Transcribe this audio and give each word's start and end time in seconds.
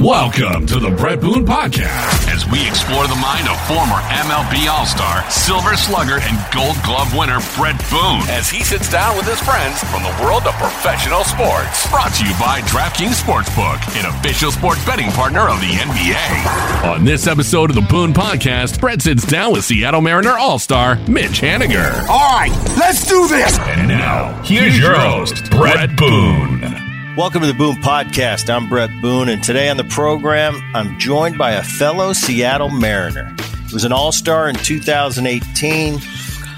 Welcome 0.00 0.64
to 0.68 0.80
the 0.80 0.88
Bret 0.88 1.20
Boone 1.20 1.44
Podcast 1.44 2.32
as 2.32 2.48
we 2.48 2.66
explore 2.66 3.06
the 3.06 3.16
mind 3.16 3.46
of 3.46 3.60
former 3.68 4.00
MLB 4.08 4.66
All 4.66 4.86
Star, 4.86 5.28
Silver 5.30 5.76
Slugger, 5.76 6.16
and 6.22 6.40
Gold 6.54 6.76
Glove 6.82 7.14
winner 7.14 7.36
Bret 7.54 7.76
Boone 7.90 8.24
as 8.32 8.48
he 8.48 8.64
sits 8.64 8.90
down 8.90 9.14
with 9.18 9.26
his 9.26 9.38
friends 9.40 9.84
from 9.92 10.02
the 10.02 10.16
world 10.24 10.46
of 10.46 10.54
professional 10.54 11.22
sports. 11.22 11.86
Brought 11.90 12.14
to 12.14 12.24
you 12.24 12.32
by 12.40 12.62
DraftKings 12.62 13.20
Sportsbook, 13.20 13.76
an 14.00 14.06
official 14.06 14.50
sports 14.50 14.82
betting 14.86 15.10
partner 15.10 15.50
of 15.50 15.60
the 15.60 15.68
NBA. 15.68 16.94
On 16.96 17.04
this 17.04 17.26
episode 17.26 17.68
of 17.68 17.76
the 17.76 17.82
Boone 17.82 18.14
Podcast, 18.14 18.80
Bret 18.80 19.02
sits 19.02 19.26
down 19.26 19.52
with 19.52 19.66
Seattle 19.66 20.00
Mariner 20.00 20.32
All 20.38 20.58
Star 20.58 20.96
Mitch 21.08 21.42
Haniger. 21.42 22.08
All 22.08 22.38
right, 22.40 22.52
let's 22.78 23.06
do 23.06 23.28
this. 23.28 23.58
And 23.58 23.88
now, 23.88 24.40
here's 24.44 24.78
your 24.78 24.98
host, 24.98 25.50
Bret 25.50 25.94
Boone. 25.94 26.89
Welcome 27.20 27.42
to 27.42 27.48
the 27.48 27.52
Boone 27.52 27.76
Podcast. 27.76 28.48
I'm 28.48 28.66
Bret 28.66 28.88
Boone, 29.02 29.28
and 29.28 29.44
today 29.44 29.68
on 29.68 29.76
the 29.76 29.84
program, 29.84 30.58
I'm 30.74 30.98
joined 30.98 31.36
by 31.36 31.50
a 31.50 31.62
fellow 31.62 32.14
Seattle 32.14 32.70
Mariner. 32.70 33.36
He 33.68 33.74
was 33.74 33.84
an 33.84 33.92
All 33.92 34.10
Star 34.10 34.48
in 34.48 34.54
2018 34.54 36.00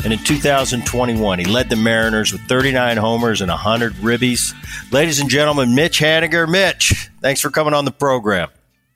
and 0.05 0.13
in 0.13 0.19
2021. 0.21 1.39
He 1.41 1.45
led 1.47 1.69
the 1.69 1.75
Mariners 1.75 2.31
with 2.31 2.43
39 2.43 2.97
homers 2.97 3.41
and 3.41 3.49
100 3.49 3.95
ribbies. 3.95 4.55
Ladies 4.93 5.19
and 5.19 5.29
gentlemen, 5.29 5.75
Mitch 5.75 5.99
Haniger. 5.99 6.49
Mitch, 6.49 7.11
thanks 7.21 7.41
for 7.41 7.51
coming 7.51 7.75
on 7.75 7.85
the 7.85 7.91
program. 7.91 8.49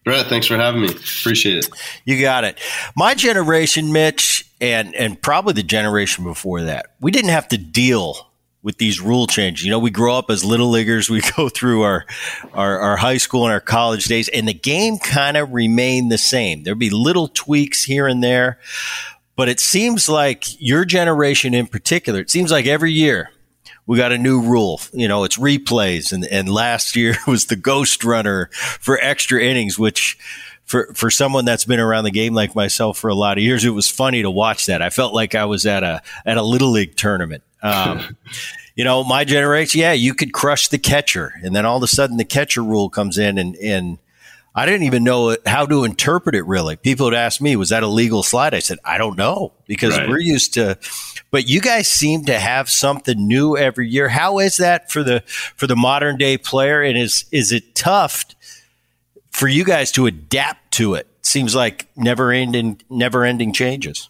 Bret, 0.05 0.27
thanks 0.27 0.47
for 0.47 0.57
having 0.57 0.83
me. 0.83 0.91
Appreciate 0.91 1.65
it. 1.65 1.69
You 2.05 2.21
got 2.21 2.45
it. 2.45 2.61
My 2.95 3.17
generation, 3.17 3.93
Mitch, 3.93 4.49
and 4.61 4.95
and 4.95 5.21
probably 5.21 5.55
the 5.55 5.65
generation 5.65 6.23
before 6.23 6.63
that, 6.63 6.95
we 7.01 7.11
didn't 7.11 7.31
have 7.31 7.49
to 7.49 7.59
deal 7.59 8.26
with 8.67 8.79
these 8.79 9.01
rule 9.01 9.29
changes. 9.29 9.65
You 9.65 9.71
know, 9.71 9.79
we 9.79 9.93
grow 9.93 10.19
up 10.19 10.29
as 10.29 10.45
little 10.45 10.69
leaguers, 10.69 11.09
we 11.09 11.21
go 11.37 11.49
through 11.49 11.83
our, 11.83 12.05
our, 12.53 12.81
our 12.81 12.97
high 12.97 13.17
school 13.17 13.45
and 13.45 13.53
our 13.53 13.61
college 13.61 14.07
days, 14.07 14.29
and 14.29 14.49
the 14.49 14.53
game 14.53 14.99
kind 14.99 15.37
of 15.37 15.53
remained 15.53 16.11
the 16.11 16.19
same. 16.19 16.65
There'd 16.65 16.77
be 16.77 16.91
little 16.91 17.29
tweaks 17.29 17.85
here 17.85 18.09
and 18.09 18.25
there, 18.25 18.59
but 19.37 19.49
it 19.49 19.61
seems 19.61 20.09
like 20.09 20.61
your 20.61 20.85
generation 20.85 21.55
in 21.55 21.69
particular, 21.69 22.19
it 22.19 22.29
seems 22.29 22.51
like 22.51 22.67
every 22.67 22.91
year 22.91 23.31
we 23.87 23.97
got 23.97 24.11
a 24.11 24.19
new 24.19 24.43
rule. 24.43 24.81
You 24.93 25.07
know, 25.07 25.23
it's 25.23 25.39
replays, 25.39 26.13
and, 26.13 26.27
and 26.27 26.49
last 26.49 26.97
year 26.97 27.15
was 27.25 27.47
the 27.47 27.55
ghost 27.55 28.03
runner 28.03 28.51
for 28.53 28.99
extra 29.01 29.41
innings, 29.41 29.79
which 29.79 30.19
for 30.67 30.93
for 30.95 31.11
someone 31.11 31.45
that's 31.45 31.65
been 31.65 31.81
around 31.81 32.05
the 32.05 32.11
game 32.11 32.35
like 32.35 32.55
myself 32.55 32.99
for 32.99 33.09
a 33.09 33.15
lot 33.15 33.39
of 33.39 33.45
years, 33.45 33.65
it 33.65 33.71
was 33.71 33.89
funny 33.89 34.23
to 34.23 34.31
watch 34.31 34.67
that. 34.67 34.83
I 34.83 34.91
felt 34.91 35.15
like 35.15 35.35
I 35.35 35.47
was 35.47 35.65
at 35.65 35.83
a 35.83 36.03
at 36.27 36.37
a 36.37 36.43
little 36.43 36.71
league 36.71 36.97
tournament. 36.97 37.45
Um, 37.63 38.17
you 38.75 38.85
know, 38.85 39.05
my 39.05 39.25
generation, 39.25 39.81
yeah, 39.81 39.93
you 39.93 40.13
could 40.13 40.33
crush 40.33 40.69
the 40.69 40.79
catcher, 40.79 41.33
and 41.43 41.55
then 41.55 41.65
all 41.65 41.79
of 41.79 41.83
a 41.83 41.87
sudden 41.87 42.17
the 42.17 42.25
catcher 42.25 42.63
rule 42.63 42.91
comes 42.91 43.17
in, 43.17 43.39
and 43.39 43.55
and 43.57 43.99
I 44.57 44.67
didn't 44.67 44.83
even 44.85 45.05
know 45.05 45.37
how 45.47 45.67
to 45.67 45.85
interpret 45.85 46.35
it. 46.35 46.45
Really, 46.47 46.75
people 46.75 47.07
would 47.07 47.15
ask 47.15 47.41
me, 47.41 47.55
"Was 47.55 47.69
that 47.69 47.85
a 47.85 47.89
legal 47.89 48.25
slide?" 48.25 48.53
I 48.53 48.59
said, 48.59 48.79
"I 48.85 48.99
don't 48.99 49.17
know," 49.17 49.53
because 49.67 49.97
right. 49.97 50.09
we're 50.09 50.19
used 50.19 50.55
to. 50.55 50.79
But 51.31 51.49
you 51.49 51.61
guys 51.61 51.87
seem 51.87 52.25
to 52.25 52.39
have 52.39 52.69
something 52.69 53.29
new 53.29 53.57
every 53.57 53.89
year. 53.89 54.09
How 54.09 54.39
is 54.41 54.57
that 54.57 54.91
for 54.91 55.05
the 55.05 55.23
for 55.27 55.69
the 55.69 55.77
modern 55.77 56.17
day 56.17 56.39
player? 56.39 56.83
And 56.83 56.99
is 56.99 57.25
is 57.31 57.53
it 57.53 57.77
tough 57.77 58.25
for 59.37 59.49
you 59.49 59.65
guys 59.65 59.93
to 59.93 60.07
adapt 60.07 60.73
to 60.73 60.95
it? 60.95 61.07
Seems 61.21 61.55
like 61.55 61.87
never 61.95 62.33
ending 62.33 62.81
never 62.89 63.25
ending 63.25 63.53
changes. 63.53 64.09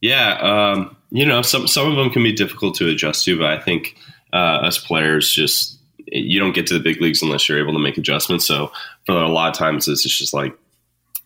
Yeah, 0.00 0.38
um, 0.40 0.96
you 1.10 1.26
know, 1.26 1.42
some 1.42 1.68
some 1.68 1.90
of 1.90 1.96
them 1.96 2.10
can 2.10 2.22
be 2.22 2.32
difficult 2.32 2.74
to 2.76 2.88
adjust 2.88 3.24
to, 3.26 3.38
but 3.38 3.46
I 3.46 3.60
think 3.60 3.96
uh, 4.32 4.62
us 4.66 4.78
players 4.78 5.30
just 5.30 5.78
you 6.06 6.38
don't 6.38 6.54
get 6.54 6.66
to 6.68 6.74
the 6.74 6.80
big 6.80 7.00
leagues 7.00 7.22
unless 7.22 7.48
you're 7.48 7.58
able 7.58 7.72
to 7.74 7.78
make 7.78 7.98
adjustments. 7.98 8.46
So 8.46 8.72
for 9.06 9.16
a 9.16 9.28
lot 9.28 9.50
of 9.50 9.58
times, 9.58 9.88
it's 9.88 10.02
just 10.02 10.32
like 10.32 10.56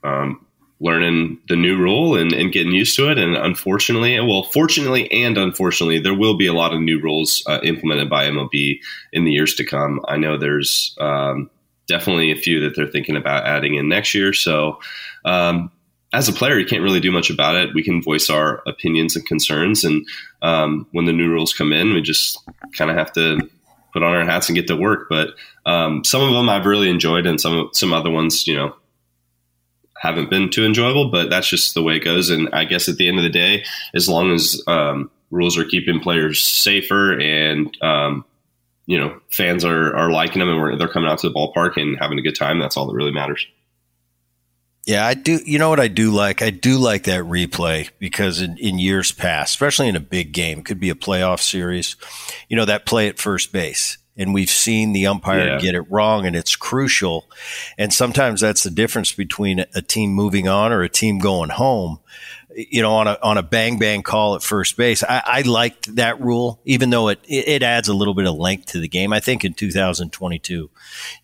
um, 0.02 0.44
learning 0.80 1.38
the 1.48 1.56
new 1.56 1.76
rule 1.76 2.16
and, 2.16 2.32
and, 2.32 2.52
getting 2.52 2.72
used 2.72 2.94
to 2.96 3.10
it. 3.10 3.18
And 3.18 3.36
unfortunately, 3.36 4.18
well, 4.20 4.44
fortunately 4.44 5.10
and 5.10 5.36
unfortunately, 5.36 5.98
there 5.98 6.14
will 6.14 6.36
be 6.36 6.46
a 6.46 6.52
lot 6.52 6.72
of 6.72 6.80
new 6.80 7.00
rules 7.00 7.42
uh, 7.46 7.58
implemented 7.64 8.08
by 8.08 8.26
MLB 8.26 8.78
in 9.12 9.24
the 9.24 9.32
years 9.32 9.54
to 9.54 9.64
come. 9.64 10.00
I 10.06 10.16
know 10.16 10.38
there's 10.38 10.96
um, 11.00 11.50
definitely 11.88 12.30
a 12.30 12.36
few 12.36 12.60
that 12.60 12.76
they're 12.76 12.86
thinking 12.86 13.16
about 13.16 13.46
adding 13.46 13.74
in 13.74 13.88
next 13.88 14.14
year. 14.14 14.32
So 14.32 14.78
um, 15.24 15.72
as 16.12 16.28
a 16.28 16.32
player, 16.32 16.58
you 16.58 16.66
can't 16.66 16.82
really 16.82 17.00
do 17.00 17.10
much 17.10 17.30
about 17.30 17.56
it. 17.56 17.74
We 17.74 17.82
can 17.82 18.02
voice 18.02 18.30
our 18.30 18.62
opinions 18.66 19.16
and 19.16 19.26
concerns, 19.26 19.84
and 19.84 20.06
um, 20.42 20.86
when 20.92 21.04
the 21.04 21.12
new 21.12 21.28
rules 21.28 21.52
come 21.52 21.72
in, 21.72 21.92
we 21.92 22.00
just 22.00 22.38
kind 22.76 22.90
of 22.90 22.96
have 22.96 23.12
to 23.14 23.40
put 23.92 24.02
on 24.02 24.14
our 24.14 24.24
hats 24.24 24.48
and 24.48 24.56
get 24.56 24.66
to 24.68 24.76
work. 24.76 25.08
But 25.08 25.30
um, 25.66 26.04
some 26.04 26.22
of 26.22 26.32
them 26.32 26.48
I've 26.48 26.66
really 26.66 26.88
enjoyed, 26.88 27.26
and 27.26 27.40
some 27.40 27.70
some 27.72 27.92
other 27.92 28.10
ones, 28.10 28.46
you 28.46 28.56
know, 28.56 28.74
haven't 29.98 30.30
been 30.30 30.50
too 30.50 30.64
enjoyable. 30.64 31.10
But 31.10 31.28
that's 31.28 31.48
just 31.48 31.74
the 31.74 31.82
way 31.82 31.96
it 31.96 32.04
goes. 32.04 32.30
And 32.30 32.48
I 32.52 32.64
guess 32.64 32.88
at 32.88 32.96
the 32.96 33.08
end 33.08 33.18
of 33.18 33.24
the 33.24 33.30
day, 33.30 33.64
as 33.94 34.08
long 34.08 34.32
as 34.32 34.62
um, 34.66 35.10
rules 35.30 35.58
are 35.58 35.64
keeping 35.64 36.00
players 36.00 36.40
safer 36.40 37.18
and 37.20 37.76
um, 37.82 38.24
you 38.88 38.98
know 38.98 39.20
fans 39.30 39.66
are 39.66 39.94
are 39.94 40.10
liking 40.10 40.40
them 40.40 40.48
and 40.48 40.80
they're 40.80 40.88
coming 40.88 41.10
out 41.10 41.18
to 41.18 41.28
the 41.28 41.34
ballpark 41.34 41.76
and 41.76 41.98
having 42.00 42.18
a 42.18 42.22
good 42.22 42.34
time, 42.34 42.58
that's 42.58 42.76
all 42.76 42.86
that 42.86 42.94
really 42.94 43.12
matters. 43.12 43.46
Yeah, 44.86 45.06
I 45.06 45.12
do. 45.12 45.38
You 45.44 45.58
know 45.58 45.68
what 45.68 45.78
I 45.78 45.88
do 45.88 46.10
like? 46.10 46.40
I 46.40 46.48
do 46.48 46.78
like 46.78 47.04
that 47.04 47.24
replay 47.24 47.90
because 47.98 48.40
in, 48.40 48.56
in 48.56 48.78
years 48.78 49.12
past, 49.12 49.50
especially 49.50 49.88
in 49.88 49.96
a 49.96 50.00
big 50.00 50.32
game, 50.32 50.62
could 50.62 50.80
be 50.80 50.88
a 50.88 50.94
playoff 50.94 51.40
series, 51.40 51.96
you 52.48 52.56
know, 52.56 52.64
that 52.64 52.86
play 52.86 53.08
at 53.08 53.18
first 53.18 53.52
base. 53.52 53.98
And 54.16 54.32
we've 54.32 54.50
seen 54.50 54.94
the 54.94 55.06
umpire 55.06 55.46
yeah. 55.46 55.58
get 55.58 55.74
it 55.74 55.88
wrong, 55.90 56.24
and 56.26 56.34
it's 56.34 56.56
crucial. 56.56 57.30
And 57.76 57.92
sometimes 57.92 58.40
that's 58.40 58.62
the 58.62 58.70
difference 58.70 59.12
between 59.12 59.66
a 59.74 59.82
team 59.82 60.10
moving 60.12 60.48
on 60.48 60.72
or 60.72 60.82
a 60.82 60.88
team 60.88 61.18
going 61.18 61.50
home 61.50 62.00
you 62.58 62.82
know, 62.82 62.94
on 62.94 63.06
a 63.06 63.16
on 63.22 63.38
a 63.38 63.42
bang 63.42 63.78
bang 63.78 64.02
call 64.02 64.34
at 64.34 64.42
first 64.42 64.76
base. 64.76 65.04
I, 65.04 65.22
I 65.24 65.42
liked 65.42 65.94
that 65.94 66.20
rule, 66.20 66.60
even 66.64 66.90
though 66.90 67.08
it 67.08 67.20
it 67.24 67.62
adds 67.62 67.86
a 67.86 67.94
little 67.94 68.14
bit 68.14 68.26
of 68.26 68.34
length 68.34 68.66
to 68.72 68.80
the 68.80 68.88
game. 68.88 69.12
I 69.12 69.20
think 69.20 69.44
in 69.44 69.54
2022, 69.54 70.68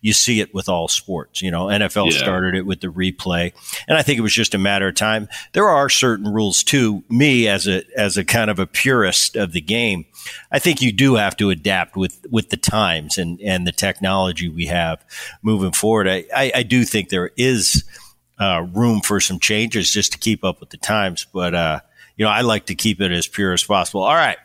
you 0.01 0.13
see 0.13 0.39
it 0.39 0.53
with 0.53 0.69
all 0.69 0.87
sports. 0.87 1.41
You 1.41 1.51
know, 1.51 1.65
NFL 1.65 2.11
yeah. 2.11 2.17
started 2.19 2.55
it 2.55 2.65
with 2.65 2.79
the 2.79 2.87
replay, 2.87 3.51
and 3.87 3.97
I 3.97 4.01
think 4.01 4.17
it 4.17 4.21
was 4.21 4.33
just 4.33 4.55
a 4.55 4.57
matter 4.57 4.87
of 4.87 4.95
time. 4.95 5.27
There 5.51 5.67
are 5.67 5.89
certain 5.89 6.31
rules 6.31 6.63
too. 6.63 7.03
Me 7.09 7.49
as 7.49 7.67
a 7.67 7.83
as 7.97 8.15
a 8.15 8.23
kind 8.23 8.49
of 8.49 8.57
a 8.57 8.65
purist 8.65 9.35
of 9.35 9.51
the 9.51 9.61
game, 9.61 10.05
I 10.51 10.59
think 10.59 10.81
you 10.81 10.93
do 10.93 11.15
have 11.15 11.35
to 11.37 11.49
adapt 11.49 11.97
with 11.97 12.25
with 12.31 12.49
the 12.49 12.57
times 12.57 13.17
and 13.17 13.41
and 13.41 13.67
the 13.67 13.73
technology 13.73 14.47
we 14.47 14.67
have 14.67 15.03
moving 15.41 15.73
forward. 15.73 16.07
I, 16.07 16.25
I, 16.33 16.51
I 16.55 16.63
do 16.63 16.85
think 16.85 17.09
there 17.09 17.31
is 17.35 17.83
uh, 18.39 18.65
room 18.73 19.01
for 19.01 19.19
some 19.19 19.39
changes 19.39 19.91
just 19.91 20.11
to 20.13 20.17
keep 20.17 20.43
up 20.43 20.59
with 20.59 20.69
the 20.69 20.77
times. 20.77 21.25
But 21.31 21.53
uh, 21.55 21.79
you 22.17 22.25
know, 22.25 22.31
I 22.31 22.41
like 22.41 22.67
to 22.67 22.75
keep 22.75 23.01
it 23.01 23.11
as 23.11 23.27
pure 23.27 23.53
as 23.53 23.63
possible. 23.63 24.01
All 24.01 24.15
right, 24.15 24.37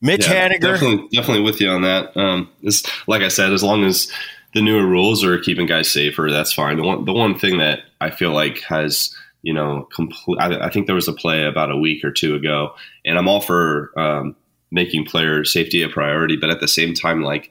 Mitch 0.00 0.28
yeah, 0.28 0.48
Haniger, 0.48 0.60
definitely, 0.60 1.08
definitely 1.08 1.42
with 1.42 1.60
you 1.60 1.68
on 1.70 1.82
that. 1.82 2.16
Um, 2.16 2.50
this, 2.62 2.84
like 3.06 3.22
I 3.22 3.28
said, 3.28 3.52
as 3.52 3.62
long 3.62 3.84
as 3.84 4.10
the 4.54 4.62
newer 4.62 4.86
rules 4.86 5.24
are 5.24 5.38
keeping 5.38 5.66
guys 5.66 5.90
safer, 5.90 6.30
that's 6.30 6.52
fine. 6.52 6.76
The 6.76 6.82
one, 6.82 7.04
the 7.04 7.12
one 7.12 7.38
thing 7.38 7.58
that 7.58 7.80
I 8.00 8.10
feel 8.10 8.32
like 8.32 8.60
has 8.60 9.14
you 9.42 9.52
know, 9.52 9.88
complete. 9.94 10.38
I, 10.40 10.66
I, 10.66 10.70
think 10.70 10.86
there 10.86 10.94
was 10.94 11.08
a 11.08 11.12
play 11.12 11.44
about 11.44 11.70
a 11.70 11.76
week 11.76 12.04
or 12.04 12.10
two 12.10 12.34
ago, 12.34 12.74
and 13.04 13.16
I'm 13.16 13.28
all 13.28 13.40
for 13.40 13.92
um, 13.98 14.36
making 14.70 15.06
player 15.06 15.44
safety 15.44 15.82
a 15.82 15.88
priority, 15.88 16.36
but 16.36 16.50
at 16.50 16.60
the 16.60 16.68
same 16.68 16.94
time, 16.94 17.22
like 17.22 17.50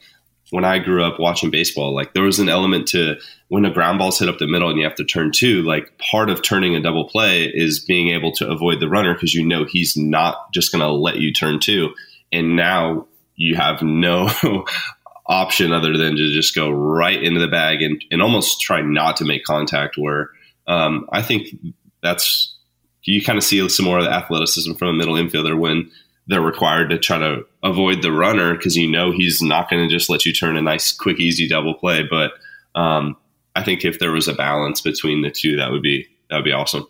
when 0.50 0.64
I 0.64 0.80
grew 0.80 1.04
up 1.04 1.20
watching 1.20 1.52
baseball, 1.52 1.94
like 1.94 2.14
there 2.14 2.24
was 2.24 2.40
an 2.40 2.50
element 2.50 2.88
to 2.90 3.18
when 3.50 3.66
a 3.66 3.72
ground 3.72 4.00
ball's 4.00 4.20
hit 4.20 4.30
up 4.30 4.38
the 4.40 4.48
middle 4.48 4.70
and 4.70 4.78
you 4.78 4.86
have 4.86 4.96
to 4.96 5.04
turn 5.04 5.32
two, 5.32 5.62
like 5.64 5.98
part 5.98 6.30
of 6.30 6.42
turning 6.42 6.76
a 6.76 6.82
double 6.82 7.08
play 7.08 7.46
is 7.46 7.80
being 7.80 8.10
able 8.10 8.32
to 8.34 8.50
avoid 8.50 8.80
the 8.80 8.90
runner 8.90 9.14
because 9.14 9.34
you 9.34 9.46
know 9.46 9.66
he's 9.66 9.96
not 9.98 10.52
just 10.54 10.72
going 10.72 10.82
to 10.82 10.92
let 10.92 11.18
you 11.18 11.34
turn 11.34 11.60
two. 11.60 11.94
And 12.32 12.56
now 12.56 13.08
you 13.36 13.56
have 13.56 13.82
no 13.82 14.30
option 15.26 15.72
other 15.72 15.98
than 15.98 16.16
to 16.16 16.34
just 16.34 16.56
go 16.56 16.70
right 16.70 17.22
into 17.22 17.40
the 17.40 17.48
bag 17.48 17.82
and, 17.82 18.04
and 18.12 18.22
almost 18.22 18.62
try 18.62 18.82
not 18.82 19.18
to 19.18 19.26
make 19.26 19.44
contact. 19.44 19.98
Where 19.98 20.30
um, 20.68 21.08
I 21.12 21.22
think 21.22 21.48
that's 22.02 22.54
you 23.04 23.24
kind 23.24 23.38
of 23.38 23.44
see 23.44 23.68
some 23.70 23.86
more 23.86 24.00
of 24.00 24.04
the 24.04 24.12
athleticism 24.12 24.74
from 24.74 24.90
a 24.90 24.94
middle 24.94 25.16
infielder 25.16 25.58
when 25.58 25.90
they're 26.28 26.42
required 26.42 26.90
to 26.90 26.98
try 26.98 27.18
to 27.18 27.46
avoid 27.64 28.02
the 28.02 28.12
runner 28.12 28.56
because 28.56 28.76
you 28.76 28.90
know 28.90 29.12
he's 29.12 29.42
not 29.42 29.70
going 29.70 29.88
to 29.88 29.94
just 29.94 30.10
let 30.10 30.26
you 30.26 30.34
turn 30.34 30.58
a 30.58 30.62
nice, 30.62 30.92
quick, 30.92 31.20
easy 31.20 31.48
double 31.48 31.74
play. 31.74 32.04
But 32.04 32.34
um, 32.76 33.18
I 33.56 33.64
think 33.64 33.86
if 33.86 34.00
there 34.00 34.12
was 34.12 34.28
a 34.28 34.34
balance 34.34 34.82
between 34.82 35.22
the 35.22 35.32
two, 35.32 35.56
that 35.58 35.72
would 35.72 35.82
be 35.82 36.08
that 36.30 36.38
would 36.38 36.46
be 36.46 36.52
awesome. 36.52 36.88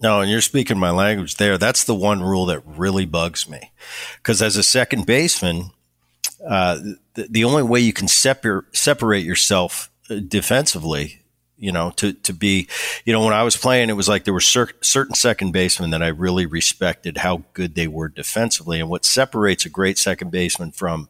No, 0.00 0.20
and 0.20 0.30
you're 0.30 0.40
speaking 0.40 0.78
my 0.78 0.90
language 0.90 1.36
there. 1.36 1.56
That's 1.58 1.84
the 1.84 1.94
one 1.94 2.22
rule 2.22 2.46
that 2.46 2.62
really 2.66 3.06
bugs 3.06 3.48
me 3.48 3.70
because 4.16 4.42
as 4.42 4.56
a 4.56 4.62
second 4.62 5.06
baseman, 5.06 5.70
uh, 6.46 6.80
the, 7.14 7.28
the 7.30 7.44
only 7.44 7.62
way 7.62 7.78
you 7.78 7.92
can 7.92 8.08
separ- 8.08 8.66
separate 8.72 9.24
yourself 9.24 9.90
uh, 10.10 10.16
defensively 10.26 11.21
you 11.62 11.70
know, 11.70 11.90
to, 11.92 12.12
to 12.12 12.32
be, 12.34 12.68
you 13.04 13.12
know, 13.12 13.24
when 13.24 13.32
I 13.32 13.44
was 13.44 13.56
playing, 13.56 13.88
it 13.88 13.92
was 13.92 14.08
like 14.08 14.24
there 14.24 14.34
were 14.34 14.40
cer- 14.40 14.72
certain 14.82 15.14
second 15.14 15.52
basemen 15.52 15.90
that 15.90 16.02
I 16.02 16.08
really 16.08 16.44
respected 16.44 17.18
how 17.18 17.44
good 17.52 17.76
they 17.76 17.86
were 17.86 18.08
defensively. 18.08 18.80
And 18.80 18.90
what 18.90 19.04
separates 19.04 19.64
a 19.64 19.70
great 19.70 19.96
second 19.96 20.32
baseman 20.32 20.72
from 20.72 21.08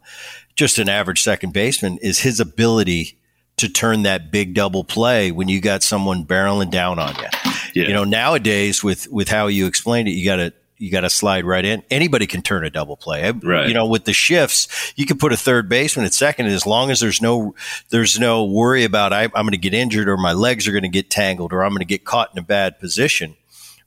just 0.54 0.78
an 0.78 0.90
average 0.90 1.22
second 1.22 1.54
baseman 1.54 1.96
is 2.02 2.18
his 2.18 2.38
ability 2.38 3.16
to 3.56 3.68
turn 3.68 4.02
that 4.02 4.30
big 4.30 4.52
double 4.52 4.84
play 4.84 5.32
when 5.32 5.48
you 5.48 5.58
got 5.58 5.82
someone 5.82 6.26
barreling 6.26 6.70
down 6.70 6.98
on 6.98 7.14
you. 7.16 7.28
Yeah. 7.74 7.88
You 7.88 7.94
know, 7.94 8.04
nowadays 8.04 8.84
with 8.84 9.10
with 9.10 9.28
how 9.28 9.46
you 9.46 9.66
explained 9.66 10.08
it, 10.08 10.12
you 10.12 10.26
got 10.26 10.36
to 10.36 10.52
you 10.82 10.90
got 10.90 11.02
to 11.02 11.10
slide 11.10 11.44
right 11.44 11.64
in. 11.64 11.84
Anybody 11.90 12.26
can 12.26 12.42
turn 12.42 12.64
a 12.64 12.70
double 12.70 12.96
play. 12.96 13.30
Right. 13.30 13.68
You 13.68 13.74
know, 13.74 13.86
with 13.86 14.04
the 14.04 14.12
shifts, 14.12 14.92
you 14.96 15.06
can 15.06 15.16
put 15.16 15.32
a 15.32 15.36
third 15.36 15.68
baseman 15.68 16.04
at 16.06 16.12
second, 16.12 16.46
as 16.46 16.66
long 16.66 16.90
as 16.90 16.98
there's 16.98 17.22
no 17.22 17.54
there's 17.90 18.18
no 18.18 18.44
worry 18.44 18.82
about 18.82 19.12
I, 19.12 19.22
am 19.22 19.30
going 19.30 19.52
to 19.52 19.58
get 19.58 19.74
injured 19.74 20.08
or 20.08 20.16
my 20.16 20.32
legs 20.32 20.66
are 20.66 20.72
going 20.72 20.82
to 20.82 20.88
get 20.88 21.08
tangled 21.08 21.52
or 21.52 21.62
I'm 21.62 21.70
going 21.70 21.78
to 21.78 21.84
get 21.84 22.04
caught 22.04 22.32
in 22.32 22.38
a 22.38 22.42
bad 22.42 22.80
position. 22.80 23.36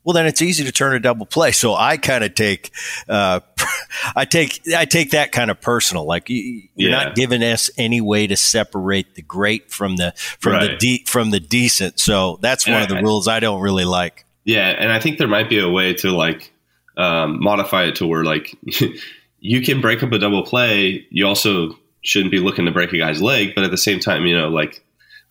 Well, 0.04 0.14
then 0.14 0.24
it's 0.24 0.40
easy 0.40 0.64
to 0.64 0.72
turn 0.72 0.94
a 0.94 1.00
double 1.00 1.26
play. 1.26 1.52
So 1.52 1.74
I 1.74 1.98
kind 1.98 2.24
of 2.24 2.34
take, 2.34 2.70
uh, 3.08 3.40
I 4.16 4.24
take, 4.24 4.62
I 4.74 4.86
take 4.86 5.10
that 5.10 5.32
kind 5.32 5.50
of 5.50 5.60
personal. 5.60 6.06
Like 6.06 6.30
you, 6.30 6.62
are 6.78 6.82
yeah. 6.82 6.90
not 6.90 7.14
giving 7.14 7.42
us 7.42 7.70
any 7.76 8.00
way 8.00 8.26
to 8.28 8.36
separate 8.36 9.16
the 9.16 9.22
great 9.22 9.70
from 9.70 9.96
the 9.96 10.14
from 10.16 10.52
right. 10.54 10.70
the 10.70 10.76
de- 10.76 11.04
from 11.06 11.30
the 11.30 11.40
decent. 11.40 12.00
So 12.00 12.38
that's 12.40 12.66
one 12.66 12.80
of 12.80 12.88
the 12.88 13.02
rules 13.02 13.28
I 13.28 13.40
don't 13.40 13.60
really 13.60 13.84
like. 13.84 14.24
Yeah, 14.44 14.68
and 14.68 14.92
I 14.92 15.00
think 15.00 15.18
there 15.18 15.26
might 15.26 15.50
be 15.50 15.58
a 15.58 15.68
way 15.68 15.92
to 15.94 16.12
like 16.12 16.52
um, 16.96 17.42
modify 17.42 17.84
it 17.84 17.96
to 17.96 18.06
where 18.06 18.24
like 18.24 18.56
you 19.40 19.62
can 19.62 19.80
break 19.80 20.02
up 20.02 20.12
a 20.12 20.18
double 20.18 20.44
play. 20.44 21.06
You 21.10 21.26
also 21.26 21.78
shouldn't 22.02 22.30
be 22.30 22.38
looking 22.38 22.66
to 22.66 22.70
break 22.70 22.92
a 22.92 22.98
guy's 22.98 23.20
leg, 23.20 23.54
but 23.54 23.64
at 23.64 23.70
the 23.70 23.76
same 23.76 24.00
time, 24.00 24.26
you 24.26 24.36
know, 24.36 24.48
like 24.48 24.82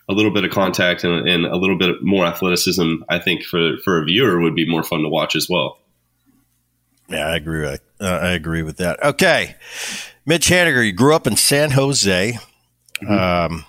a 0.08 0.14
little 0.14 0.32
bit 0.32 0.44
of 0.44 0.52
contact 0.52 1.04
and, 1.04 1.28
and 1.28 1.46
a 1.46 1.56
little 1.56 1.78
bit 1.78 2.02
more 2.02 2.26
athleticism, 2.26 2.96
I 3.10 3.20
think 3.20 3.44
for 3.44 3.78
for 3.84 4.02
a 4.02 4.06
viewer 4.06 4.40
would 4.40 4.56
be 4.56 4.70
more 4.70 4.84
fun 4.84 5.02
to 5.02 5.10
watch 5.10 5.36
as 5.36 5.48
well. 5.50 5.80
Yeah, 7.08 7.28
I 7.28 7.36
agree. 7.36 7.62
With, 7.62 7.82
uh, 8.00 8.06
I 8.06 8.32
agree 8.32 8.64
with 8.64 8.78
that. 8.78 9.02
Okay, 9.04 9.56
Mitch 10.26 10.48
Haniger, 10.48 10.86
you 10.86 10.94
grew 10.94 11.16
up 11.16 11.28
in 11.28 11.36
San 11.36 11.72
Jose. 11.72 12.38
Mm-hmm. 13.02 13.54
Um, 13.54 13.66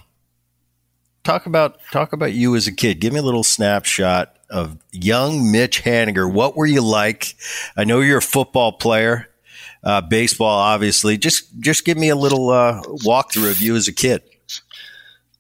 talk 1.25 1.46
about 1.46 1.78
talk 1.90 2.12
about 2.12 2.32
you 2.32 2.54
as 2.56 2.66
a 2.66 2.72
kid. 2.72 3.00
Give 3.00 3.12
me 3.12 3.19
a 3.19 3.22
little 3.22 3.44
snapshot 3.44 4.35
of 4.50 4.78
young 4.93 5.50
Mitch 5.50 5.82
Haniger. 5.82 6.31
What 6.31 6.56
were 6.56 6.66
you 6.66 6.82
like? 6.82 7.34
I 7.76 7.84
know 7.84 8.00
you're 8.00 8.19
a 8.19 8.22
football 8.22 8.72
player, 8.72 9.28
uh, 9.84 10.00
baseball, 10.00 10.58
obviously. 10.58 11.16
Just 11.19 11.58
just 11.60 11.84
give 11.84 11.96
me 11.96 12.08
a 12.08 12.16
little 12.16 12.50
uh, 12.50 12.82
walkthrough 13.04 13.50
of 13.50 13.60
you 13.60 13.76
as 13.76 13.88
a 13.88 13.93
kid. 13.93 14.22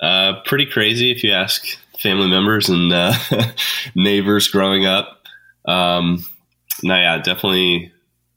Uh, 0.00 0.40
pretty 0.44 0.66
crazy, 0.66 1.10
if 1.10 1.24
you 1.24 1.32
ask 1.32 1.64
family 1.98 2.28
members 2.28 2.68
and 2.68 2.92
uh, 2.92 3.14
neighbors 3.94 4.48
growing 4.48 4.84
up. 4.84 5.22
Um, 5.64 6.24
no, 6.82 6.94
yeah, 6.94 7.18
definitely 7.18 7.92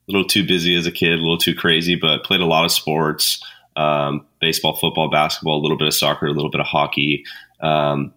a 0.07 0.11
little 0.11 0.27
too 0.27 0.45
busy 0.45 0.75
as 0.75 0.87
a 0.87 0.91
kid, 0.91 1.13
a 1.13 1.21
little 1.21 1.37
too 1.37 1.53
crazy, 1.53 1.95
but 1.95 2.23
played 2.23 2.41
a 2.41 2.45
lot 2.45 2.65
of 2.65 2.71
sports. 2.71 3.43
Um, 3.75 4.25
baseball, 4.41 4.75
football, 4.75 5.09
basketball, 5.09 5.59
a 5.59 5.61
little 5.61 5.77
bit 5.77 5.87
of 5.87 5.93
soccer, 5.93 6.27
a 6.27 6.33
little 6.33 6.49
bit 6.49 6.61
of 6.61 6.67
hockey. 6.67 7.23
Um, 7.61 8.13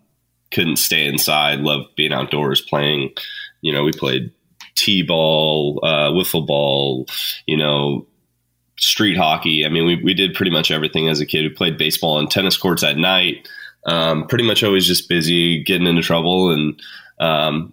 couldn't 0.52 0.76
stay 0.76 1.06
inside. 1.06 1.60
Loved 1.60 1.94
being 1.96 2.12
outdoors, 2.12 2.60
playing. 2.60 3.10
You 3.60 3.72
know, 3.72 3.84
we 3.84 3.93
played 3.93 4.32
t-ball, 4.75 5.81
uh, 5.82 6.10
wiffle 6.10 6.46
ball. 6.46 7.06
You 7.46 7.56
know, 7.56 8.06
street 8.78 9.16
hockey. 9.16 9.64
I 9.64 9.69
mean, 9.69 9.87
we 9.87 9.96
we 10.02 10.14
did 10.14 10.34
pretty 10.34 10.50
much 10.50 10.70
everything 10.70 11.08
as 11.08 11.20
a 11.20 11.26
kid. 11.26 11.43
We 11.43 11.50
played 11.50 11.78
baseball 11.78 12.19
on 12.19 12.28
tennis 12.28 12.56
courts 12.56 12.82
at 12.82 12.96
night. 12.96 13.49
Um, 13.87 14.26
pretty 14.26 14.44
much 14.44 14.62
always 14.62 14.87
just 14.87 15.08
busy, 15.08 15.62
getting 15.62 15.87
into 15.87 16.02
trouble, 16.02 16.50
and 16.50 16.81
um, 17.19 17.72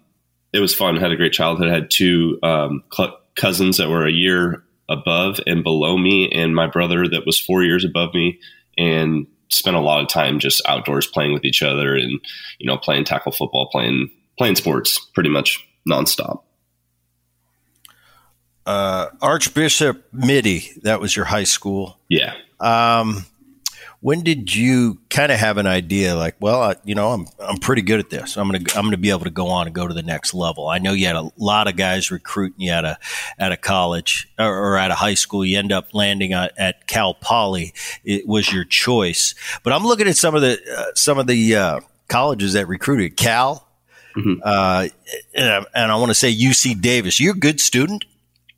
it 0.52 0.60
was 0.60 0.74
fun. 0.74 0.96
Had 0.96 1.12
a 1.12 1.16
great 1.16 1.32
childhood. 1.32 1.68
I 1.68 1.74
had 1.74 1.90
two 1.90 2.38
um, 2.42 2.82
cl- 2.92 3.18
cousins 3.36 3.76
that 3.76 3.88
were 3.88 4.06
a 4.06 4.12
year 4.12 4.64
above 4.88 5.40
and 5.46 5.62
below 5.62 5.96
me, 5.96 6.30
and 6.30 6.54
my 6.54 6.66
brother 6.66 7.06
that 7.06 7.26
was 7.26 7.38
four 7.38 7.62
years 7.62 7.84
above 7.84 8.12
me, 8.14 8.40
and 8.76 9.26
spent 9.50 9.76
a 9.76 9.80
lot 9.80 10.00
of 10.00 10.08
time 10.08 10.38
just 10.38 10.62
outdoors 10.66 11.06
playing 11.06 11.32
with 11.32 11.44
each 11.44 11.62
other 11.62 11.94
and 11.94 12.20
you 12.58 12.66
know 12.66 12.76
playing 12.76 13.04
tackle 13.04 13.32
football, 13.32 13.68
playing 13.70 14.10
playing 14.38 14.56
sports 14.56 14.98
pretty 15.14 15.30
much 15.30 15.66
nonstop. 15.88 16.42
Uh, 18.66 19.08
Archbishop 19.20 20.04
Mitty, 20.12 20.70
that 20.82 21.00
was 21.00 21.16
your 21.16 21.24
high 21.24 21.44
school. 21.44 21.98
Yeah. 22.08 22.34
Um, 22.60 23.26
when 24.02 24.22
did 24.22 24.54
you 24.54 24.98
kind 25.10 25.30
of 25.30 25.38
have 25.38 25.58
an 25.58 25.66
idea 25.66 26.14
like 26.16 26.34
well 26.40 26.62
I, 26.62 26.76
you 26.84 26.94
know 26.94 27.10
i'm 27.10 27.26
i'm 27.38 27.58
pretty 27.58 27.82
good 27.82 28.00
at 28.00 28.10
this 28.10 28.36
i'm 28.36 28.48
going 28.48 28.64
to 28.64 28.76
i'm 28.76 28.82
going 28.82 28.92
to 28.92 28.98
be 28.98 29.10
able 29.10 29.24
to 29.24 29.30
go 29.30 29.48
on 29.48 29.66
and 29.66 29.74
go 29.74 29.86
to 29.86 29.94
the 29.94 30.02
next 30.02 30.34
level 30.34 30.68
i 30.68 30.78
know 30.78 30.92
you 30.92 31.06
had 31.06 31.16
a 31.16 31.30
lot 31.36 31.68
of 31.68 31.76
guys 31.76 32.10
recruiting 32.10 32.60
you 32.60 32.72
at 32.72 32.84
a 32.84 32.98
at 33.38 33.52
a 33.52 33.56
college 33.56 34.28
or, 34.38 34.72
or 34.72 34.76
at 34.76 34.90
a 34.90 34.94
high 34.94 35.14
school 35.14 35.44
you 35.44 35.58
end 35.58 35.72
up 35.72 35.92
landing 35.94 36.32
at, 36.32 36.52
at, 36.58 36.86
cal 36.86 37.14
poly 37.14 37.72
it 38.04 38.26
was 38.26 38.52
your 38.52 38.64
choice 38.64 39.34
but 39.62 39.72
i'm 39.72 39.84
looking 39.84 40.08
at 40.08 40.16
some 40.16 40.34
of 40.34 40.42
the 40.42 40.58
uh, 40.76 40.84
some 40.94 41.18
of 41.18 41.26
the 41.26 41.54
uh, 41.54 41.80
colleges 42.08 42.54
that 42.54 42.66
recruited 42.66 43.16
cal 43.16 43.68
mm-hmm. 44.16 44.40
uh, 44.42 44.88
and, 45.34 45.66
and 45.74 45.92
I 45.92 45.96
want 45.96 46.10
to 46.10 46.14
say 46.14 46.32
UC 46.32 46.80
Davis. 46.80 47.20
You're 47.20 47.34
a 47.34 47.38
good 47.38 47.60
student. 47.60 48.04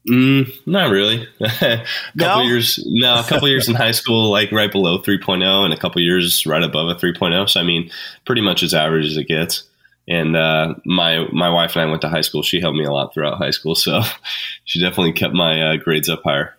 Mm, 0.09 0.53
not 0.67 0.91
really. 0.91 1.29
a 1.41 1.85
couple 2.19 2.43
no? 2.43 2.43
years, 2.43 2.83
no, 2.87 3.21
a 3.21 3.25
couple 3.25 3.49
years 3.49 3.69
in 3.69 3.75
high 3.75 3.93
school, 3.93 4.31
like 4.31 4.51
right 4.51 4.71
below 4.71 4.99
3.0, 4.99 5.65
and 5.65 5.73
a 5.73 5.77
couple 5.77 6.03
years 6.03 6.45
right 6.45 6.63
above 6.63 6.89
a 6.89 6.95
3.0. 6.95 7.49
So 7.49 7.61
I 7.61 7.63
mean, 7.63 7.91
pretty 8.25 8.43
much 8.43 8.63
as 8.63 8.75
average 8.75 9.07
as 9.07 9.17
it 9.17 9.29
gets. 9.29 9.65
And 10.09 10.37
uh, 10.37 10.75
my 10.85 11.29
my 11.33 11.49
wife 11.49 11.77
and 11.77 11.83
I 11.83 11.91
went 11.91 12.03
to 12.03 12.09
high 12.09 12.23
school. 12.23 12.43
She 12.43 12.61
helped 12.61 12.77
me 12.77 12.85
a 12.85 12.91
lot 12.91 13.15
throughout 13.15 13.39
high 13.39 13.51
school, 13.51 13.77
so 13.77 14.03
she 14.65 14.81
definitely 14.81 15.13
kept 15.13 15.35
my 15.35 15.75
uh, 15.75 15.77
grades 15.77 16.09
up 16.09 16.23
higher. 16.25 16.57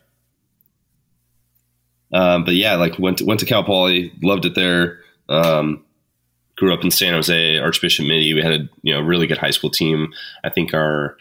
Um, 2.14 2.46
but 2.46 2.54
yeah, 2.54 2.76
like 2.76 2.98
went 2.98 3.18
to, 3.18 3.26
went 3.26 3.42
to 3.42 3.46
Cal 3.46 3.64
Poly, 3.64 4.14
loved 4.22 4.46
it 4.46 4.56
there. 4.56 5.00
Um, 5.28 5.84
grew 6.56 6.74
up 6.74 6.84
in 6.84 6.92
San 6.92 7.14
Jose, 7.14 7.58
Archbishop 7.58 8.06
Mitty. 8.06 8.34
We 8.34 8.42
had 8.42 8.54
a 8.54 8.70
you 8.82 8.94
know 8.94 9.02
really 9.02 9.28
good 9.28 9.40
high 9.40 9.52
school 9.52 9.70
team. 9.70 10.14
I 10.46 10.50
think 10.50 10.74
our 10.74 11.18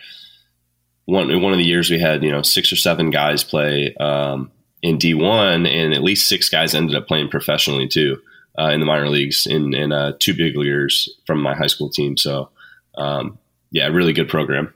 one 1.04 1.40
one 1.42 1.52
of 1.52 1.58
the 1.58 1.64
years 1.64 1.90
we 1.90 1.98
had 1.98 2.22
you 2.22 2.30
know 2.30 2.42
six 2.42 2.72
or 2.72 2.76
seven 2.76 3.10
guys 3.10 3.44
play 3.44 3.94
um, 3.96 4.50
in 4.82 4.98
D 4.98 5.14
one, 5.14 5.66
and 5.66 5.92
at 5.92 6.02
least 6.02 6.28
six 6.28 6.48
guys 6.48 6.74
ended 6.74 6.96
up 6.96 7.08
playing 7.08 7.28
professionally 7.28 7.88
too 7.88 8.18
uh, 8.58 8.68
in 8.68 8.80
the 8.80 8.86
minor 8.86 9.08
leagues 9.08 9.46
in 9.46 9.74
in 9.74 9.92
uh, 9.92 10.12
two 10.18 10.34
big 10.34 10.56
leaguers 10.56 11.08
from 11.26 11.40
my 11.40 11.54
high 11.54 11.66
school 11.66 11.90
team. 11.90 12.16
So 12.16 12.50
um, 12.96 13.38
yeah, 13.70 13.86
really 13.88 14.12
good 14.12 14.28
program. 14.28 14.72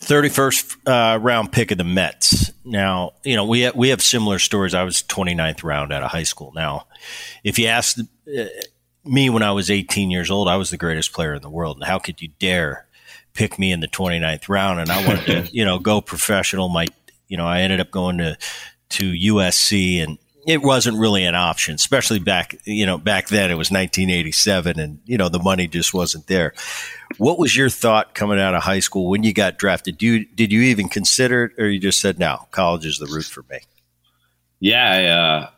31st 0.00 0.76
uh, 0.86 1.18
round 1.18 1.52
pick 1.52 1.70
of 1.70 1.78
the 1.78 1.84
Mets. 1.84 2.52
Now, 2.64 3.12
you 3.22 3.36
know, 3.36 3.44
we 3.44 3.70
we 3.70 3.90
have 3.90 4.02
similar 4.02 4.38
stories. 4.38 4.74
I 4.74 4.82
was 4.82 5.02
29th 5.02 5.62
round 5.62 5.92
out 5.92 6.02
of 6.02 6.10
high 6.10 6.24
school. 6.24 6.52
Now, 6.54 6.86
if 7.44 7.58
you 7.58 7.66
ask 7.66 7.98
uh, 7.98 8.44
me 9.04 9.30
when 9.30 9.42
I 9.42 9.52
was 9.52 9.70
18 9.70 10.10
years 10.10 10.30
old, 10.30 10.48
I 10.48 10.56
was 10.56 10.70
the 10.70 10.76
greatest 10.76 11.12
player 11.12 11.34
in 11.34 11.42
the 11.42 11.50
world. 11.50 11.78
And 11.78 11.86
how 11.86 11.98
could 11.98 12.20
you 12.20 12.28
dare 12.38 12.86
pick 13.34 13.58
me 13.58 13.72
in 13.72 13.80
the 13.80 13.88
29th 13.88 14.48
round? 14.48 14.80
And 14.80 14.90
I 14.90 15.06
wanted 15.06 15.26
to, 15.26 15.52
you 15.56 15.64
know, 15.64 15.78
go 15.78 16.00
professional. 16.00 16.68
My, 16.68 16.86
you 17.28 17.36
know, 17.36 17.46
I 17.46 17.60
ended 17.60 17.80
up 17.80 17.90
going 17.90 18.18
to, 18.18 18.36
to 18.90 19.12
USC 19.12 20.02
and 20.02 20.18
it 20.46 20.62
wasn't 20.62 20.98
really 20.98 21.24
an 21.24 21.34
option, 21.34 21.74
especially 21.74 22.18
back, 22.18 22.56
you 22.64 22.86
know, 22.86 22.98
back 22.98 23.28
then 23.28 23.50
it 23.50 23.54
was 23.54 23.70
1987 23.70 24.80
and, 24.80 25.00
you 25.04 25.18
know, 25.18 25.28
the 25.28 25.38
money 25.38 25.68
just 25.68 25.92
wasn't 25.92 26.26
there. 26.26 26.54
What 27.18 27.38
was 27.38 27.56
your 27.56 27.68
thought 27.68 28.14
coming 28.14 28.40
out 28.40 28.54
of 28.54 28.62
high 28.62 28.80
school 28.80 29.08
when 29.08 29.22
you 29.22 29.32
got 29.32 29.58
drafted? 29.58 29.98
Do 29.98 30.06
you, 30.06 30.24
did 30.24 30.50
you 30.50 30.62
even 30.62 30.88
consider 30.88 31.44
it 31.44 31.62
or 31.62 31.68
you 31.68 31.78
just 31.78 32.00
said, 32.00 32.18
no, 32.18 32.48
college 32.50 32.86
is 32.86 32.98
the 32.98 33.06
route 33.06 33.26
for 33.26 33.44
me? 33.50 33.58
Yeah. 34.60 34.90
I, 34.90 35.04
uh, 35.04 35.50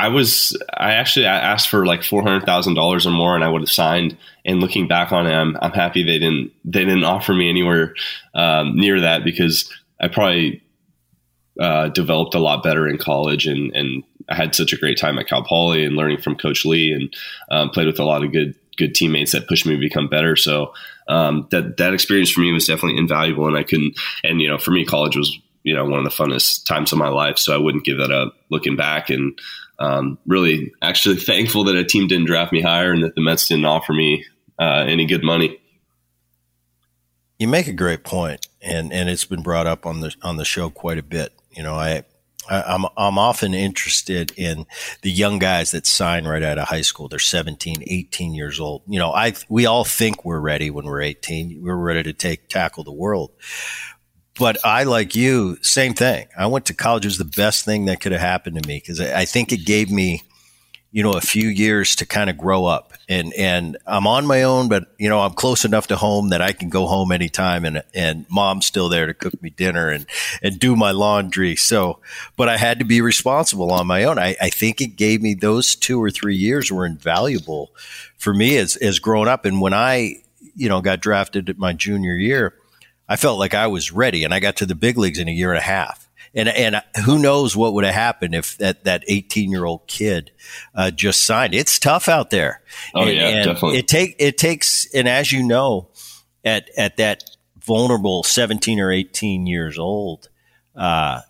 I 0.00 0.08
was 0.08 0.56
I 0.72 0.92
actually 0.92 1.26
asked 1.26 1.68
for 1.68 1.84
like 1.84 2.02
four 2.02 2.22
hundred 2.22 2.46
thousand 2.46 2.72
dollars 2.72 3.06
or 3.06 3.10
more, 3.10 3.34
and 3.34 3.44
I 3.44 3.48
would 3.48 3.60
have 3.60 3.70
signed. 3.70 4.16
And 4.46 4.58
looking 4.60 4.88
back 4.88 5.12
on 5.12 5.26
it, 5.26 5.34
I'm, 5.34 5.58
I'm 5.60 5.72
happy 5.72 6.02
they 6.02 6.18
didn't 6.18 6.52
they 6.64 6.86
didn't 6.86 7.04
offer 7.04 7.34
me 7.34 7.50
anywhere 7.50 7.94
um, 8.34 8.76
near 8.76 9.00
that 9.02 9.24
because 9.24 9.70
I 10.00 10.08
probably 10.08 10.62
uh, 11.60 11.88
developed 11.88 12.34
a 12.34 12.38
lot 12.38 12.62
better 12.62 12.88
in 12.88 12.96
college, 12.96 13.46
and 13.46 13.76
and 13.76 14.02
I 14.26 14.36
had 14.36 14.54
such 14.54 14.72
a 14.72 14.78
great 14.78 14.96
time 14.96 15.18
at 15.18 15.28
Cal 15.28 15.44
Poly 15.44 15.84
and 15.84 15.96
learning 15.96 16.22
from 16.22 16.34
Coach 16.34 16.64
Lee, 16.64 16.92
and 16.92 17.14
um, 17.50 17.68
played 17.68 17.86
with 17.86 18.00
a 18.00 18.04
lot 18.04 18.24
of 18.24 18.32
good 18.32 18.54
good 18.78 18.94
teammates 18.94 19.32
that 19.32 19.48
pushed 19.48 19.66
me 19.66 19.74
to 19.74 19.80
become 19.80 20.08
better. 20.08 20.34
So 20.34 20.72
um, 21.08 21.46
that 21.50 21.76
that 21.76 21.92
experience 21.92 22.30
for 22.30 22.40
me 22.40 22.52
was 22.52 22.64
definitely 22.64 22.96
invaluable, 22.98 23.46
and 23.46 23.56
I 23.58 23.64
couldn't. 23.64 24.00
And 24.24 24.40
you 24.40 24.48
know, 24.48 24.56
for 24.56 24.70
me, 24.70 24.86
college 24.86 25.16
was 25.16 25.38
you 25.62 25.74
know 25.74 25.84
one 25.84 25.98
of 25.98 26.04
the 26.04 26.10
funnest 26.10 26.64
times 26.64 26.90
of 26.90 26.98
my 26.98 27.08
life, 27.08 27.36
so 27.36 27.54
I 27.54 27.58
wouldn't 27.58 27.84
give 27.84 27.98
that 27.98 28.10
up. 28.10 28.34
Looking 28.48 28.76
back, 28.76 29.10
and 29.10 29.38
um, 29.80 30.18
really 30.26 30.72
actually 30.82 31.16
thankful 31.30 31.64
that 31.64 31.74
a 31.74 31.84
team 31.84 32.06
didn't 32.06 32.26
draft 32.26 32.52
me 32.52 32.60
higher 32.60 32.92
and 32.92 33.02
that 33.02 33.14
the 33.14 33.22
Mets 33.22 33.48
didn't 33.48 33.64
offer 33.64 33.92
me 33.92 34.24
uh, 34.58 34.84
any 34.86 35.06
good 35.06 35.24
money. 35.24 35.58
You 37.38 37.48
make 37.48 37.66
a 37.66 37.72
great 37.72 38.04
point, 38.04 38.46
and 38.60 38.92
and 38.92 39.08
it's 39.08 39.24
been 39.24 39.42
brought 39.42 39.66
up 39.66 39.86
on 39.86 40.00
the 40.00 40.14
on 40.22 40.36
the 40.36 40.44
show 40.44 40.68
quite 40.68 40.98
a 40.98 41.02
bit. 41.02 41.32
You 41.50 41.62
know, 41.62 41.74
I. 41.74 42.04
I 42.48 42.62
I'm 42.62 42.86
I'm 42.96 43.18
often 43.18 43.52
interested 43.52 44.32
in 44.36 44.66
the 45.02 45.10
young 45.10 45.38
guys 45.38 45.72
that 45.72 45.86
sign 45.86 46.26
right 46.26 46.42
out 46.42 46.58
of 46.58 46.68
high 46.68 46.80
school. 46.80 47.06
They're 47.06 47.18
17, 47.18 47.84
18 47.86 48.34
years 48.34 48.58
old. 48.58 48.82
You 48.88 48.98
know, 48.98 49.12
I 49.12 49.34
we 49.50 49.66
all 49.66 49.84
think 49.84 50.24
we're 50.24 50.40
ready 50.40 50.70
when 50.70 50.86
we're 50.86 51.02
18. 51.02 51.60
We're 51.62 51.76
ready 51.76 52.02
to 52.02 52.14
take 52.14 52.48
tackle 52.48 52.82
the 52.82 52.92
world 52.92 53.30
but 54.40 54.56
I, 54.64 54.84
like 54.84 55.14
you, 55.14 55.58
same 55.60 55.92
thing. 55.92 56.26
I 56.36 56.46
went 56.46 56.64
to 56.66 56.74
college. 56.74 57.04
It 57.04 57.08
was 57.08 57.18
the 57.18 57.26
best 57.26 57.66
thing 57.66 57.84
that 57.84 58.00
could 58.00 58.12
have 58.12 58.22
happened 58.22 58.60
to 58.60 58.66
me 58.66 58.78
because 58.78 58.98
I, 58.98 59.20
I 59.20 59.24
think 59.26 59.52
it 59.52 59.66
gave 59.66 59.90
me, 59.90 60.22
you 60.92 61.02
know, 61.02 61.12
a 61.12 61.20
few 61.20 61.46
years 61.46 61.94
to 61.96 62.06
kind 62.06 62.30
of 62.30 62.38
grow 62.38 62.64
up. 62.64 62.94
And 63.06 63.34
and 63.34 63.76
I'm 63.86 64.06
on 64.06 64.24
my 64.24 64.44
own, 64.44 64.70
but 64.70 64.94
you 64.98 65.10
know, 65.10 65.20
I'm 65.20 65.34
close 65.34 65.66
enough 65.66 65.88
to 65.88 65.96
home 65.96 66.30
that 66.30 66.40
I 66.40 66.52
can 66.52 66.70
go 66.70 66.86
home 66.86 67.12
anytime, 67.12 67.66
and 67.66 67.82
and 67.94 68.24
mom's 68.30 68.64
still 68.64 68.88
there 68.88 69.06
to 69.06 69.12
cook 69.12 69.42
me 69.42 69.50
dinner 69.50 69.90
and 69.90 70.06
and 70.42 70.58
do 70.58 70.74
my 70.74 70.92
laundry. 70.92 71.54
So, 71.54 71.98
but 72.36 72.48
I 72.48 72.56
had 72.56 72.78
to 72.78 72.86
be 72.86 73.02
responsible 73.02 73.70
on 73.72 73.86
my 73.86 74.04
own. 74.04 74.18
I, 74.18 74.36
I 74.40 74.48
think 74.48 74.80
it 74.80 74.96
gave 74.96 75.20
me 75.20 75.34
those 75.34 75.74
two 75.74 76.02
or 76.02 76.10
three 76.10 76.36
years 76.36 76.72
were 76.72 76.86
invaluable 76.86 77.72
for 78.16 78.32
me 78.32 78.56
as 78.56 78.76
as 78.76 79.00
growing 79.00 79.28
up. 79.28 79.44
And 79.44 79.60
when 79.60 79.74
I 79.74 80.22
you 80.54 80.70
know 80.70 80.80
got 80.80 81.00
drafted 81.00 81.50
at 81.50 81.58
my 81.58 81.74
junior 81.74 82.14
year 82.14 82.54
I 83.10 83.16
felt 83.16 83.40
like 83.40 83.54
I 83.54 83.66
was 83.66 83.90
ready, 83.90 84.22
and 84.22 84.32
I 84.32 84.38
got 84.38 84.56
to 84.56 84.66
the 84.66 84.76
big 84.76 84.96
leagues 84.96 85.18
in 85.18 85.28
a 85.28 85.32
year 85.32 85.50
and 85.50 85.58
a 85.58 85.62
half. 85.62 86.08
And 86.32 86.48
and 86.48 86.80
who 87.04 87.18
knows 87.18 87.56
what 87.56 87.74
would 87.74 87.84
have 87.84 87.92
happened 87.92 88.36
if 88.36 88.56
that 88.58 88.84
that 88.84 89.02
18 89.08 89.50
year 89.50 89.64
old 89.64 89.88
kid 89.88 90.30
uh, 90.76 90.92
just 90.92 91.24
signed? 91.24 91.52
It's 91.52 91.80
tough 91.80 92.08
out 92.08 92.30
there. 92.30 92.62
Oh 92.94 93.02
and, 93.02 93.16
yeah, 93.16 93.28
and 93.28 93.44
definitely. 93.46 93.78
It 93.78 93.88
take 93.88 94.14
it 94.20 94.38
takes, 94.38 94.86
and 94.94 95.08
as 95.08 95.32
you 95.32 95.42
know, 95.42 95.88
at 96.44 96.70
at 96.78 96.98
that 96.98 97.24
vulnerable 97.58 98.22
17 98.22 98.78
or 98.78 98.92
18 98.92 99.48
years 99.48 99.76
old, 99.76 100.28
uh, 100.76 101.22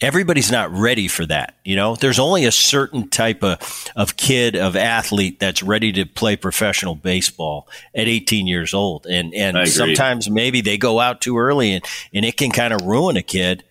everybody's 0.00 0.50
not 0.50 0.70
ready 0.72 1.08
for 1.08 1.24
that. 1.26 1.56
You 1.64 1.76
know, 1.76 1.96
there's 1.96 2.18
only 2.18 2.44
a 2.44 2.52
certain 2.52 3.08
type 3.08 3.42
of, 3.42 3.90
of 3.96 4.16
kid, 4.16 4.56
of 4.56 4.76
athlete 4.76 5.40
that's 5.40 5.62
ready 5.62 5.92
to 5.92 6.04
play 6.04 6.36
professional 6.36 6.94
baseball 6.94 7.68
at 7.94 8.08
18 8.08 8.46
years 8.46 8.74
old. 8.74 9.06
And, 9.06 9.32
and 9.34 9.68
sometimes 9.68 10.28
maybe 10.28 10.60
they 10.60 10.76
go 10.76 11.00
out 11.00 11.20
too 11.20 11.38
early 11.38 11.72
and, 11.72 11.84
and 12.12 12.24
it 12.24 12.36
can 12.36 12.50
kind 12.50 12.72
of 12.72 12.82
ruin 12.82 13.16
a 13.16 13.22
kid. 13.22 13.64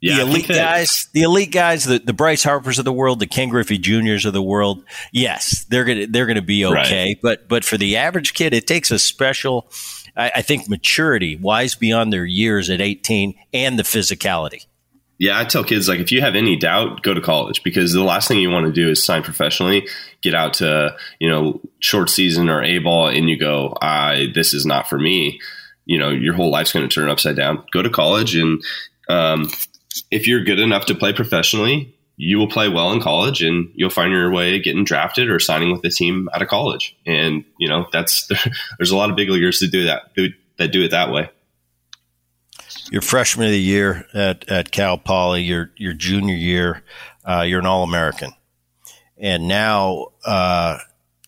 Yeah, 0.00 0.16
the 0.16 0.22
elite 0.22 0.48
guys, 0.48 1.08
the 1.12 1.22
elite 1.22 1.50
guys, 1.50 1.84
the, 1.84 1.98
the 1.98 2.12
Bryce 2.12 2.44
Harpers 2.44 2.78
of 2.78 2.84
the 2.84 2.92
world, 2.92 3.18
the 3.18 3.26
Ken 3.26 3.48
Griffey 3.48 3.78
Juniors 3.78 4.24
of 4.24 4.32
the 4.32 4.42
world, 4.42 4.84
yes, 5.10 5.64
they're 5.70 5.84
gonna 5.84 6.06
they're 6.06 6.26
gonna 6.26 6.40
be 6.40 6.64
okay. 6.64 7.06
Right. 7.06 7.18
But 7.20 7.48
but 7.48 7.64
for 7.64 7.76
the 7.76 7.96
average 7.96 8.34
kid, 8.34 8.54
it 8.54 8.68
takes 8.68 8.92
a 8.92 8.98
special 9.00 9.68
I, 10.18 10.32
I 10.36 10.42
think 10.42 10.68
maturity, 10.68 11.36
wise 11.36 11.74
beyond 11.74 12.12
their 12.12 12.24
years 12.24 12.68
at 12.68 12.80
18, 12.80 13.34
and 13.54 13.78
the 13.78 13.84
physicality. 13.84 14.66
Yeah, 15.18 15.38
I 15.38 15.44
tell 15.44 15.64
kids 15.64 15.88
like 15.88 15.98
if 15.98 16.12
you 16.12 16.20
have 16.20 16.36
any 16.36 16.56
doubt, 16.56 17.02
go 17.02 17.12
to 17.12 17.20
college 17.20 17.62
because 17.64 17.92
the 17.92 18.04
last 18.04 18.28
thing 18.28 18.38
you 18.38 18.50
want 18.50 18.66
to 18.66 18.72
do 18.72 18.88
is 18.88 19.02
sign 19.02 19.22
professionally, 19.22 19.88
get 20.22 20.34
out 20.34 20.54
to 20.54 20.96
you 21.18 21.28
know 21.28 21.60
short 21.80 22.08
season 22.08 22.48
or 22.48 22.62
a 22.62 22.78
ball, 22.78 23.08
and 23.08 23.28
you 23.28 23.36
go, 23.36 23.76
"I 23.82 24.28
this 24.32 24.54
is 24.54 24.64
not 24.64 24.88
for 24.88 24.98
me." 24.98 25.40
You 25.86 25.98
know, 25.98 26.10
your 26.10 26.34
whole 26.34 26.50
life's 26.50 26.72
going 26.72 26.88
to 26.88 26.94
turn 26.94 27.08
upside 27.08 27.34
down. 27.34 27.64
Go 27.72 27.82
to 27.82 27.90
college, 27.90 28.36
and 28.36 28.62
um, 29.08 29.50
if 30.10 30.28
you're 30.28 30.44
good 30.44 30.60
enough 30.60 30.86
to 30.86 30.94
play 30.94 31.12
professionally, 31.12 31.97
you 32.20 32.36
will 32.36 32.48
play 32.48 32.68
well 32.68 32.92
in 32.92 33.00
college 33.00 33.42
and 33.42 33.70
you'll 33.74 33.88
find 33.88 34.12
your 34.12 34.30
way 34.30 34.58
getting 34.58 34.82
drafted 34.82 35.30
or 35.30 35.38
signing 35.38 35.70
with 35.70 35.82
the 35.82 35.88
team 35.88 36.28
out 36.34 36.42
of 36.42 36.48
college. 36.48 36.96
And, 37.06 37.44
you 37.58 37.68
know, 37.68 37.86
that's, 37.92 38.28
there's 38.78 38.90
a 38.90 38.96
lot 38.96 39.08
of 39.08 39.16
big 39.16 39.30
leaguers 39.30 39.60
that 39.60 39.70
do 39.70 39.84
that, 39.84 40.10
that 40.58 40.72
do 40.72 40.82
it 40.82 40.90
that 40.90 41.12
way. 41.12 41.30
Your 42.90 43.02
freshman 43.02 43.46
of 43.46 43.52
the 43.52 43.60
year 43.60 44.04
at, 44.12 44.48
at 44.50 44.72
Cal 44.72 44.98
Poly, 44.98 45.42
your, 45.44 45.70
your 45.76 45.92
junior 45.92 46.34
year, 46.34 46.82
uh, 47.24 47.42
you're 47.42 47.60
an 47.60 47.66
All 47.66 47.84
American. 47.84 48.32
And 49.16 49.46
now, 49.46 50.08
uh, 50.24 50.78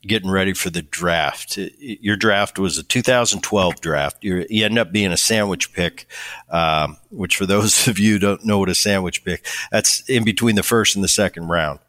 getting 0.02 0.30
ready 0.30 0.54
for 0.54 0.71
the 0.71 0.83
draft. 0.83 1.59
Your 1.78 2.16
draft 2.16 2.59
was 2.59 2.78
a 2.78 2.83
2012 2.83 3.80
draft. 3.80 4.19
You're, 4.23 4.47
you 4.49 4.64
end 4.64 4.78
up 4.78 4.92
being 4.92 5.12
a 5.12 5.16
sandwich 5.16 5.73
pick, 5.73 6.07
um, 6.49 6.97
which 7.11 7.37
for 7.37 7.47
those 7.47 7.87
of 7.88 7.99
you 7.99 8.19
don't 8.19 8.45
know 8.45 8.59
what 8.59 8.69
a 8.69 8.75
sandwich 8.75 9.25
pick, 9.25 9.47
that's 9.71 10.09
in 10.09 10.25
between 10.25 10.57
the 10.57 10.62
first 10.62 10.95
and 10.95 11.04
the 11.04 11.09
second 11.09 11.49
round. 11.49 11.80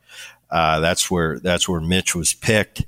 Uh, 0.50 0.82
that's 0.82 1.10
where 1.10 1.40
that's 1.40 1.70
where 1.70 1.80
Mitch 1.80 2.14
was 2.14 2.34
picked. 2.34 2.86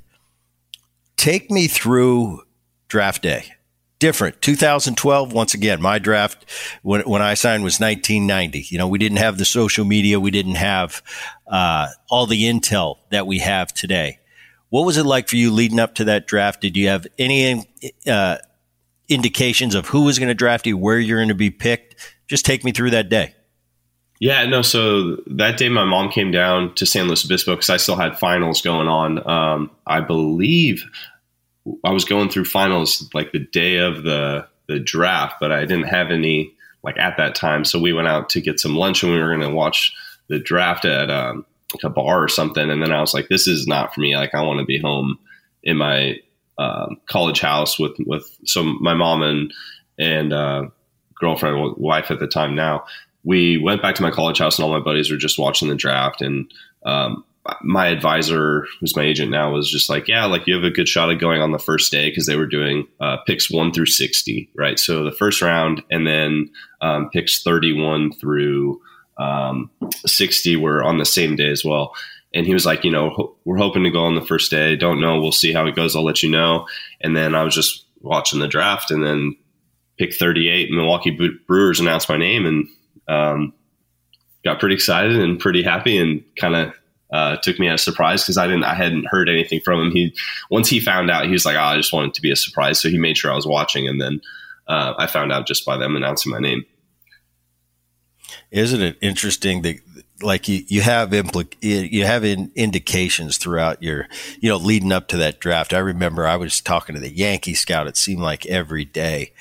Take 1.15 1.49
me 1.49 1.67
through 1.67 2.41
draft 2.89 3.21
day. 3.21 3.53
Different. 3.99 4.41
2012, 4.41 5.31
once 5.31 5.53
again, 5.53 5.81
my 5.81 5.97
draft 5.97 6.45
when, 6.81 7.03
when 7.03 7.21
I 7.21 7.35
signed 7.35 7.63
was 7.63 7.79
1990. 7.79 8.67
You 8.67 8.77
know, 8.77 8.89
we 8.89 8.97
didn't 8.97 9.19
have 9.19 9.37
the 9.37 9.45
social 9.45 9.85
media. 9.85 10.19
We 10.19 10.29
didn't 10.29 10.55
have 10.55 11.01
uh, 11.47 11.87
all 12.09 12.25
the 12.25 12.43
intel 12.43 12.97
that 13.11 13.25
we 13.25 13.39
have 13.39 13.73
today. 13.73 14.19
What 14.73 14.87
was 14.87 14.97
it 14.97 15.05
like 15.05 15.29
for 15.29 15.35
you 15.35 15.51
leading 15.51 15.79
up 15.79 15.93
to 15.95 16.05
that 16.05 16.25
draft? 16.25 16.59
Did 16.59 16.75
you 16.75 16.87
have 16.87 17.05
any 17.19 17.63
uh, 18.07 18.37
indications 19.07 19.75
of 19.75 19.85
who 19.85 20.01
was 20.01 20.17
going 20.17 20.29
to 20.29 20.33
draft 20.33 20.65
you, 20.65 20.79
where 20.79 20.97
you're 20.97 21.19
going 21.19 21.27
to 21.27 21.35
be 21.35 21.51
picked? 21.51 21.95
Just 22.27 22.43
take 22.43 22.63
me 22.63 22.71
through 22.71 22.89
that 22.89 23.07
day. 23.07 23.35
Yeah, 24.19 24.47
no. 24.47 24.63
So 24.63 25.17
that 25.27 25.59
day, 25.59 25.69
my 25.69 25.85
mom 25.85 26.09
came 26.09 26.31
down 26.31 26.73
to 26.73 26.87
San 26.87 27.05
Luis 27.05 27.23
Obispo 27.23 27.53
because 27.53 27.69
I 27.69 27.77
still 27.77 27.97
had 27.97 28.17
finals 28.17 28.63
going 28.63 28.87
on. 28.87 29.29
Um, 29.29 29.69
I 29.85 30.01
believe 30.01 30.83
I 31.83 31.91
was 31.91 32.03
going 32.03 32.29
through 32.29 32.45
finals 32.45 33.07
like 33.13 33.31
the 33.31 33.45
day 33.45 33.77
of 33.77 34.01
the 34.01 34.47
the 34.67 34.79
draft, 34.79 35.35
but 35.39 35.51
I 35.51 35.67
didn't 35.67 35.89
have 35.89 36.09
any 36.09 36.51
like 36.81 36.97
at 36.97 37.17
that 37.17 37.35
time. 37.35 37.63
So 37.63 37.79
we 37.79 37.93
went 37.93 38.07
out 38.07 38.29
to 38.29 38.41
get 38.41 38.59
some 38.59 38.75
lunch 38.75 39.03
and 39.03 39.11
we 39.11 39.19
were 39.19 39.37
going 39.37 39.47
to 39.47 39.55
watch 39.55 39.93
the 40.29 40.39
draft 40.39 40.83
at 40.85 41.11
um, 41.11 41.45
a 41.83 41.89
bar 41.89 42.23
or 42.23 42.27
something. 42.27 42.69
And 42.69 42.81
then 42.81 42.91
I 42.91 43.01
was 43.01 43.13
like, 43.13 43.29
this 43.29 43.47
is 43.47 43.67
not 43.67 43.93
for 43.93 44.01
me. 44.01 44.15
Like 44.15 44.33
I 44.35 44.41
want 44.41 44.59
to 44.59 44.65
be 44.65 44.79
home 44.79 45.17
in 45.63 45.77
my 45.77 46.17
um, 46.57 46.97
college 47.07 47.39
house 47.39 47.79
with, 47.79 47.93
with, 48.05 48.37
so 48.45 48.63
my 48.63 48.93
mom 48.93 49.23
and, 49.23 49.53
and, 49.97 50.33
uh, 50.33 50.65
girlfriend, 51.15 51.75
wife 51.77 52.11
at 52.11 52.19
the 52.19 52.27
time 52.27 52.55
now, 52.55 52.85
we 53.23 53.57
went 53.57 53.81
back 53.81 53.95
to 53.95 54.03
my 54.03 54.11
college 54.11 54.39
house 54.39 54.57
and 54.57 54.65
all 54.65 54.77
my 54.77 54.83
buddies 54.83 55.09
were 55.09 55.17
just 55.17 55.39
watching 55.39 55.69
the 55.69 55.75
draft. 55.75 56.21
And, 56.21 56.51
um, 56.85 57.23
my 57.61 57.87
advisor, 57.87 58.65
who's 58.79 58.95
my 58.95 59.03
agent 59.03 59.29
now, 59.29 59.51
was 59.51 59.69
just 59.69 59.89
like, 59.89 60.07
yeah, 60.07 60.25
like 60.25 60.47
you 60.47 60.55
have 60.55 60.63
a 60.63 60.71
good 60.71 60.87
shot 60.87 61.09
of 61.09 61.19
going 61.19 61.41
on 61.41 61.51
the 61.51 61.59
first 61.59 61.91
day 61.91 62.09
because 62.09 62.25
they 62.25 62.37
were 62.37 62.45
doing 62.45 62.87
uh, 63.01 63.17
picks 63.27 63.51
one 63.51 63.73
through 63.73 63.87
60, 63.87 64.49
right? 64.55 64.79
So 64.79 65.03
the 65.03 65.11
first 65.11 65.41
round 65.41 65.83
and 65.91 66.07
then 66.07 66.49
um, 66.81 67.09
picks 67.09 67.43
31 67.43 68.13
through 68.13 68.81
um, 69.17 69.69
60 70.05 70.55
were 70.57 70.83
on 70.83 70.97
the 70.97 71.05
same 71.05 71.35
day 71.35 71.49
as 71.49 71.63
well. 71.63 71.93
And 72.33 72.47
he 72.47 72.53
was 72.53 72.65
like, 72.65 72.83
you 72.83 72.91
know, 72.91 73.11
ho- 73.11 73.35
we're 73.45 73.57
hoping 73.57 73.83
to 73.83 73.91
go 73.91 74.03
on 74.03 74.15
the 74.15 74.25
first 74.25 74.49
day. 74.49 74.75
Don't 74.75 74.99
know. 74.99 75.21
We'll 75.21 75.31
see 75.31 75.53
how 75.53 75.65
it 75.67 75.75
goes. 75.75 75.95
I'll 75.95 76.03
let 76.03 76.23
you 76.23 76.29
know. 76.29 76.67
And 77.01 77.15
then 77.15 77.35
I 77.35 77.43
was 77.43 77.53
just 77.53 77.85
watching 78.01 78.39
the 78.39 78.47
draft 78.47 78.91
and 78.91 79.03
then 79.03 79.35
pick 79.97 80.13
38 80.13 80.71
Milwaukee 80.71 81.31
Brewers 81.47 81.79
announced 81.79 82.09
my 82.09 82.17
name 82.17 82.45
and 82.45 82.67
um, 83.07 83.53
got 84.43 84.59
pretty 84.59 84.75
excited 84.75 85.15
and 85.15 85.39
pretty 85.39 85.63
happy 85.63 85.97
and 85.97 86.23
kind 86.35 86.55
of 86.55 86.73
uh, 87.11 87.37
took 87.37 87.59
me 87.59 87.67
as 87.69 87.81
a 87.81 87.83
surprise 87.83 88.23
because 88.23 88.37
I 88.37 88.47
didn't, 88.47 88.63
I 88.63 88.73
hadn't 88.73 89.05
heard 89.07 89.29
anything 89.29 89.59
from 89.63 89.79
him. 89.79 89.91
He 89.91 90.15
once 90.49 90.67
he 90.67 90.79
found 90.79 91.11
out, 91.11 91.25
he 91.25 91.31
was 91.31 91.45
like, 91.45 91.55
oh, 91.55 91.59
I 91.59 91.77
just 91.77 91.93
wanted 91.93 92.15
to 92.15 92.21
be 92.21 92.31
a 92.31 92.35
surprise, 92.35 92.81
so 92.81 92.89
he 92.89 92.97
made 92.97 93.17
sure 93.17 93.31
I 93.31 93.35
was 93.35 93.45
watching, 93.45 93.87
and 93.87 94.01
then 94.01 94.19
uh, 94.67 94.95
I 94.97 95.05
found 95.05 95.31
out 95.31 95.45
just 95.45 95.63
by 95.63 95.77
them 95.77 95.95
announcing 95.95 96.31
my 96.31 96.39
name. 96.39 96.65
Isn't 98.51 98.81
it 98.81 98.97
interesting 99.01 99.61
that 99.63 99.79
like 100.21 100.47
you, 100.47 100.63
you 100.67 100.81
have 100.81 101.09
implic- 101.09 101.55
you 101.61 102.05
have 102.05 102.23
in 102.23 102.51
indications 102.55 103.37
throughout 103.37 103.83
your 103.83 104.07
you 104.39 104.49
know 104.49 104.57
leading 104.57 104.91
up 104.91 105.07
to 105.09 105.17
that 105.17 105.39
draft. 105.39 105.73
I 105.73 105.79
remember 105.79 106.27
I 106.27 106.37
was 106.37 106.61
talking 106.61 106.95
to 106.95 107.01
the 107.01 107.11
Yankee 107.11 107.53
scout. 107.53 107.87
It 107.87 107.97
seemed 107.97 108.21
like 108.21 108.45
every 108.45 108.85
day, 108.85 109.33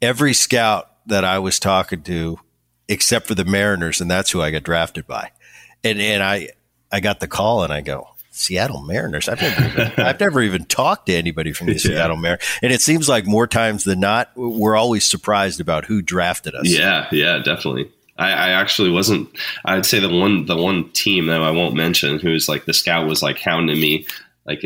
every 0.00 0.32
scout 0.32 0.90
that 1.06 1.24
I 1.24 1.38
was 1.38 1.58
talking 1.58 2.02
to, 2.04 2.38
except 2.88 3.26
for 3.26 3.34
the 3.34 3.44
Mariners, 3.44 4.00
and 4.00 4.10
that's 4.10 4.30
who 4.30 4.40
I 4.40 4.50
got 4.50 4.62
drafted 4.62 5.06
by. 5.06 5.30
And 5.84 6.00
and 6.00 6.22
I 6.22 6.48
I 6.90 7.00
got 7.00 7.20
the 7.20 7.28
call 7.28 7.62
and 7.62 7.72
I 7.72 7.80
go, 7.80 8.08
Seattle 8.30 8.82
Mariners. 8.82 9.28
I've 9.28 9.40
never 9.40 9.64
even, 9.64 9.92
I've 10.04 10.20
never 10.20 10.42
even 10.42 10.64
talked 10.64 11.06
to 11.06 11.14
anybody 11.14 11.52
from 11.52 11.66
the 11.66 11.74
yeah. 11.74 11.78
Seattle 11.78 12.16
Mariners, 12.16 12.44
and 12.62 12.72
it 12.72 12.80
seems 12.80 13.08
like 13.08 13.26
more 13.26 13.46
times 13.46 13.84
than 13.84 14.00
not, 14.00 14.30
we're 14.34 14.76
always 14.76 15.04
surprised 15.04 15.60
about 15.60 15.84
who 15.84 16.02
drafted 16.02 16.54
us. 16.54 16.68
Yeah, 16.68 17.06
yeah, 17.12 17.38
definitely. 17.38 17.90
I, 18.20 18.32
I, 18.32 18.48
actually 18.50 18.90
wasn't. 18.90 19.28
I'd 19.64 19.86
say 19.86 19.98
the 19.98 20.14
one 20.14 20.44
the 20.44 20.56
one 20.56 20.90
team 20.90 21.26
that 21.26 21.42
I 21.42 21.50
won't 21.50 21.74
mention, 21.74 22.18
who's 22.18 22.48
like 22.48 22.66
the 22.66 22.74
scout 22.74 23.08
was 23.08 23.22
like 23.22 23.38
hounding 23.38 23.80
me, 23.80 24.06
like 24.44 24.60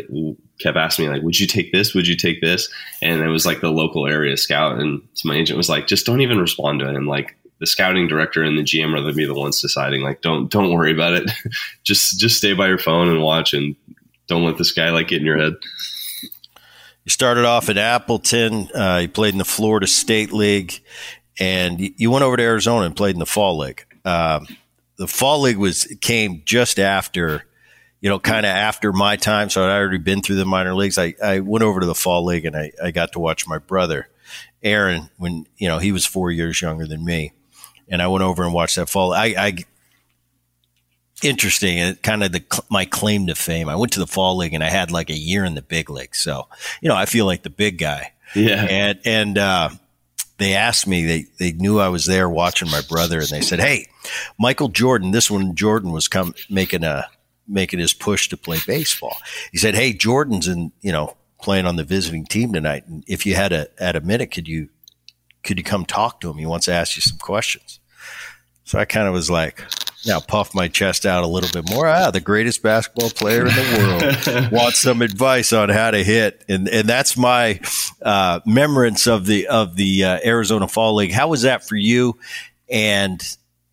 kept 0.59 0.77
asking 0.77 1.05
me 1.05 1.11
like, 1.11 1.23
"Would 1.23 1.39
you 1.39 1.47
take 1.47 1.71
this? 1.71 1.93
Would 1.93 2.07
you 2.07 2.17
take 2.17 2.41
this?" 2.41 2.69
And 3.01 3.21
it 3.21 3.29
was 3.29 3.45
like 3.45 3.61
the 3.61 3.71
local 3.71 4.07
area 4.07 4.35
scout, 4.35 4.77
and 4.79 5.01
my 5.23 5.35
agent 5.35 5.57
was 5.57 5.69
like, 5.69 5.87
"Just 5.87 6.05
don't 6.05 6.21
even 6.21 6.37
respond 6.37 6.81
to 6.81 6.89
it." 6.89 6.95
And 6.95 7.07
like 7.07 7.37
the 7.59 7.65
scouting 7.65 8.07
director 8.09 8.43
and 8.43 8.57
the 8.57 8.63
GM 8.63 8.89
are 8.89 9.01
going 9.01 9.07
to 9.07 9.13
be 9.13 9.25
the 9.25 9.33
ones 9.33 9.61
deciding. 9.61 10.01
Like, 10.01 10.21
don't 10.21 10.51
don't 10.51 10.73
worry 10.73 10.91
about 10.91 11.13
it. 11.13 11.31
just 11.83 12.19
just 12.19 12.37
stay 12.37 12.53
by 12.53 12.67
your 12.67 12.77
phone 12.77 13.07
and 13.07 13.21
watch, 13.21 13.53
and 13.53 13.75
don't 14.27 14.43
let 14.43 14.57
this 14.57 14.73
guy 14.73 14.89
like 14.89 15.07
get 15.07 15.21
in 15.21 15.25
your 15.25 15.37
head. 15.37 15.53
You 17.05 17.11
started 17.11 17.45
off 17.45 17.69
at 17.69 17.77
Appleton. 17.77 18.69
Uh, 18.75 18.99
you 19.03 19.07
played 19.07 19.33
in 19.33 19.37
the 19.37 19.45
Florida 19.45 19.85
State 19.85 20.33
League, 20.33 20.81
and 21.39 21.79
you 21.97 22.11
went 22.11 22.23
over 22.23 22.37
to 22.37 22.43
Arizona 22.43 22.85
and 22.85 22.95
played 22.95 23.15
in 23.15 23.19
the 23.19 23.25
fall 23.25 23.57
league. 23.57 23.85
Um, 24.03 24.47
the 24.97 25.07
fall 25.07 25.41
league 25.41 25.57
was 25.57 25.85
came 26.01 26.41
just 26.45 26.79
after, 26.79 27.45
you 27.99 28.09
know, 28.09 28.19
kind 28.19 28.45
of 28.45 28.51
after 28.51 28.93
my 28.93 29.17
time. 29.17 29.49
So 29.49 29.65
I'd 29.65 29.75
already 29.75 29.97
been 29.97 30.21
through 30.21 30.37
the 30.37 30.45
minor 30.45 30.73
leagues. 30.73 30.97
I, 30.97 31.15
I 31.21 31.39
went 31.39 31.63
over 31.63 31.81
to 31.81 31.85
the 31.85 31.95
fall 31.95 32.23
league 32.23 32.45
and 32.45 32.55
I, 32.55 32.71
I 32.81 32.91
got 32.91 33.13
to 33.13 33.19
watch 33.19 33.47
my 33.47 33.57
brother. 33.57 34.07
Aaron 34.63 35.09
when 35.17 35.45
you 35.57 35.67
know 35.67 35.77
he 35.77 35.91
was 35.91 36.05
four 36.05 36.31
years 36.31 36.61
younger 36.61 36.87
than 36.87 37.05
me, 37.05 37.33
and 37.87 38.01
I 38.01 38.07
went 38.07 38.23
over 38.23 38.43
and 38.43 38.53
watched 38.53 38.77
that 38.77 38.89
fall. 38.89 39.13
I, 39.13 39.35
I 39.37 39.57
interesting 41.23 41.79
and 41.79 42.01
kind 42.01 42.23
of 42.23 42.31
the 42.31 42.63
my 42.69 42.85
claim 42.85 43.27
to 43.27 43.35
fame. 43.35 43.69
I 43.69 43.75
went 43.75 43.93
to 43.93 43.99
the 43.99 44.07
fall 44.07 44.37
league 44.37 44.53
and 44.53 44.63
I 44.63 44.69
had 44.69 44.91
like 44.91 45.09
a 45.09 45.17
year 45.17 45.45
in 45.45 45.55
the 45.55 45.61
big 45.61 45.89
league, 45.89 46.15
so 46.15 46.47
you 46.81 46.89
know 46.89 46.95
I 46.95 47.05
feel 47.05 47.25
like 47.25 47.43
the 47.43 47.49
big 47.51 47.77
guy. 47.77 48.13
Yeah, 48.35 48.65
and 48.65 48.99
and 49.05 49.37
uh, 49.37 49.69
they 50.37 50.53
asked 50.53 50.87
me 50.87 51.05
they 51.05 51.25
they 51.39 51.51
knew 51.51 51.79
I 51.79 51.89
was 51.89 52.05
there 52.05 52.29
watching 52.29 52.69
my 52.69 52.81
brother, 52.87 53.19
and 53.19 53.29
they 53.29 53.41
said, 53.41 53.59
"Hey, 53.59 53.87
Michael 54.37 54.69
Jordan." 54.69 55.11
This 55.11 55.31
one, 55.31 55.55
Jordan 55.55 55.91
was 55.91 56.07
come 56.07 56.33
making 56.49 56.83
a 56.83 57.05
making 57.47 57.79
his 57.79 57.93
push 57.93 58.29
to 58.29 58.37
play 58.37 58.59
baseball. 58.65 59.17
He 59.51 59.57
said, 59.57 59.75
"Hey, 59.75 59.93
Jordan's 59.93 60.47
in 60.47 60.71
you 60.81 60.91
know 60.91 61.15
playing 61.41 61.65
on 61.65 61.75
the 61.75 61.83
visiting 61.83 62.25
team 62.25 62.53
tonight, 62.53 62.85
and 62.87 63.03
if 63.07 63.25
you 63.25 63.35
had 63.35 63.53
a 63.53 63.67
at 63.81 63.95
a 63.95 64.01
minute, 64.01 64.31
could 64.31 64.47
you 64.47 64.69
could 65.43 65.57
you 65.57 65.63
come 65.63 65.85
talk 65.85 66.19
to 66.21 66.29
him? 66.29 66.37
He 66.37 66.45
wants 66.45 66.65
to 66.65 66.73
ask 66.73 66.95
you 66.95 67.01
some 67.01 67.17
questions." 67.17 67.79
So 68.65 68.79
I 68.79 68.85
kind 68.85 69.07
of 69.07 69.13
was 69.13 69.29
like, 69.29 69.63
now 70.05 70.19
puff 70.19 70.53
my 70.53 70.67
chest 70.67 71.05
out 71.05 71.23
a 71.23 71.27
little 71.27 71.49
bit 71.49 71.69
more. 71.69 71.87
Ah, 71.87 72.11
the 72.11 72.21
greatest 72.21 72.61
basketball 72.61 73.09
player 73.09 73.47
in 73.47 73.53
the 73.53 74.29
world 74.29 74.51
wants 74.51 74.79
some 74.79 75.01
advice 75.01 75.53
on 75.53 75.69
how 75.69 75.91
to 75.91 76.03
hit, 76.03 76.43
and 76.47 76.67
and 76.69 76.87
that's 76.87 77.17
my 77.17 77.59
uh, 78.01 78.39
remembrance 78.45 79.07
of 79.07 79.25
the 79.25 79.47
of 79.47 79.75
the 79.75 80.03
uh, 80.03 80.19
Arizona 80.23 80.67
Fall 80.67 80.95
League. 80.95 81.11
How 81.11 81.27
was 81.27 81.41
that 81.43 81.67
for 81.67 81.75
you? 81.75 82.17
And 82.69 83.21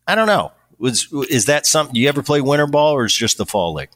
I 0.07 0.15
don't 0.15 0.27
know, 0.27 0.51
was 0.77 1.07
is 1.29 1.45
that 1.45 1.65
something 1.65 1.95
you 1.95 2.09
ever 2.09 2.23
play 2.23 2.41
winter 2.41 2.67
ball 2.67 2.93
or 2.93 3.05
is 3.05 3.13
just 3.13 3.37
the 3.37 3.45
Fall 3.45 3.73
League? 3.73 3.89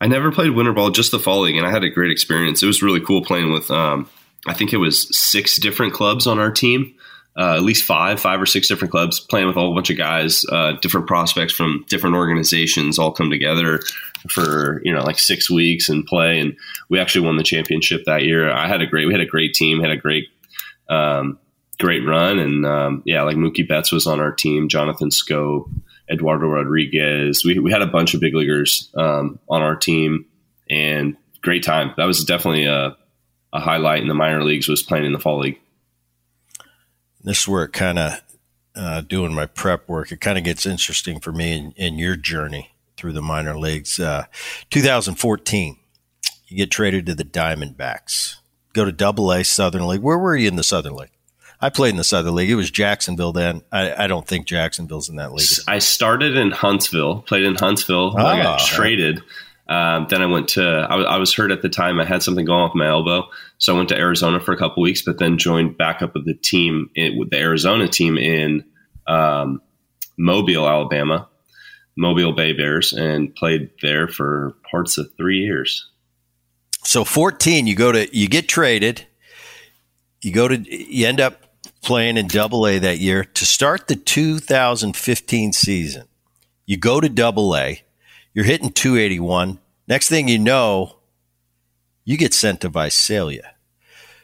I 0.00 0.06
never 0.06 0.32
played 0.32 0.50
winter 0.52 0.72
ball, 0.72 0.90
just 0.90 1.10
the 1.10 1.18
Fall 1.18 1.40
League, 1.40 1.56
and 1.56 1.66
I 1.66 1.70
had 1.70 1.84
a 1.84 1.90
great 1.90 2.10
experience. 2.10 2.62
It 2.62 2.66
was 2.66 2.82
really 2.82 3.00
cool 3.00 3.22
playing 3.22 3.52
with. 3.52 3.70
Um, 3.70 4.08
I 4.46 4.54
think 4.54 4.72
it 4.72 4.78
was 4.78 5.14
six 5.14 5.56
different 5.56 5.92
clubs 5.92 6.26
on 6.26 6.38
our 6.38 6.50
team 6.50 6.94
uh, 7.36 7.54
at 7.54 7.62
least 7.62 7.84
five, 7.84 8.20
five 8.20 8.40
or 8.40 8.46
six 8.46 8.66
different 8.66 8.90
clubs, 8.90 9.20
playing 9.20 9.46
with 9.46 9.56
a 9.56 9.60
whole 9.60 9.74
bunch 9.74 9.90
of 9.90 9.96
guys, 9.96 10.44
uh, 10.50 10.72
different 10.82 11.06
prospects 11.06 11.52
from 11.52 11.84
different 11.88 12.16
organizations, 12.16 12.98
all 12.98 13.12
come 13.12 13.30
together 13.30 13.80
for 14.28 14.82
you 14.84 14.92
know 14.92 15.02
like 15.02 15.18
six 15.18 15.48
weeks 15.48 15.88
and 15.88 16.04
play. 16.06 16.40
And 16.40 16.56
we 16.88 16.98
actually 16.98 17.24
won 17.24 17.36
the 17.36 17.44
championship 17.44 18.02
that 18.06 18.24
year. 18.24 18.50
I 18.50 18.66
had 18.66 18.82
a 18.82 18.86
great, 18.86 19.06
we 19.06 19.14
had 19.14 19.20
a 19.20 19.26
great 19.26 19.54
team, 19.54 19.80
had 19.80 19.92
a 19.92 19.96
great, 19.96 20.26
um, 20.88 21.38
great 21.78 22.04
run, 22.04 22.38
and 22.38 22.66
um, 22.66 23.02
yeah, 23.06 23.22
like 23.22 23.36
Mookie 23.36 23.66
Betts 23.66 23.92
was 23.92 24.06
on 24.06 24.20
our 24.20 24.32
team, 24.32 24.68
Jonathan 24.68 25.10
Schoop, 25.10 25.70
Eduardo 26.10 26.46
Rodriguez. 26.46 27.44
We 27.44 27.60
we 27.60 27.70
had 27.70 27.82
a 27.82 27.86
bunch 27.86 28.12
of 28.12 28.20
big 28.20 28.34
leaguers 28.34 28.90
um, 28.96 29.38
on 29.48 29.62
our 29.62 29.76
team, 29.76 30.26
and 30.68 31.16
great 31.42 31.62
time. 31.62 31.94
That 31.96 32.06
was 32.06 32.24
definitely 32.24 32.64
a, 32.64 32.96
a 33.52 33.60
highlight 33.60 34.02
in 34.02 34.08
the 34.08 34.14
minor 34.14 34.42
leagues 34.42 34.68
was 34.68 34.82
playing 34.82 35.04
in 35.04 35.12
the 35.12 35.20
fall 35.20 35.38
league 35.38 35.60
this 37.22 37.42
is 37.42 37.48
where 37.48 37.64
it 37.64 37.72
kind 37.72 37.98
of 37.98 38.20
uh, 38.74 39.00
doing 39.02 39.34
my 39.34 39.46
prep 39.46 39.88
work. 39.88 40.12
It 40.12 40.20
kind 40.20 40.38
of 40.38 40.44
gets 40.44 40.66
interesting 40.66 41.20
for 41.20 41.32
me 41.32 41.52
in, 41.52 41.72
in, 41.72 41.98
your 41.98 42.16
journey 42.16 42.72
through 42.96 43.12
the 43.12 43.22
minor 43.22 43.58
leagues. 43.58 43.98
Uh, 43.98 44.24
2014, 44.70 45.76
you 46.46 46.56
get 46.56 46.70
traded 46.70 47.06
to 47.06 47.14
the 47.14 47.24
Diamondbacks. 47.24 48.36
Go 48.72 48.84
to 48.84 48.92
Double 48.92 49.32
A 49.32 49.42
Southern 49.42 49.86
League. 49.86 50.02
Where 50.02 50.18
were 50.18 50.36
you 50.36 50.48
in 50.48 50.56
the 50.56 50.62
Southern 50.62 50.94
League? 50.94 51.10
I 51.60 51.68
played 51.68 51.90
in 51.90 51.96
the 51.96 52.04
Southern 52.04 52.34
League. 52.34 52.50
It 52.50 52.54
was 52.54 52.70
Jacksonville 52.70 53.32
then. 53.32 53.62
I, 53.70 54.04
I 54.04 54.06
don't 54.06 54.26
think 54.26 54.46
Jacksonville's 54.46 55.10
in 55.10 55.16
that 55.16 55.32
league. 55.32 55.48
I 55.68 55.78
started 55.78 56.36
in 56.36 56.52
Huntsville. 56.52 57.22
Played 57.22 57.44
in 57.44 57.56
Huntsville. 57.56 58.14
Ah, 58.16 58.26
I 58.26 58.42
got 58.42 58.60
traded. 58.60 59.22
Um, 59.70 60.08
then 60.10 60.20
I 60.20 60.26
went 60.26 60.48
to. 60.50 60.86
I, 60.90 61.16
was 61.16 61.32
hurt 61.32 61.52
at 61.52 61.62
the 61.62 61.68
time. 61.68 62.00
I 62.00 62.04
had 62.04 62.24
something 62.24 62.44
going 62.44 62.64
with 62.64 62.74
my 62.74 62.88
elbow. 62.88 63.28
So 63.58 63.72
I 63.72 63.76
went 63.76 63.88
to 63.90 63.96
Arizona 63.96 64.40
for 64.40 64.52
a 64.52 64.58
couple 64.58 64.82
weeks, 64.82 65.00
but 65.00 65.18
then 65.18 65.38
joined 65.38 65.78
back 65.78 66.02
up 66.02 66.14
with 66.14 66.26
the 66.26 66.34
team 66.34 66.90
with 66.96 67.30
the 67.30 67.38
Arizona 67.38 67.86
team 67.86 68.18
in 68.18 68.64
um, 69.06 69.62
Mobile, 70.18 70.68
Alabama, 70.68 71.28
Mobile 71.96 72.32
Bay 72.32 72.52
Bears, 72.52 72.92
and 72.92 73.32
played 73.36 73.70
there 73.80 74.08
for 74.08 74.56
parts 74.68 74.98
of 74.98 75.14
three 75.16 75.38
years. 75.38 75.88
So 76.82 77.04
14, 77.04 77.68
you 77.68 77.76
go 77.76 77.92
to 77.92 78.16
you 78.16 78.26
get 78.26 78.48
traded, 78.48 79.06
you 80.20 80.32
go 80.32 80.48
to 80.48 80.56
you 80.58 81.06
end 81.06 81.20
up 81.20 81.44
playing 81.82 82.16
in 82.16 82.26
Double 82.26 82.66
A 82.66 82.80
that 82.80 82.98
year 82.98 83.24
to 83.24 83.46
start 83.46 83.86
the 83.86 83.94
2015 83.94 85.52
season. 85.52 86.08
You 86.66 86.76
go 86.76 87.00
to 87.00 87.08
Double 87.08 87.56
A, 87.56 87.82
you're 88.34 88.44
hitting 88.44 88.70
281. 88.70 89.58
Next 89.90 90.08
thing 90.08 90.28
you 90.28 90.38
know, 90.38 90.98
you 92.04 92.16
get 92.16 92.32
sent 92.32 92.60
to 92.60 92.68
Visalia. 92.68 93.54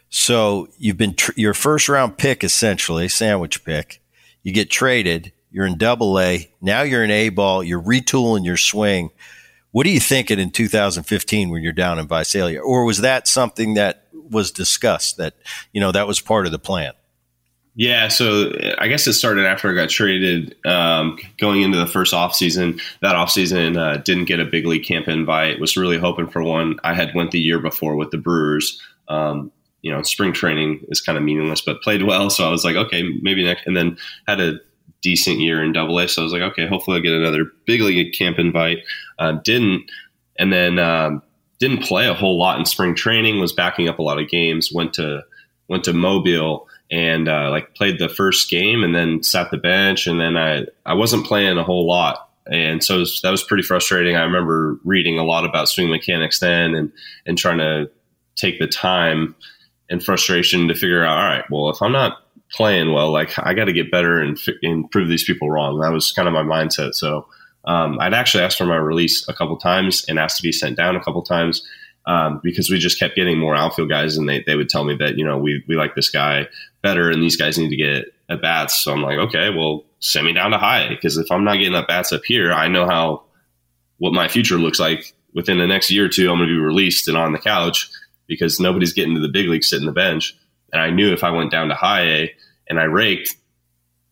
So 0.09 0.69
you've 0.79 0.97
been 0.97 1.15
tr- 1.15 1.33
your 1.35 1.55
first 1.55 1.89
round 1.89 2.19
pick 2.19 2.45
essentially, 2.45 3.09
sandwich 3.09 3.65
pick. 3.65 4.01
You 4.45 4.53
get 4.53 4.71
traded. 4.71 5.33
You're 5.51 5.67
in 5.67 5.77
Double 5.77 6.21
A. 6.21 6.49
Now 6.61 6.83
you're 6.83 7.03
in 7.03 7.11
A 7.11 7.31
ball. 7.31 7.65
You're 7.65 7.83
retooling 7.83 8.45
your 8.45 8.57
swing. 8.57 9.11
What 9.73 9.89
are 9.89 9.91
you 9.91 9.99
thinking 9.99 10.39
in 10.39 10.53
2015 10.53 11.51
when 11.51 11.65
you're 11.65 11.73
down 11.73 11.99
in 11.99 12.07
Visalia, 12.07 12.61
or 12.61 12.85
was 12.85 12.99
that 12.99 13.27
something 13.27 13.75
that 13.75 14.07
was 14.13 14.53
discussed 14.53 15.17
that 15.17 15.35
you 15.73 15.81
know 15.81 15.91
that 15.91 16.07
was 16.07 16.21
part 16.21 16.47
of 16.47 16.53
the 16.53 16.61
plan? 16.61 16.93
Yeah, 17.79 18.09
so 18.09 18.53
I 18.79 18.89
guess 18.89 19.07
it 19.07 19.13
started 19.13 19.45
after 19.45 19.71
I 19.71 19.75
got 19.75 19.91
traded. 19.91 20.57
Um, 20.65 21.19
going 21.37 21.61
into 21.61 21.77
the 21.77 21.87
first 21.87 22.15
offseason, 22.15 22.81
that 23.03 23.15
offseason 23.15 23.77
uh, 23.77 23.99
didn't 23.99 24.25
get 24.25 24.41
a 24.41 24.47
big 24.47 24.65
league 24.65 24.85
camp 24.85 25.09
invite. 25.09 25.61
Was 25.61 25.77
really 25.77 25.99
hoping 25.99 26.27
for 26.27 26.43
one. 26.43 26.81
I 26.85 26.95
had 26.95 27.15
went 27.15 27.33
the 27.33 27.39
year 27.39 27.59
before 27.59 27.95
with 27.95 28.11
the 28.13 28.17
Brewers. 28.17 28.81
Um, 29.09 29.53
you 29.83 29.93
know, 29.93 30.03
spring 30.03 30.33
training 30.33 30.87
is 30.89 31.03
kind 31.03 31.19
of 31.19 31.25
meaningless, 31.25 31.61
but 31.61 31.83
played 31.83 32.05
well. 32.05 32.31
So 32.31 32.49
I 32.49 32.51
was 32.51 32.65
like, 32.65 32.77
okay, 32.77 33.11
maybe 33.21 33.45
next. 33.45 33.67
And 33.67 33.77
then 33.77 33.99
had 34.27 34.41
a 34.41 34.59
decent 35.03 35.39
year 35.41 35.63
in 35.63 35.73
Double 35.73 35.99
A. 35.99 36.09
So 36.09 36.23
I 36.23 36.25
was 36.25 36.33
like, 36.33 36.43
okay, 36.43 36.67
hopefully 36.67 36.97
I'll 36.97 37.03
get 37.03 37.13
another 37.13 37.45
big 37.67 37.83
league 37.83 38.15
camp 38.15 38.39
invite. 38.39 38.79
Uh, 39.19 39.33
didn't, 39.33 39.91
and 40.39 40.51
then 40.51 40.79
um, 40.79 41.23
didn't 41.59 41.83
play 41.83 42.09
a 42.09 42.15
whole 42.15 42.39
lot 42.39 42.59
in 42.59 42.65
spring 42.65 42.95
training. 42.95 43.39
Was 43.39 43.53
backing 43.53 43.87
up 43.87 43.99
a 43.99 44.03
lot 44.03 44.19
of 44.19 44.31
games. 44.31 44.73
Went 44.73 44.95
to 44.95 45.25
went 45.69 45.85
to 45.85 45.93
Mobile 45.93 46.67
and 46.91 47.29
uh, 47.29 47.51
like 47.51 47.75
played 47.75 47.99
the 47.99 48.09
first 48.09 48.49
game 48.51 48.85
and 48.85 48.95
then 48.95 49.23
sat 49.23 49.51
the 49.51 49.57
bench 49.57 50.07
and 50.07 50.21
then 50.21 50.37
I 50.37 50.67
I 50.85 50.95
wasn't 50.95 51.27
playing 51.27 51.59
a 51.59 51.65
whole 51.65 51.87
lot 51.87 52.27
and 52.47 52.83
so 52.83 53.01
was, 53.01 53.21
that 53.23 53.31
was 53.31 53.43
pretty 53.43 53.63
frustrating. 53.63 54.17
I 54.17 54.23
remember 54.23 54.79
reading 54.85 55.19
a 55.19 55.25
lot 55.25 55.45
about 55.45 55.69
swing 55.69 55.91
mechanics 55.91 56.39
then 56.39 56.75
and 56.75 56.93
and 57.27 57.37
trying 57.37 57.59
to 57.59 57.91
take 58.37 58.59
the 58.59 58.67
time 58.67 59.35
and 59.91 60.03
frustration 60.03 60.69
to 60.69 60.75
figure 60.75 61.05
out 61.05 61.19
all 61.19 61.25
right 61.25 61.45
well 61.51 61.71
if 61.71 61.81
I'm 61.81 61.93
not 61.93 62.19
playing 62.53 62.93
well 62.93 63.11
like 63.11 63.37
I 63.39 63.55
got 63.55 63.65
to 63.65 63.73
get 63.73 63.91
better 63.91 64.21
and, 64.21 64.39
and 64.63 64.91
prove 64.91 65.09
these 65.09 65.25
people 65.25 65.51
wrong. 65.51 65.81
That 65.81 65.93
was 65.93 66.13
kind 66.13 66.29
of 66.29 66.35
my 66.35 66.43
mindset. 66.43 66.95
So 66.95 67.27
um, 67.65 67.99
I'd 68.01 68.15
actually 68.15 68.45
asked 68.45 68.59
for 68.59 68.67
my 68.67 68.77
release 68.77 69.29
a 69.29 69.35
couple 69.35 69.57
times 69.57 70.05
and 70.09 70.19
asked 70.19 70.37
to 70.37 70.43
be 70.43 70.53
sent 70.53 70.77
down 70.77 70.95
a 70.95 71.03
couple 71.03 71.23
times 71.23 71.67
um, 72.07 72.41
because 72.43 72.71
we 72.71 72.79
just 72.79 72.99
kept 72.99 73.17
getting 73.17 73.39
more 73.39 73.57
outfield 73.57 73.89
guys, 73.89 74.17
and 74.17 74.29
they, 74.29 74.43
they 74.47 74.57
would 74.57 74.69
tell 74.69 74.85
me 74.85 74.97
that 74.97 75.19
you 75.19 75.25
know 75.25 75.37
we 75.39 75.65
we 75.69 75.77
like 75.77 75.95
this 75.95 76.11
guy 76.11 76.49
better, 76.83 77.11
and 77.11 77.23
these 77.23 77.37
guys 77.37 77.59
need 77.59 77.71
to 77.71 77.77
get 77.77 78.07
at 78.29 78.43
bats. 78.43 78.83
So 78.83 78.93
I'm 78.93 79.03
like, 79.03 79.19
okay, 79.19 79.51
well, 79.51 79.85
send 80.01 80.27
me 80.27 80.33
down 80.33 80.51
to 80.53 80.59
high 80.59 80.89
because 80.89 81.17
if 81.17 81.31
I'm 81.31 81.45
not 81.45 81.57
getting 81.57 81.75
at 81.75 81.89
bats 81.89 82.13
up 82.13 82.25
here, 82.25 82.53
I 82.53 82.69
know 82.69 82.87
how 82.87 83.25
what 83.99 84.13
my 84.13 84.29
future 84.29 84.57
looks 84.57 84.79
like 84.79 85.15
within 85.35 85.59
the 85.59 85.67
next 85.67 85.91
year 85.91 86.07
or 86.07 86.09
two. 86.09 86.31
I'm 86.31 86.39
going 86.39 86.49
to 86.49 86.55
be 86.55 86.61
released 86.61 87.09
and 87.09 87.17
on 87.17 87.33
the 87.33 87.39
couch 87.39 87.91
because 88.27 88.61
nobody's 88.61 88.93
getting 88.93 89.15
to 89.15 89.21
the 89.21 89.29
big 89.29 89.49
league 89.49 89.65
sitting 89.65 89.87
the 89.87 89.93
bench. 89.93 90.37
And 90.73 90.83
I 90.83 90.91
knew 90.91 91.13
if 91.13 91.25
I 91.25 91.31
went 91.31 91.51
down 91.51 91.69
to 91.69 91.75
high 91.75 92.03
A 92.03 92.35
and 92.69 92.79
I 92.79 92.85
raked, 92.85 93.37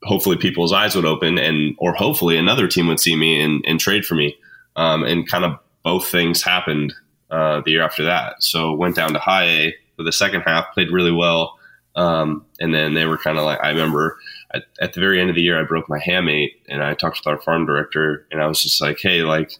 hopefully 0.02 0.37
people's 0.37 0.72
eyes 0.72 0.94
would 0.94 1.04
open 1.04 1.38
and 1.38 1.74
or 1.78 1.94
hopefully 1.94 2.37
another 2.37 2.68
team 2.68 2.87
would 2.88 3.00
see 3.00 3.16
me 3.16 3.40
and, 3.40 3.64
and 3.66 3.80
trade 3.80 4.04
for 4.04 4.14
me. 4.14 4.37
Um, 4.76 5.04
and 5.04 5.28
kind 5.28 5.44
of 5.44 5.59
both 5.83 6.09
things 6.09 6.42
happened 6.42 6.92
uh, 7.34 7.62
the 7.64 7.72
year 7.72 7.82
after 7.82 8.04
that. 8.04 8.42
So 8.42 8.74
went 8.74 8.94
down 8.94 9.12
to 9.12 9.18
high 9.18 9.46
A 9.46 9.74
for 9.96 10.04
the 10.04 10.12
second 10.12 10.42
half, 10.42 10.72
played 10.72 10.92
really 10.92 11.10
well. 11.10 11.58
Um, 11.96 12.46
and 12.60 12.72
then 12.72 12.94
they 12.94 13.06
were 13.06 13.18
kind 13.18 13.38
of 13.38 13.44
like, 13.44 13.58
I 13.60 13.70
remember 13.70 14.18
at, 14.52 14.64
at, 14.80 14.92
the 14.92 15.00
very 15.00 15.20
end 15.20 15.30
of 15.30 15.36
the 15.36 15.42
year, 15.42 15.60
I 15.60 15.64
broke 15.64 15.88
my 15.88 15.98
hamate 15.98 16.52
and 16.68 16.82
I 16.82 16.94
talked 16.94 17.18
with 17.18 17.26
our 17.26 17.40
farm 17.40 17.66
director 17.66 18.26
and 18.30 18.40
I 18.40 18.46
was 18.46 18.62
just 18.62 18.80
like, 18.80 18.98
Hey, 19.00 19.22
like, 19.22 19.52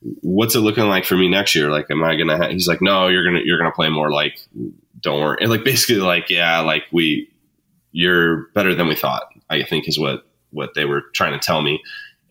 what's 0.00 0.54
it 0.54 0.60
looking 0.60 0.84
like 0.84 1.04
for 1.04 1.16
me 1.16 1.28
next 1.28 1.56
year? 1.56 1.70
Like, 1.70 1.90
am 1.90 2.04
I 2.04 2.14
going 2.14 2.28
to, 2.28 2.48
he's 2.48 2.68
like, 2.68 2.80
no, 2.80 3.08
you're 3.08 3.24
going 3.24 3.36
to, 3.36 3.46
you're 3.46 3.58
going 3.58 3.70
to 3.70 3.74
play 3.74 3.88
more. 3.88 4.12
Like, 4.12 4.40
don't 5.00 5.20
worry. 5.20 5.38
And 5.40 5.50
like, 5.50 5.64
basically 5.64 6.00
like, 6.00 6.30
yeah, 6.30 6.60
like 6.60 6.84
we, 6.92 7.30
you're 7.90 8.48
better 8.54 8.74
than 8.76 8.86
we 8.86 8.94
thought, 8.94 9.24
I 9.50 9.64
think 9.64 9.88
is 9.88 9.98
what, 9.98 10.24
what 10.50 10.74
they 10.74 10.84
were 10.84 11.02
trying 11.14 11.32
to 11.32 11.44
tell 11.44 11.62
me. 11.62 11.82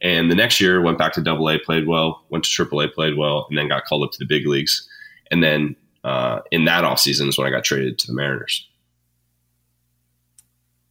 And 0.01 0.29
the 0.29 0.35
next 0.35 0.61
year 0.61 0.81
went 0.81 0.97
back 0.97 1.13
to 1.13 1.21
double 1.21 1.49
A, 1.49 1.57
played 1.57 1.87
well, 1.87 2.23
went 2.29 2.43
to 2.43 2.51
triple 2.51 2.81
A, 2.81 2.87
played 2.87 3.17
well, 3.17 3.47
and 3.49 3.57
then 3.57 3.67
got 3.67 3.85
called 3.85 4.03
up 4.03 4.11
to 4.11 4.19
the 4.19 4.25
big 4.25 4.45
leagues. 4.45 4.87
And 5.31 5.43
then 5.43 5.75
uh, 6.03 6.41
in 6.51 6.65
that 6.65 6.83
offseason 6.83 7.27
is 7.27 7.37
when 7.37 7.47
I 7.47 7.49
got 7.49 7.63
traded 7.63 7.97
to 7.99 8.07
the 8.07 8.13
Mariners. 8.13 8.67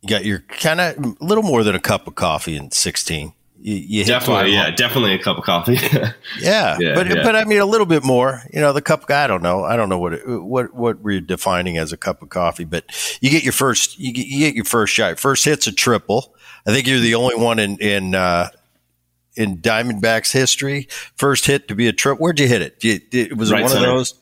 You 0.03 0.09
got 0.09 0.25
your 0.25 0.41
kind 0.41 0.81
of 0.81 0.99
a 0.99 1.25
little 1.25 1.43
more 1.43 1.63
than 1.63 1.75
a 1.75 1.81
cup 1.81 2.07
of 2.07 2.15
coffee 2.15 2.57
in 2.57 2.71
16. 2.71 3.33
You, 3.59 3.75
you 3.75 4.05
definitely, 4.05 4.53
yeah, 4.53 4.71
definitely 4.71 5.15
a 5.15 5.19
cup 5.19 5.39
of 5.39 5.45
coffee. 5.45 5.75
yeah, 6.39 6.77
yeah, 6.79 6.95
but 6.95 7.09
yeah. 7.09 7.23
but 7.23 7.35
I 7.35 7.45
mean 7.45 7.59
a 7.59 7.67
little 7.67 7.87
bit 7.87 8.05
more. 8.05 8.43
You 8.53 8.61
know, 8.61 8.73
the 8.73 8.83
cup. 8.83 9.11
I 9.11 9.27
don't 9.27 9.43
know. 9.43 9.65
I 9.65 9.77
don't 9.77 9.89
know 9.89 9.99
what 9.99 10.13
it, 10.13 10.27
what 10.27 10.75
what 10.75 11.01
we're 11.01 11.23
defining 11.23 11.79
as 11.79 11.91
a 11.91 11.97
cup 11.97 12.21
of 12.21 12.29
coffee, 12.29 12.65
but 12.65 12.85
you 13.23 13.31
get 13.31 13.43
your 13.43 13.55
first 13.55 13.99
you 13.99 14.13
get, 14.13 14.27
you 14.27 14.41
get 14.41 14.55
your 14.55 14.67
first 14.67 14.93
shot. 14.93 15.19
First 15.19 15.47
hit's 15.47 15.67
a 15.67 15.73
triple. 15.73 16.35
I 16.67 16.73
think 16.73 16.87
you're 16.87 17.01
the 17.01 17.15
only 17.15 17.37
one 17.37 17.59
in 17.59 17.79
in 17.79 18.15
uh, 18.15 18.51
in 19.37 19.59
Diamondbacks 19.59 20.33
history. 20.33 20.89
First 21.17 21.47
hit 21.47 21.69
to 21.69 21.75
be 21.75 21.89
a 21.89 21.93
trip. 21.93 22.19
Where'd 22.19 22.41
you 22.41 22.49
hit 22.49 22.63
it? 22.63 22.83
You, 22.83 23.01
it 23.13 23.37
was 23.37 23.53
right 23.53 23.63
one 23.63 23.71
center. 23.71 23.89
of 23.89 23.95
those. 23.97 24.15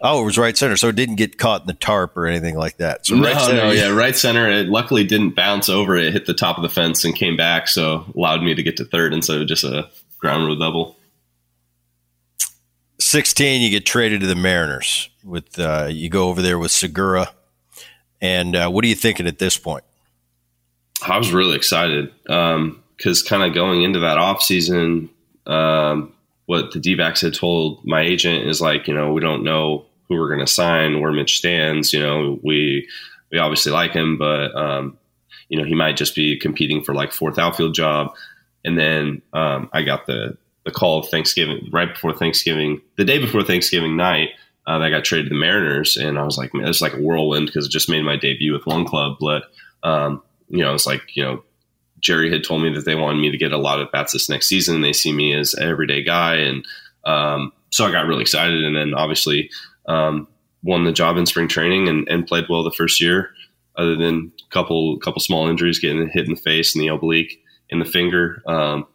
Oh, 0.00 0.22
it 0.22 0.24
was 0.24 0.38
right 0.38 0.56
center, 0.56 0.76
so 0.76 0.88
it 0.88 0.96
didn't 0.96 1.16
get 1.16 1.38
caught 1.38 1.62
in 1.62 1.66
the 1.66 1.74
tarp 1.74 2.16
or 2.16 2.26
anything 2.26 2.56
like 2.56 2.76
that. 2.76 3.04
So 3.04 3.16
no, 3.16 3.24
right 3.24 3.40
center, 3.40 3.56
no, 3.56 3.70
yeah, 3.72 3.88
right 3.88 4.14
center. 4.14 4.48
It 4.48 4.68
luckily 4.68 5.02
didn't 5.04 5.34
bounce 5.34 5.68
over. 5.68 5.96
It 5.96 6.12
hit 6.12 6.26
the 6.26 6.34
top 6.34 6.56
of 6.56 6.62
the 6.62 6.68
fence 6.68 7.04
and 7.04 7.14
came 7.14 7.36
back, 7.36 7.66
so 7.66 8.04
allowed 8.16 8.42
me 8.42 8.54
to 8.54 8.62
get 8.62 8.76
to 8.76 8.84
third 8.84 9.12
instead 9.12 9.40
of 9.40 9.48
just 9.48 9.64
a 9.64 9.90
ground 10.18 10.46
rule 10.46 10.56
double. 10.56 10.96
Sixteen, 13.00 13.60
you 13.60 13.70
get 13.70 13.86
traded 13.86 14.20
to 14.20 14.28
the 14.28 14.36
Mariners. 14.36 15.10
With 15.24 15.58
uh, 15.58 15.88
you 15.90 16.08
go 16.08 16.28
over 16.28 16.42
there 16.42 16.60
with 16.60 16.70
Segura, 16.70 17.32
and 18.20 18.54
uh, 18.54 18.70
what 18.70 18.84
are 18.84 18.88
you 18.88 18.94
thinking 18.94 19.26
at 19.26 19.40
this 19.40 19.56
point? 19.56 19.82
I 21.02 21.18
was 21.18 21.32
really 21.32 21.56
excited 21.56 22.12
because 22.98 23.22
kind 23.22 23.42
of 23.42 23.54
going 23.54 23.82
into 23.82 24.00
that 24.00 24.18
off 24.18 24.42
season, 24.42 25.08
um, 25.46 26.12
what 26.46 26.72
the 26.72 26.80
D 26.80 26.96
had 26.96 27.34
told 27.34 27.84
my 27.84 28.02
agent 28.02 28.46
is 28.46 28.60
like, 28.60 28.86
you 28.86 28.94
know, 28.94 29.12
we 29.12 29.20
don't 29.20 29.44
know 29.44 29.86
who 30.08 30.16
we're 30.16 30.28
going 30.28 30.44
to 30.44 30.52
sign, 30.52 31.00
where 31.00 31.12
Mitch 31.12 31.38
stands. 31.38 31.92
You 31.92 32.00
know, 32.00 32.38
we 32.42 32.88
we 33.30 33.38
obviously 33.38 33.72
like 33.72 33.92
him, 33.92 34.18
but 34.18 34.54
um, 34.54 34.98
you 35.48 35.58
know 35.58 35.64
he 35.64 35.74
might 35.74 35.96
just 35.96 36.14
be 36.14 36.38
competing 36.38 36.82
for 36.82 36.94
like 36.94 37.12
fourth 37.12 37.38
outfield 37.38 37.74
job. 37.74 38.14
And 38.64 38.78
then 38.78 39.22
um, 39.32 39.70
I 39.72 39.82
got 39.82 40.06
the 40.06 40.36
the 40.64 40.70
call 40.70 40.98
of 40.98 41.08
Thanksgiving 41.08 41.68
right 41.72 41.92
before 41.92 42.12
Thanksgiving, 42.12 42.80
the 42.96 43.04
day 43.04 43.18
before 43.18 43.42
Thanksgiving 43.42 43.96
night. 43.96 44.30
Uh, 44.66 44.78
I 44.80 44.90
got 44.90 45.04
traded 45.04 45.26
to 45.26 45.34
the 45.34 45.40
Mariners, 45.40 45.96
and 45.96 46.18
I 46.18 46.24
was 46.24 46.36
like, 46.36 46.52
man, 46.52 46.68
it's 46.68 46.82
like 46.82 46.92
a 46.92 47.00
whirlwind 47.00 47.46
because 47.46 47.64
it 47.64 47.72
just 47.72 47.88
made 47.88 48.02
my 48.02 48.16
debut 48.16 48.52
with 48.52 48.66
one 48.66 48.84
club. 48.84 49.16
But 49.18 49.44
um, 49.82 50.22
you 50.48 50.58
know, 50.58 50.74
it's 50.74 50.86
like 50.86 51.16
you 51.16 51.22
know, 51.22 51.42
Jerry 52.00 52.30
had 52.30 52.44
told 52.44 52.62
me 52.62 52.72
that 52.74 52.84
they 52.84 52.94
wanted 52.94 53.20
me 53.20 53.30
to 53.30 53.38
get 53.38 53.52
a 53.52 53.58
lot 53.58 53.80
of 53.80 53.90
bats 53.90 54.12
this 54.12 54.28
next 54.28 54.46
season. 54.46 54.80
They 54.80 54.92
see 54.92 55.12
me 55.12 55.34
as 55.34 55.54
an 55.54 55.68
everyday 55.68 56.02
guy, 56.02 56.36
and 56.36 56.64
um, 57.04 57.52
so 57.70 57.84
I 57.84 57.90
got 57.90 58.06
really 58.06 58.22
excited. 58.22 58.64
And 58.64 58.76
then 58.76 58.94
obviously 58.94 59.50
um, 59.86 60.28
won 60.62 60.84
the 60.84 60.92
job 60.92 61.16
in 61.16 61.26
spring 61.26 61.48
training 61.48 61.88
and, 61.88 62.08
and, 62.08 62.26
played 62.26 62.44
well 62.48 62.62
the 62.62 62.70
first 62.70 63.00
year, 63.00 63.30
other 63.76 63.96
than 63.96 64.32
a 64.46 64.52
couple 64.52 64.98
couple 64.98 65.20
small 65.20 65.48
injuries, 65.48 65.78
getting 65.78 66.08
hit 66.08 66.26
in 66.26 66.34
the 66.34 66.40
face 66.40 66.74
and 66.74 66.82
the 66.82 66.88
oblique 66.88 67.42
in 67.70 67.78
the 67.78 67.84
finger. 67.84 68.42
Um, 68.46 68.86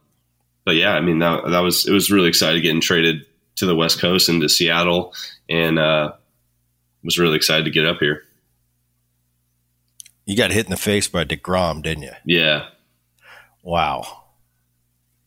but 0.65 0.75
yeah, 0.75 0.93
I 0.93 1.01
mean 1.01 1.19
that 1.19 1.45
that 1.49 1.59
was 1.59 1.87
it 1.87 1.91
was 1.91 2.11
really 2.11 2.29
excited 2.29 2.61
getting 2.61 2.81
traded 2.81 3.25
to 3.55 3.65
the 3.65 3.75
West 3.75 3.99
Coast 3.99 4.29
and 4.29 4.41
to 4.41 4.49
Seattle, 4.49 5.13
and 5.49 5.77
uh, 5.77 6.13
was 7.03 7.19
really 7.19 7.35
excited 7.35 7.65
to 7.65 7.71
get 7.71 7.85
up 7.85 7.97
here. 7.99 8.23
You 10.25 10.37
got 10.37 10.51
hit 10.51 10.65
in 10.65 10.71
the 10.71 10.77
face 10.77 11.07
by 11.07 11.25
deGrom, 11.25 11.81
didn't 11.81 12.03
you? 12.03 12.13
Yeah. 12.25 12.67
Wow. 13.63 14.25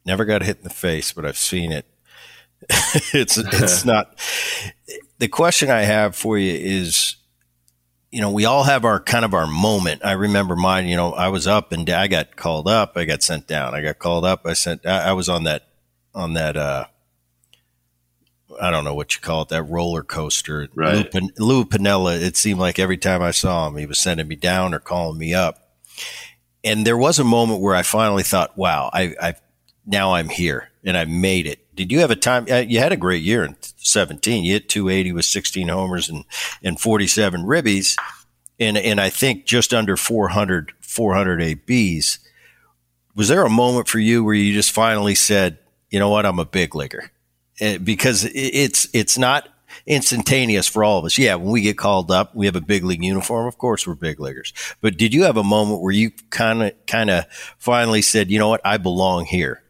Never 0.05 0.25
got 0.25 0.43
hit 0.43 0.59
in 0.59 0.63
the 0.65 0.71
face, 0.71 1.13
but 1.13 1.27
I've 1.27 1.39
seen 1.39 1.73
it. 1.73 1.87
it's 3.13 3.37
it's 3.37 3.85
not 3.85 4.19
the 5.19 5.29
question 5.29 5.71
I 5.71 5.83
have 5.83 6.15
for 6.15 6.39
you 6.39 6.53
is, 6.53 7.17
you 8.11 8.21
know, 8.21 8.31
we 8.31 8.45
all 8.45 8.63
have 8.65 8.85
our 8.85 9.01
kind 9.01 9.25
of 9.25 9.35
our 9.35 9.47
moment. 9.47 10.05
I 10.05 10.13
remember 10.13 10.55
mine. 10.55 10.87
You 10.87 10.97
know, 10.97 11.13
I 11.13 11.29
was 11.29 11.47
up 11.47 11.73
and 11.73 11.89
I 11.91 12.07
got 12.07 12.37
called 12.37 12.69
up. 12.69 12.93
I 12.97 13.05
got 13.05 13.23
sent 13.23 13.47
down. 13.49 13.75
I 13.75 13.83
got 13.83 13.99
called 13.99 14.25
up. 14.25 14.47
I 14.47 14.53
sent. 14.53 14.87
I, 14.87 15.09
I 15.09 15.13
was 15.13 15.29
on 15.29 15.45
that 15.45 15.67
on 16.15 16.35
that. 16.35 16.57
uh 16.57 16.87
I 18.61 18.71
don't 18.71 18.85
know 18.85 18.95
what 18.95 19.15
you 19.15 19.21
call 19.21 19.43
it, 19.43 19.49
that 19.49 19.65
roller 19.65 20.03
coaster. 20.03 20.69
Right. 20.75 21.13
Lou, 21.13 21.29
Lou 21.39 21.65
Piniella, 21.65 22.21
it 22.21 22.37
seemed 22.37 22.61
like 22.61 22.79
every 22.79 22.97
time 22.97 23.21
I 23.21 23.31
saw 23.33 23.67
him, 23.67 23.77
he 23.77 23.87
was 23.87 23.99
sending 23.99 24.29
me 24.29 24.37
down 24.37 24.73
or 24.73 24.79
calling 24.79 25.19
me 25.19 25.35
up. 25.35 25.66
And 26.67 26.85
there 26.85 26.99
was 26.99 27.21
a 27.21 27.25
moment 27.25 27.61
where 27.61 27.77
I 27.77 27.83
finally 27.83 28.25
thought, 28.25 28.59
wow, 28.59 28.91
I, 28.93 29.15
I 29.23 29.35
now 29.87 30.15
I'm 30.15 30.29
here 30.29 30.69
and 30.83 30.97
I 30.97 31.05
made 31.05 31.47
it. 31.47 31.61
Did 31.77 31.93
you 31.93 32.01
have 32.01 32.11
a 32.11 32.17
time? 32.17 32.47
Uh, 32.51 32.57
you 32.57 32.81
had 32.81 32.91
a 32.91 32.97
great 32.97 33.23
year 33.23 33.45
in 33.45 33.57
17. 33.77 34.45
You 34.45 34.55
hit 34.55 34.69
280 34.69 35.13
with 35.13 35.27
16 35.27 35.69
homers 35.69 36.09
and, 36.09 36.25
and 36.65 36.81
47 36.81 37.43
ribbies. 37.43 37.97
And, 38.59 38.77
and 38.77 39.01
I 39.01 39.11
think 39.11 39.47
just 39.47 39.73
under 39.73 39.97
400, 39.97 40.73
400 40.81 41.41
ABs. 41.41 42.19
Was 43.15 43.29
there 43.29 43.45
a 43.45 43.51
moment 43.51 43.87
for 43.87 44.01
you 44.01 44.25
where 44.25 44.35
you 44.35 44.53
just 44.53 44.73
finally 44.73 45.15
said, 45.15 45.59
you 45.91 46.01
know 46.01 46.11
what, 46.11 46.27
I'm 46.27 46.41
a 46.41 46.45
big 46.45 46.75
leaguer? 46.75 47.13
Uh, 47.61 47.79
because 47.79 48.29
it's, 48.35 48.89
it's 48.93 49.17
not 49.17 49.49
instantaneous 49.87 50.67
for 50.67 50.85
all 50.85 50.99
of 50.99 51.05
us. 51.05 51.19
Yeah, 51.19 51.35
when 51.35 51.51
we 51.51 51.63
get 51.63 51.79
called 51.79 52.11
up, 52.11 52.35
we 52.35 52.47
have 52.47 52.57
a 52.57 52.61
big 52.61 52.85
league 52.85 53.05
uniform. 53.05 53.47
Of 53.47 53.59
course, 53.59 53.87
we're 53.87 53.95
big 53.95 54.21
leaguers. 54.21 54.53
But 54.81 54.97
did 54.97 55.13
you 55.13 55.25
have 55.25 55.37
a 55.37 55.45
moment 55.45 55.83
where 55.83 55.93
you 55.93 56.11
kind 56.31 56.63
of, 56.63 56.73
kind 56.87 57.11
of 57.11 57.27
finally 57.59 58.03
said, 58.03 58.31
you 58.31 58.39
know 58.39 58.49
what, 58.49 58.61
I 58.65 58.77
belong 58.79 59.25
here? 59.25 59.63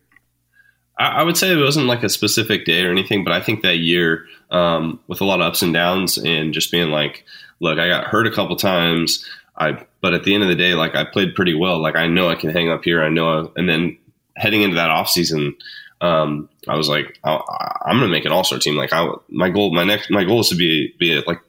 I, 0.99 1.23
would 1.23 1.37
say 1.37 1.53
it 1.53 1.57
wasn't 1.57 1.87
like 1.87 2.03
a 2.03 2.09
specific 2.09 2.65
day 2.65 2.83
or 2.85 2.91
anything, 2.91 3.23
but 3.23 3.33
I 3.33 3.41
think 3.41 3.63
that 3.63 3.77
year, 3.77 4.27
um, 4.51 4.99
with 5.09 5.21
a 5.21 5.25
lot 5.25 5.41
of 5.41 5.47
ups 5.47 5.61
and 5.61 5.75
downs, 5.75 6.17
and 6.17 6.55
just 6.55 6.71
being 6.71 6.89
like, 6.89 7.25
look, 7.61 7.79
I 7.79 7.89
got 7.89 8.05
hurt 8.05 8.27
a 8.27 8.31
couple 8.31 8.57
times. 8.57 9.25
I, 9.59 9.85
but 10.01 10.15
at 10.15 10.25
the 10.25 10.35
end 10.35 10.43
of 10.43 10.49
the 10.49 10.55
day, 10.55 10.75
like 10.75 10.95
I 10.95 11.05
played 11.05 11.35
pretty 11.35 11.55
well. 11.55 11.81
Like 11.81 11.97
I 11.97 12.07
know 12.07 12.29
I 12.29 12.35
can 12.35 12.51
hang 12.51 12.71
up 12.71 12.85
here. 12.85 13.03
I 13.03 13.09
know, 13.09 13.29
I, 13.29 13.61
and 13.61 13.69
then 13.69 13.99
heading 14.37 14.63
into 14.63 14.77
that 14.77 14.91
off 14.91 15.09
season, 15.09 15.55
um, 16.01 16.49
I 16.69 16.77
was 16.77 16.89
like, 16.89 17.19
I, 17.25 17.41
am 17.87 17.99
going 17.99 18.09
to 18.11 18.17
make 18.17 18.25
an 18.25 18.33
all 18.33 18.45
star 18.45 18.59
team. 18.59 18.77
Like 18.77 18.93
I, 18.93 19.09
my 19.29 19.49
goal, 19.49 19.73
my 19.73 19.85
next, 19.85 20.11
my 20.11 20.25
goal 20.25 20.41
is 20.41 20.49
to 20.51 20.55
be 20.55 20.95
be 20.99 21.17
a, 21.17 21.23
like 21.27 21.41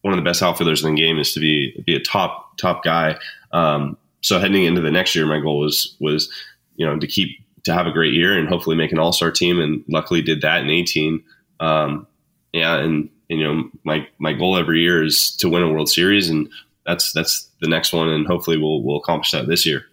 one 0.00 0.12
of 0.12 0.16
the 0.16 0.28
best 0.28 0.42
outfielders 0.42 0.84
in 0.84 0.94
the 0.94 1.00
game 1.00 1.18
is 1.18 1.32
to 1.34 1.40
be 1.40 1.80
be 1.86 1.94
a 1.94 2.00
top 2.00 2.56
top 2.58 2.82
guy. 2.82 3.18
Um, 3.52 3.96
so 4.20 4.38
heading 4.38 4.64
into 4.64 4.80
the 4.80 4.90
next 4.90 5.14
year, 5.14 5.26
my 5.26 5.40
goal 5.40 5.58
was 5.58 5.96
was 6.00 6.30
you 6.76 6.86
know 6.86 6.98
to 6.98 7.06
keep 7.06 7.38
to 7.64 7.74
have 7.74 7.86
a 7.86 7.92
great 7.92 8.14
year 8.14 8.36
and 8.38 8.48
hopefully 8.48 8.76
make 8.76 8.92
an 8.92 8.98
all 8.98 9.12
star 9.12 9.30
team. 9.30 9.60
And 9.60 9.84
luckily 9.88 10.22
did 10.22 10.40
that 10.40 10.62
in 10.62 10.70
18. 10.70 11.22
Um, 11.60 12.06
yeah, 12.52 12.78
and, 12.78 13.08
and, 13.30 13.40
you 13.40 13.46
know 13.46 13.70
my 13.84 14.06
my 14.18 14.32
goal 14.32 14.56
every 14.56 14.80
year 14.80 15.04
is 15.04 15.36
to 15.36 15.48
win 15.48 15.62
a 15.62 15.70
World 15.70 15.90
Series, 15.90 16.28
and 16.28 16.48
that's 16.86 17.12
that's 17.12 17.48
the 17.60 17.68
next 17.68 17.92
one, 17.92 18.08
and 18.08 18.26
hopefully 18.26 18.56
we'll 18.56 18.82
we'll 18.82 18.96
accomplish 18.96 19.32
that 19.32 19.46
this 19.46 19.66
year. 19.66 19.84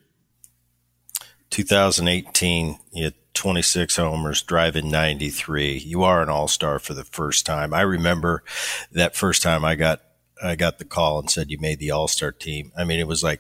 2018, 1.49 2.77
you 2.91 3.11
26 3.39 3.95
homers, 3.95 4.41
driving 4.41 4.91
93. 4.91 5.77
You 5.77 6.03
are 6.03 6.21
an 6.21 6.27
all 6.27 6.49
star 6.49 6.77
for 6.77 6.93
the 6.93 7.05
first 7.05 7.45
time. 7.45 7.73
I 7.73 7.81
remember 7.81 8.43
that 8.91 9.15
first 9.15 9.41
time 9.41 9.63
I 9.63 9.75
got 9.75 10.01
I 10.43 10.57
got 10.57 10.77
the 10.77 10.83
call 10.83 11.19
and 11.19 11.29
said 11.29 11.49
you 11.49 11.57
made 11.57 11.79
the 11.79 11.91
all 11.91 12.09
star 12.09 12.33
team. 12.33 12.73
I 12.77 12.83
mean, 12.83 12.99
it 12.99 13.07
was 13.07 13.23
like 13.23 13.39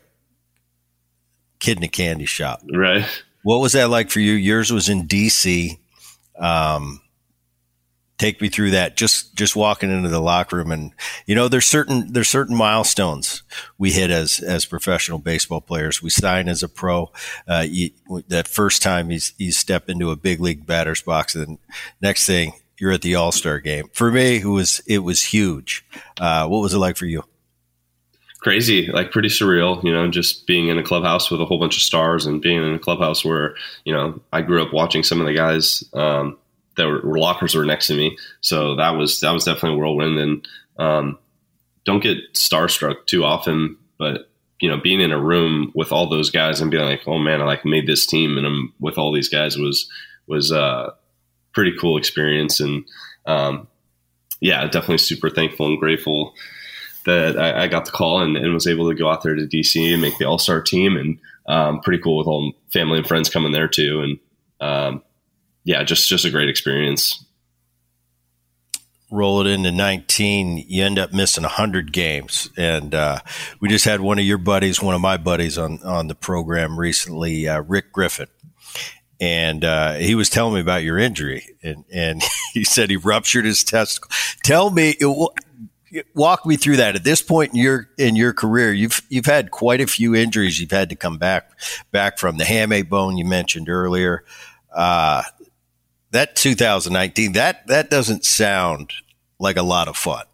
kid 1.59 1.79
in 1.79 1.83
a 1.83 1.89
candy 1.89 2.25
shop, 2.25 2.61
right? 2.73 3.05
What 3.43 3.59
was 3.59 3.73
that 3.73 3.89
like 3.89 4.09
for 4.09 4.21
you? 4.21 4.31
Yours 4.33 4.71
was 4.71 4.87
in 4.87 5.05
DC. 5.05 5.77
Um, 6.37 7.01
take 8.19 8.39
me 8.41 8.49
through 8.49 8.71
that. 8.71 8.95
Just 8.95 9.33
just 9.33 9.55
walking 9.55 9.89
into 9.89 10.09
the 10.09 10.19
locker 10.19 10.57
room, 10.57 10.71
and 10.71 10.91
you 11.25 11.33
know, 11.33 11.47
there's 11.47 11.65
certain 11.65 12.13
there's 12.13 12.29
certain 12.29 12.55
milestones 12.55 13.41
we 13.79 13.91
hit 13.91 14.11
as 14.11 14.39
as 14.39 14.65
professional 14.65 15.17
baseball 15.17 15.61
players. 15.61 16.03
We 16.03 16.11
sign 16.11 16.47
as 16.47 16.61
a 16.61 16.69
pro. 16.69 17.11
Uh, 17.47 17.65
you, 17.67 17.89
that 18.27 18.47
first 18.47 18.83
time 18.83 19.09
you 19.09 19.19
you 19.37 19.51
step 19.51 19.89
into 19.89 20.11
a 20.11 20.15
big 20.15 20.39
league 20.39 20.67
batter's 20.67 21.01
box, 21.01 21.33
and 21.33 21.57
next 22.01 22.27
thing 22.27 22.53
you're 22.77 22.91
at 22.91 23.01
the 23.01 23.15
All 23.15 23.31
Star 23.31 23.59
game. 23.59 23.89
For 23.93 24.11
me, 24.11 24.41
it 24.41 24.45
was 24.45 24.81
it 24.85 24.99
was 24.99 25.23
huge. 25.23 25.83
Uh, 26.19 26.47
what 26.47 26.59
was 26.59 26.73
it 26.73 26.79
like 26.79 26.97
for 26.97 27.07
you? 27.07 27.23
crazy, 28.41 28.87
like 28.87 29.11
pretty 29.11 29.27
surreal, 29.27 29.83
you 29.83 29.91
know, 29.91 30.09
just 30.09 30.47
being 30.47 30.69
in 30.69 30.77
a 30.77 30.83
clubhouse 30.83 31.29
with 31.29 31.41
a 31.41 31.45
whole 31.45 31.59
bunch 31.59 31.75
of 31.75 31.81
stars 31.81 32.25
and 32.25 32.41
being 32.41 32.63
in 32.63 32.73
a 32.73 32.79
clubhouse 32.79 33.25
where, 33.25 33.53
you 33.83 33.93
know, 33.93 34.21
I 34.31 34.41
grew 34.41 34.63
up 34.63 34.71
watching 34.71 35.03
some 35.03 35.19
of 35.19 35.27
the 35.27 35.33
guys 35.33 35.83
um, 35.93 36.37
that 36.77 36.85
were, 36.85 37.01
lockers 37.17 37.55
were 37.55 37.65
next 37.65 37.87
to 37.87 37.95
me. 37.95 38.17
So 38.41 38.75
that 38.75 38.91
was, 38.91 39.19
that 39.21 39.31
was 39.31 39.45
definitely 39.45 39.77
a 39.77 39.77
whirlwind 39.77 40.19
and 40.19 40.47
um, 40.77 41.19
don't 41.85 42.03
get 42.03 42.33
starstruck 42.33 43.05
too 43.05 43.23
often, 43.23 43.77
but 43.97 44.29
you 44.61 44.69
know, 44.69 44.77
being 44.77 45.01
in 45.01 45.11
a 45.11 45.19
room 45.19 45.71
with 45.73 45.91
all 45.91 46.09
those 46.09 46.29
guys 46.29 46.59
and 46.61 46.71
being 46.71 46.83
like, 46.83 47.01
oh 47.07 47.17
man, 47.17 47.41
I 47.41 47.45
like 47.45 47.65
made 47.65 47.87
this 47.87 48.05
team 48.05 48.37
and 48.37 48.45
I'm 48.45 48.73
with 48.79 48.97
all 48.97 49.13
these 49.13 49.29
guys 49.29 49.57
was, 49.57 49.89
was 50.27 50.51
a 50.51 50.61
uh, 50.61 50.91
pretty 51.53 51.73
cool 51.79 51.97
experience. 51.97 52.59
And 52.59 52.85
um, 53.25 53.67
yeah, 54.41 54.63
definitely 54.65 54.99
super 54.99 55.29
thankful 55.29 55.67
and 55.67 55.79
grateful 55.79 56.33
that 57.05 57.37
I, 57.37 57.63
I 57.63 57.67
got 57.67 57.85
the 57.85 57.91
call 57.91 58.21
and, 58.21 58.37
and, 58.37 58.53
was 58.53 58.67
able 58.67 58.89
to 58.89 58.95
go 58.95 59.09
out 59.09 59.23
there 59.23 59.35
to 59.35 59.47
DC 59.47 59.91
and 59.91 60.01
make 60.01 60.17
the 60.17 60.25
All 60.25 60.37
Star 60.37 60.61
team, 60.61 60.95
and 60.95 61.19
um, 61.47 61.79
pretty 61.81 62.01
cool 62.01 62.17
with 62.17 62.27
all 62.27 62.53
family 62.71 62.99
and 62.99 63.07
friends 63.07 63.29
coming 63.29 63.51
there 63.51 63.67
too, 63.67 64.01
and 64.01 64.19
um, 64.61 65.03
yeah, 65.63 65.83
just 65.83 66.07
just 66.07 66.25
a 66.25 66.31
great 66.31 66.49
experience. 66.49 67.23
Roll 69.11 69.41
it 69.41 69.47
into 69.47 69.71
19, 69.71 70.65
you 70.67 70.83
end 70.83 70.99
up 70.99 71.11
missing 71.11 71.41
100 71.41 71.91
games. 71.91 72.49
And 72.55 72.93
uh, 72.93 73.21
we 73.59 73.67
just 73.67 73.85
had 73.85 74.01
one 74.01 74.19
of 74.19 74.25
your 74.25 74.37
buddies, 74.37 74.83
one 74.83 74.93
of 74.93 75.01
my 75.01 75.17
buddies 75.17 75.57
on, 75.57 75.79
on 75.83 76.07
the 76.07 76.13
program 76.13 76.79
recently, 76.79 77.47
uh, 77.47 77.61
Rick 77.61 77.91
Griffin. 77.91 78.27
and 79.19 79.65
uh, 79.65 79.93
he 79.93 80.15
was 80.15 80.29
telling 80.29 80.53
me 80.53 80.61
about 80.61 80.83
your 80.83 80.97
injury, 80.97 81.43
and 81.61 81.85
and 81.91 82.21
he 82.53 82.63
said 82.63 82.89
he 82.89 82.97
ruptured 82.97 83.45
his 83.45 83.63
testicle. 83.63 84.09
Tell 84.43 84.69
me, 84.69 84.95
walk 86.15 86.45
me 86.45 86.55
through 86.55 86.77
that. 86.77 86.95
At 86.95 87.03
this 87.03 87.21
point 87.21 87.51
in 87.53 87.59
your 87.59 87.89
in 87.97 88.15
your 88.15 88.33
career, 88.33 88.71
you've 88.71 89.01
you've 89.09 89.25
had 89.25 89.51
quite 89.51 89.81
a 89.81 89.87
few 89.87 90.15
injuries. 90.15 90.59
You've 90.59 90.71
had 90.71 90.89
to 90.89 90.95
come 90.95 91.17
back 91.17 91.51
back 91.91 92.17
from 92.17 92.37
the 92.37 92.43
hamate 92.45 92.89
bone 92.89 93.17
you 93.17 93.25
mentioned 93.25 93.69
earlier. 93.69 94.23
Uh, 94.73 95.23
that 96.11 96.35
2019 96.35 97.33
that 97.33 97.67
that 97.67 97.89
doesn't 97.89 98.25
sound 98.25 98.93
like 99.39 99.57
a 99.57 99.63
lot 99.63 99.87
of 99.87 99.95
fun. 99.95 100.25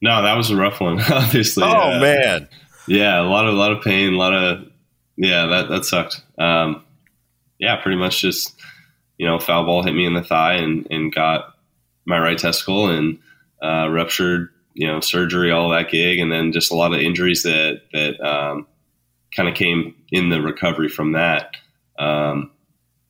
No, 0.00 0.22
that 0.22 0.36
was 0.36 0.50
a 0.50 0.56
rough 0.56 0.80
one. 0.80 1.00
Obviously. 1.10 1.64
Oh 1.64 2.00
man. 2.00 2.48
Yeah, 2.88 3.20
a 3.20 3.24
lot 3.24 3.46
of 3.46 3.54
a 3.54 3.56
lot 3.56 3.72
of 3.72 3.82
pain, 3.82 4.14
a 4.14 4.16
lot 4.16 4.34
of 4.34 4.66
yeah, 5.16 5.46
that 5.46 5.68
that 5.68 5.84
sucked. 5.84 6.22
Um, 6.38 6.84
yeah, 7.58 7.76
pretty 7.76 7.96
much 7.96 8.20
just 8.20 8.54
you 9.18 9.26
know, 9.26 9.38
foul 9.38 9.64
ball 9.64 9.84
hit 9.84 9.94
me 9.94 10.04
in 10.04 10.14
the 10.14 10.22
thigh 10.22 10.54
and 10.54 10.86
and 10.90 11.14
got 11.14 11.54
my 12.04 12.18
right 12.18 12.38
testicle 12.38 12.88
and 12.88 13.18
uh, 13.62 13.88
ruptured. 13.88 14.48
You 14.74 14.86
know, 14.86 15.00
surgery, 15.00 15.50
all 15.50 15.68
that 15.68 15.90
gig, 15.90 16.18
and 16.18 16.32
then 16.32 16.50
just 16.50 16.72
a 16.72 16.74
lot 16.74 16.94
of 16.94 17.00
injuries 17.00 17.42
that 17.42 17.82
that 17.92 18.18
um, 18.20 18.66
kind 19.36 19.46
of 19.46 19.54
came 19.54 19.94
in 20.10 20.30
the 20.30 20.40
recovery 20.40 20.88
from 20.88 21.12
that. 21.12 21.56
Um, 21.98 22.51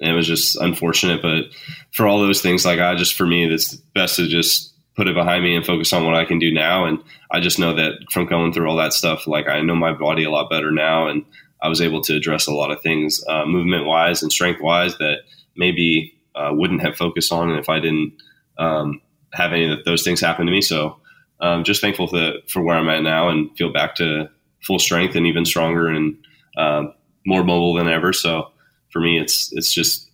it 0.04 0.12
was 0.12 0.26
just 0.26 0.56
unfortunate, 0.56 1.22
but 1.22 1.44
for 1.92 2.06
all 2.06 2.20
those 2.20 2.42
things, 2.42 2.64
like 2.64 2.80
I 2.80 2.94
just 2.94 3.14
for 3.14 3.26
me, 3.26 3.44
it's 3.44 3.74
best 3.74 4.16
to 4.16 4.26
just 4.26 4.72
put 4.96 5.08
it 5.08 5.14
behind 5.14 5.42
me 5.42 5.56
and 5.56 5.64
focus 5.64 5.92
on 5.92 6.04
what 6.04 6.14
I 6.14 6.24
can 6.24 6.38
do 6.38 6.52
now. 6.52 6.84
And 6.84 7.02
I 7.30 7.40
just 7.40 7.58
know 7.58 7.74
that 7.74 7.92
from 8.10 8.26
going 8.26 8.52
through 8.52 8.68
all 8.68 8.76
that 8.76 8.92
stuff, 8.92 9.26
like 9.26 9.48
I 9.48 9.60
know 9.60 9.74
my 9.74 9.92
body 9.92 10.24
a 10.24 10.30
lot 10.30 10.50
better 10.50 10.70
now, 10.70 11.06
and 11.06 11.24
I 11.62 11.68
was 11.68 11.80
able 11.80 12.02
to 12.02 12.16
address 12.16 12.46
a 12.46 12.52
lot 12.52 12.70
of 12.70 12.82
things 12.82 13.24
uh, 13.28 13.46
movement 13.46 13.86
wise 13.86 14.22
and 14.22 14.32
strength 14.32 14.60
wise 14.60 14.98
that 14.98 15.18
maybe 15.56 16.12
uh, 16.34 16.50
wouldn't 16.52 16.82
have 16.82 16.96
focused 16.96 17.32
on 17.32 17.50
if 17.52 17.68
I 17.68 17.78
didn't 17.78 18.14
um, 18.58 19.00
have 19.32 19.52
any 19.52 19.72
of 19.72 19.84
those 19.84 20.02
things 20.02 20.20
happen 20.20 20.46
to 20.46 20.52
me. 20.52 20.60
So 20.60 20.98
um, 21.40 21.64
just 21.64 21.80
thankful 21.80 22.06
for, 22.06 22.34
for 22.48 22.62
where 22.62 22.76
I'm 22.76 22.88
at 22.88 23.02
now 23.02 23.28
and 23.28 23.54
feel 23.56 23.72
back 23.72 23.94
to 23.96 24.28
full 24.62 24.78
strength 24.78 25.14
and 25.14 25.26
even 25.26 25.44
stronger 25.44 25.88
and 25.88 26.16
uh, 26.56 26.84
more 27.26 27.44
mobile 27.44 27.74
than 27.74 27.88
ever. 27.88 28.12
So 28.12 28.51
for 28.92 29.00
me, 29.00 29.18
it's 29.18 29.52
it's 29.52 29.72
just 29.72 30.10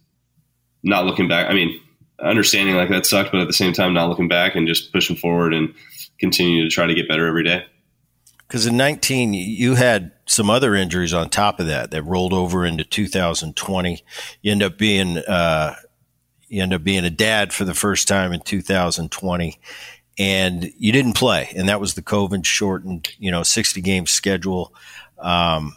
not 0.82 1.04
looking 1.04 1.28
back. 1.28 1.50
I 1.50 1.54
mean, 1.54 1.80
understanding 2.20 2.76
like 2.76 2.88
that 2.90 3.06
sucked, 3.06 3.32
but 3.32 3.40
at 3.40 3.46
the 3.46 3.52
same 3.52 3.72
time, 3.72 3.92
not 3.92 4.08
looking 4.08 4.28
back 4.28 4.54
and 4.54 4.66
just 4.66 4.92
pushing 4.92 5.16
forward 5.16 5.52
and 5.52 5.74
continue 6.18 6.64
to 6.64 6.70
try 6.70 6.86
to 6.86 6.94
get 6.94 7.08
better 7.08 7.26
every 7.26 7.44
day. 7.44 7.64
Because 8.46 8.66
in 8.66 8.76
19, 8.78 9.34
you 9.34 9.74
had 9.74 10.12
some 10.26 10.48
other 10.48 10.74
injuries 10.74 11.12
on 11.12 11.28
top 11.28 11.60
of 11.60 11.66
that 11.66 11.90
that 11.90 12.02
rolled 12.04 12.32
over 12.32 12.64
into 12.64 12.82
2020. 12.82 14.02
You 14.40 14.52
end 14.52 14.62
up 14.62 14.78
being 14.78 15.18
uh, 15.18 15.74
you 16.48 16.62
end 16.62 16.72
up 16.72 16.82
being 16.82 17.04
a 17.04 17.10
dad 17.10 17.52
for 17.52 17.64
the 17.64 17.74
first 17.74 18.08
time 18.08 18.32
in 18.32 18.40
2020, 18.40 19.60
and 20.18 20.72
you 20.78 20.92
didn't 20.92 21.12
play, 21.12 21.52
and 21.54 21.68
that 21.68 21.80
was 21.80 21.94
the 21.94 22.02
COVID 22.02 22.46
shortened, 22.46 23.10
you 23.18 23.30
know, 23.30 23.42
60 23.42 23.80
game 23.82 24.06
schedule. 24.06 24.72
Um, 25.18 25.76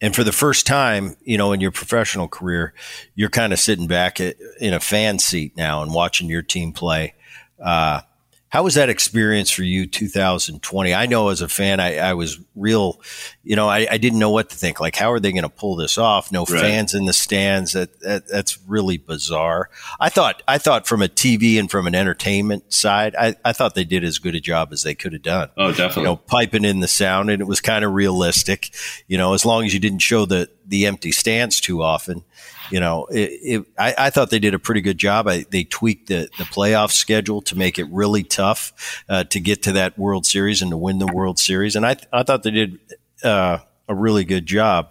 and 0.00 0.14
for 0.14 0.24
the 0.24 0.32
first 0.32 0.66
time, 0.66 1.16
you 1.22 1.38
know, 1.38 1.52
in 1.52 1.60
your 1.60 1.70
professional 1.70 2.28
career, 2.28 2.74
you're 3.14 3.30
kind 3.30 3.52
of 3.52 3.58
sitting 3.58 3.86
back 3.86 4.20
in 4.20 4.74
a 4.74 4.80
fan 4.80 5.18
seat 5.18 5.56
now 5.56 5.82
and 5.82 5.94
watching 5.94 6.28
your 6.28 6.42
team 6.42 6.72
play. 6.72 7.14
Uh, 7.62 8.02
how 8.48 8.62
was 8.62 8.74
that 8.74 8.88
experience 8.88 9.50
for 9.50 9.64
you, 9.64 9.86
2020? 9.86 10.94
I 10.94 11.06
know 11.06 11.30
as 11.30 11.40
a 11.40 11.48
fan, 11.48 11.80
I, 11.80 11.98
I 11.98 12.14
was 12.14 12.38
real, 12.54 13.00
you 13.42 13.56
know, 13.56 13.68
I, 13.68 13.88
I, 13.90 13.98
didn't 13.98 14.20
know 14.20 14.30
what 14.30 14.50
to 14.50 14.56
think. 14.56 14.78
Like, 14.78 14.94
how 14.94 15.10
are 15.10 15.18
they 15.18 15.32
going 15.32 15.42
to 15.42 15.48
pull 15.48 15.74
this 15.74 15.98
off? 15.98 16.30
No 16.30 16.44
right. 16.44 16.60
fans 16.60 16.94
in 16.94 17.06
the 17.06 17.12
stands. 17.12 17.72
That, 17.72 17.98
that, 18.00 18.28
that's 18.28 18.58
really 18.66 18.98
bizarre. 18.98 19.68
I 19.98 20.10
thought, 20.10 20.44
I 20.46 20.58
thought 20.58 20.86
from 20.86 21.02
a 21.02 21.08
TV 21.08 21.58
and 21.58 21.68
from 21.68 21.88
an 21.88 21.94
entertainment 21.96 22.72
side, 22.72 23.16
I, 23.18 23.34
I 23.44 23.52
thought 23.52 23.74
they 23.74 23.84
did 23.84 24.04
as 24.04 24.18
good 24.18 24.36
a 24.36 24.40
job 24.40 24.72
as 24.72 24.84
they 24.84 24.94
could 24.94 25.12
have 25.12 25.22
done. 25.22 25.50
Oh, 25.56 25.72
definitely. 25.72 26.02
You 26.02 26.08
know, 26.10 26.16
piping 26.16 26.64
in 26.64 26.80
the 26.80 26.88
sound, 26.88 27.30
and 27.30 27.42
it 27.42 27.46
was 27.46 27.60
kind 27.60 27.84
of 27.84 27.92
realistic. 27.94 28.70
You 29.08 29.18
know, 29.18 29.34
as 29.34 29.44
long 29.44 29.64
as 29.64 29.74
you 29.74 29.80
didn't 29.80 29.98
show 29.98 30.24
the 30.24 30.48
the 30.64 30.86
empty 30.86 31.12
stands 31.12 31.60
too 31.60 31.82
often 31.82 32.24
you 32.70 32.80
know, 32.80 33.06
it, 33.06 33.30
it, 33.42 33.66
I, 33.78 33.94
I, 33.98 34.10
thought 34.10 34.30
they 34.30 34.38
did 34.38 34.54
a 34.54 34.58
pretty 34.58 34.80
good 34.80 34.98
job. 34.98 35.28
I, 35.28 35.44
they 35.50 35.64
tweaked 35.64 36.08
the, 36.08 36.28
the 36.38 36.44
playoff 36.44 36.90
schedule 36.90 37.42
to 37.42 37.56
make 37.56 37.78
it 37.78 37.86
really 37.90 38.22
tough 38.22 39.04
uh, 39.08 39.24
to 39.24 39.40
get 39.40 39.62
to 39.64 39.72
that 39.72 39.98
World 39.98 40.26
Series 40.26 40.62
and 40.62 40.70
to 40.70 40.76
win 40.76 40.98
the 40.98 41.06
World 41.06 41.38
Series. 41.38 41.76
And 41.76 41.86
I, 41.86 41.96
I 42.12 42.22
thought 42.22 42.42
they 42.42 42.50
did 42.50 42.78
uh, 43.22 43.58
a 43.88 43.94
really 43.94 44.24
good 44.24 44.46
job. 44.46 44.90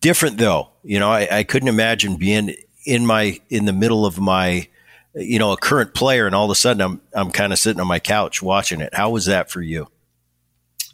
Different 0.00 0.38
though, 0.38 0.70
you 0.82 0.98
know, 0.98 1.10
I, 1.10 1.28
I 1.30 1.42
couldn't 1.44 1.68
imagine 1.68 2.16
being 2.16 2.54
in 2.86 3.04
my 3.04 3.40
in 3.50 3.64
the 3.64 3.72
middle 3.72 4.06
of 4.06 4.18
my 4.18 4.68
you 5.14 5.38
know 5.38 5.52
a 5.52 5.56
current 5.56 5.92
player 5.92 6.26
and 6.26 6.34
all 6.34 6.44
of 6.44 6.50
a 6.50 6.54
sudden 6.54 6.80
I'm 6.80 7.00
I'm 7.12 7.30
kind 7.30 7.52
of 7.52 7.58
sitting 7.58 7.80
on 7.80 7.86
my 7.86 7.98
couch 7.98 8.42
watching 8.42 8.80
it. 8.80 8.94
How 8.94 9.10
was 9.10 9.26
that 9.26 9.50
for 9.50 9.60
you? 9.60 9.88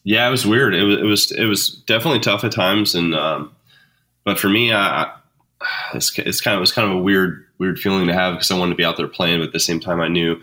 Yeah, 0.05 0.29
it 0.29 0.31
was 0.31 0.47
weird. 0.47 0.75
It 0.75 0.85
was 0.85 0.99
it 0.99 1.05
was 1.05 1.33
it 1.33 1.45
was 1.45 1.69
definitely 1.69 2.21
tough 2.21 2.45
at 2.45 2.53
times, 2.53 2.95
and 2.95 3.15
um, 3.15 3.55
but 4.25 4.39
for 4.39 4.49
me, 4.49 4.73
I 4.73 5.13
it's, 5.95 6.17
it's 6.19 6.41
kind 6.41 6.55
of 6.55 6.59
it 6.59 6.61
was 6.61 6.73
kind 6.73 6.91
of 6.91 6.97
a 6.97 7.01
weird 7.01 7.45
weird 7.59 7.79
feeling 7.79 8.07
to 8.07 8.13
have 8.13 8.35
because 8.35 8.51
I 8.51 8.59
wanted 8.59 8.73
to 8.73 8.77
be 8.77 8.85
out 8.85 8.97
there 8.97 9.09
playing, 9.09 9.41
but 9.41 9.49
at 9.49 9.53
the 9.53 9.61
same 9.61 9.81
time 9.81 10.01
I 10.01 10.09
knew 10.09 10.41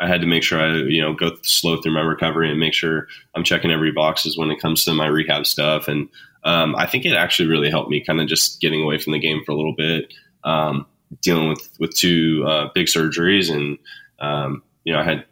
I 0.00 0.06
had 0.06 0.20
to 0.20 0.26
make 0.26 0.42
sure 0.42 0.60
I 0.60 0.76
you 0.76 1.00
know 1.00 1.14
go 1.14 1.36
slow 1.42 1.80
through 1.80 1.94
my 1.94 2.00
recovery 2.00 2.50
and 2.50 2.60
make 2.60 2.74
sure 2.74 3.08
I'm 3.34 3.44
checking 3.44 3.70
every 3.70 3.92
boxes 3.92 4.36
when 4.38 4.50
it 4.50 4.60
comes 4.60 4.84
to 4.84 4.94
my 4.94 5.06
rehab 5.06 5.46
stuff. 5.46 5.88
And 5.88 6.08
um, 6.44 6.76
I 6.76 6.86
think 6.86 7.04
it 7.04 7.14
actually 7.14 7.48
really 7.48 7.70
helped 7.70 7.90
me 7.90 8.04
kind 8.04 8.20
of 8.20 8.28
just 8.28 8.60
getting 8.60 8.82
away 8.82 8.98
from 8.98 9.12
the 9.12 9.18
game 9.18 9.42
for 9.44 9.52
a 9.52 9.56
little 9.56 9.74
bit, 9.74 10.12
um, 10.44 10.86
dealing 11.22 11.48
with 11.48 11.68
with 11.78 11.94
two 11.94 12.44
uh, 12.46 12.70
big 12.74 12.86
surgeries, 12.86 13.52
and 13.52 13.78
um, 14.20 14.62
you 14.84 14.92
know 14.92 15.00
I 15.00 15.04
had 15.04 15.24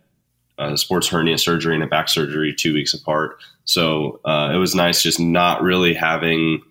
a 0.58 0.76
sports 0.76 1.08
hernia 1.08 1.38
surgery 1.38 1.74
and 1.74 1.84
a 1.84 1.86
back 1.86 2.08
surgery 2.08 2.54
two 2.54 2.74
weeks 2.74 2.94
apart. 2.94 3.38
So 3.64 4.20
uh, 4.24 4.52
it 4.54 4.58
was 4.58 4.74
nice 4.74 5.02
just 5.02 5.20
not 5.20 5.62
really 5.62 5.92
having 5.92 6.62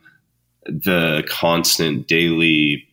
the 0.65 1.23
constant 1.27 2.07
daily 2.07 2.87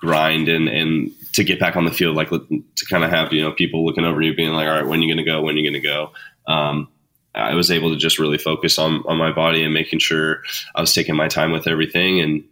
grind 0.00 0.48
and 0.48 0.68
and 0.68 1.10
to 1.32 1.44
get 1.44 1.60
back 1.60 1.76
on 1.76 1.84
the 1.84 1.92
field, 1.92 2.16
like 2.16 2.30
to 2.30 2.86
kind 2.88 3.04
of 3.04 3.10
have 3.10 3.32
you 3.32 3.42
know 3.42 3.52
people 3.52 3.84
looking 3.84 4.04
over 4.04 4.20
you, 4.22 4.34
being 4.34 4.52
like, 4.52 4.66
all 4.66 4.74
right, 4.74 4.86
when 4.86 5.00
are 5.00 5.02
you 5.02 5.14
going 5.14 5.24
to 5.24 5.30
go? 5.30 5.42
When 5.42 5.54
are 5.54 5.58
you 5.58 5.70
going 5.70 5.82
to 5.82 5.86
go? 5.86 6.12
Um, 6.46 6.88
I 7.34 7.54
was 7.54 7.70
able 7.70 7.90
to 7.90 7.98
just 7.98 8.18
really 8.18 8.38
focus 8.38 8.78
on 8.78 9.02
on 9.06 9.18
my 9.18 9.32
body 9.32 9.62
and 9.62 9.74
making 9.74 9.98
sure 9.98 10.42
I 10.74 10.80
was 10.80 10.94
taking 10.94 11.16
my 11.16 11.28
time 11.28 11.52
with 11.52 11.66
everything. 11.66 12.20
And 12.20 12.44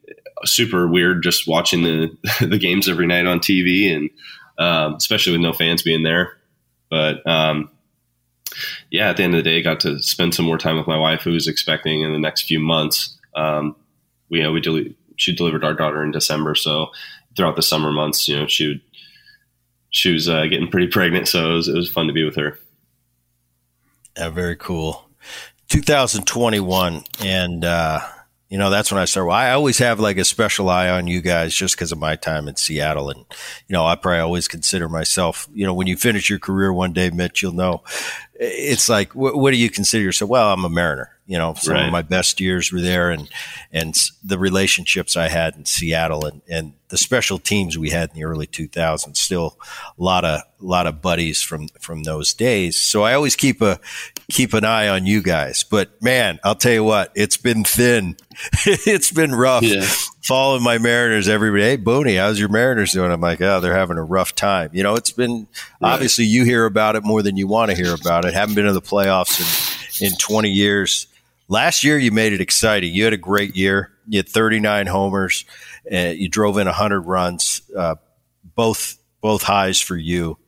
super 0.45 0.87
weird 0.87 1.23
just 1.23 1.47
watching 1.47 1.83
the 1.83 2.17
the 2.47 2.59
games 2.59 2.89
every 2.89 3.07
night 3.07 3.27
on 3.27 3.41
TV, 3.41 3.95
and 3.95 4.11
um, 4.59 4.95
especially 4.95 5.33
with 5.33 5.41
no 5.41 5.53
fans 5.53 5.83
being 5.83 6.03
there. 6.03 6.37
But 6.91 7.27
um, 7.27 7.71
yeah, 8.91 9.11
at 9.11 9.17
the 9.17 9.23
end 9.23 9.35
of 9.35 9.43
the 9.43 9.51
day, 9.51 9.59
I 9.59 9.63
got 9.63 9.81
to 9.81 10.01
spend 10.01 10.35
some 10.35 10.45
more 10.45 10.59
time 10.59 10.77
with 10.77 10.87
my 10.87 10.99
wife, 10.99 11.23
who 11.23 11.33
was 11.33 11.49
expecting 11.49 12.03
in 12.03 12.13
the 12.13 12.19
next 12.19 12.43
few 12.43 12.61
months. 12.61 13.17
Um, 13.35 13.77
you 14.35 14.43
know, 14.43 14.53
we 14.53 14.61
del- 14.61 14.95
she 15.17 15.35
delivered 15.35 15.65
our 15.65 15.75
daughter 15.75 16.03
in 16.03 16.11
December, 16.11 16.55
so 16.55 16.91
throughout 17.37 17.57
the 17.57 17.63
summer 17.63 17.93
months, 17.93 18.29
you 18.29 18.37
know, 18.37 18.47
she 18.47 18.69
would, 18.69 18.81
she 19.91 20.13
was 20.13 20.29
uh, 20.29 20.47
getting 20.47 20.69
pretty 20.69 20.89
pregnant, 20.89 21.29
so 21.29 21.53
it 21.53 21.55
was, 21.55 21.69
it 21.69 21.75
was 21.75 21.91
fun 21.91 22.07
to 22.07 22.13
be 22.13 22.25
with 22.25 22.37
her. 22.37 22.59
Yeah, 24.17 24.29
very 24.31 24.57
cool. 24.57 25.09
2021, 25.69 27.05
and 27.21 27.65
uh, 27.65 28.01
you 28.49 28.59
know 28.59 28.71
that's 28.71 28.93
when 28.93 29.01
I 29.01 29.07
started. 29.07 29.27
Well, 29.27 29.37
I 29.37 29.51
always 29.51 29.79
have 29.79 29.99
like 29.99 30.19
a 30.19 30.25
special 30.25 30.69
eye 30.69 30.89
on 30.89 31.07
you 31.07 31.21
guys 31.21 31.55
just 31.55 31.75
because 31.75 31.91
of 31.91 31.99
my 31.99 32.15
time 32.15 32.47
in 32.47 32.57
Seattle, 32.57 33.11
and 33.11 33.21
you 33.67 33.73
know 33.73 33.85
I 33.85 33.97
probably 33.97 34.21
always 34.21 34.47
consider 34.47 34.89
myself. 34.89 35.49
You 35.53 35.67
know, 35.67 35.75
when 35.75 35.87
you 35.87 35.97
finish 35.97 36.31
your 36.31 36.39
career 36.39 36.73
one 36.73 36.93
day, 36.93 37.11
Mitch, 37.11 37.43
you'll 37.43 37.53
know. 37.53 37.83
It's 38.35 38.89
like, 38.89 39.15
what, 39.15 39.37
what 39.37 39.51
do 39.51 39.57
you 39.57 39.71
consider 39.71 40.05
yourself? 40.05 40.31
Well, 40.31 40.53
I'm 40.53 40.65
a 40.65 40.69
Mariner. 40.69 41.11
You 41.27 41.39
know, 41.39 41.55
some 41.55 41.75
right. 41.75 41.87
of 41.87 41.93
my 41.93 42.03
best 42.03 42.39
years 42.39 42.71
were 42.71 42.83
there, 42.83 43.11
and 43.11 43.31
and 43.73 43.95
the 44.23 44.39
relationships 44.39 45.17
I 45.17 45.29
had 45.29 45.57
in 45.57 45.65
Seattle, 45.65 46.27
and 46.27 46.43
and 46.49 46.75
the 46.89 46.99
special 46.99 47.39
teams 47.39 47.79
we 47.79 47.91
had 47.91 48.11
in 48.11 48.17
the 48.17 48.25
early 48.25 48.47
2000s. 48.47 49.17
Still, 49.17 49.59
a 49.99 50.03
lot 50.03 50.25
of 50.25 50.41
a 50.41 50.65
lot 50.65 50.87
of 50.87 51.01
buddies 51.01 51.43
from 51.43 51.69
from 51.81 52.03
those 52.03 52.35
days. 52.35 52.77
So 52.77 53.03
I 53.03 53.15
always 53.15 53.37
keep 53.37 53.63
a 53.63 53.81
keep 54.31 54.53
an 54.53 54.65
eye 54.65 54.89
on 54.89 55.07
you 55.07 55.23
guys. 55.23 55.65
But 55.65 56.01
man, 56.03 56.41
I'll 56.45 56.55
tell 56.55 56.73
you 56.73 56.85
what, 56.85 57.11
it's 57.15 57.39
been 57.39 57.65
thin. 57.65 58.17
it's 58.67 59.11
been 59.11 59.35
rough. 59.35 59.63
Yeah. 59.63 59.87
Following 60.25 60.63
my 60.63 60.79
Mariners 60.79 61.29
every 61.29 61.59
day. 61.59 61.71
Hey, 61.71 61.79
Booney, 61.79 62.19
how's 62.19 62.39
your 62.39 62.49
Mariners 62.49 62.93
doing? 62.93 63.11
I'm 63.11 63.21
like, 63.21 63.41
oh, 63.41 63.61
they're 63.61 63.75
having 63.75 63.99
a 63.99 64.05
rough 64.05 64.35
time. 64.35 64.71
You 64.73 64.83
know, 64.83 64.95
it's 64.95 65.11
been 65.11 65.47
right. 65.81 65.95
obviously 65.95 66.27
you 66.27 66.45
hear 66.45 66.67
about 66.67 66.97
it 66.97 67.03
more 67.03 67.23
than 67.23 67.37
you 67.37 67.47
want 67.47 67.71
to 67.71 67.77
hear 67.77 67.95
about 67.95 68.27
it. 68.27 68.35
Haven't 68.35 68.55
been 68.55 68.67
in 68.67 68.75
the 68.75 68.83
playoffs 68.83 69.41
in 69.41 69.75
in 70.01 70.13
20 70.17 70.51
years. 70.51 71.07
Last 71.49 71.85
year, 71.85 71.99
you 71.99 72.11
made 72.11 72.33
it 72.33 72.41
exciting. 72.41 72.95
You 72.95 73.05
had 73.05 73.13
a 73.13 73.19
great 73.19 73.57
year. 73.57 73.93
You 74.09 74.19
had 74.19 74.29
39 74.29 74.87
homers. 74.87 75.45
Uh, 75.91 76.13
you 76.17 76.29
drove 76.29 76.59
in 76.59 76.67
100 76.67 77.01
runs, 77.03 77.63
uh, 77.77 77.97
both 78.55 78.99
both 79.21 79.43
highs 79.43 79.81
for 79.81 79.97
you. 79.97 80.39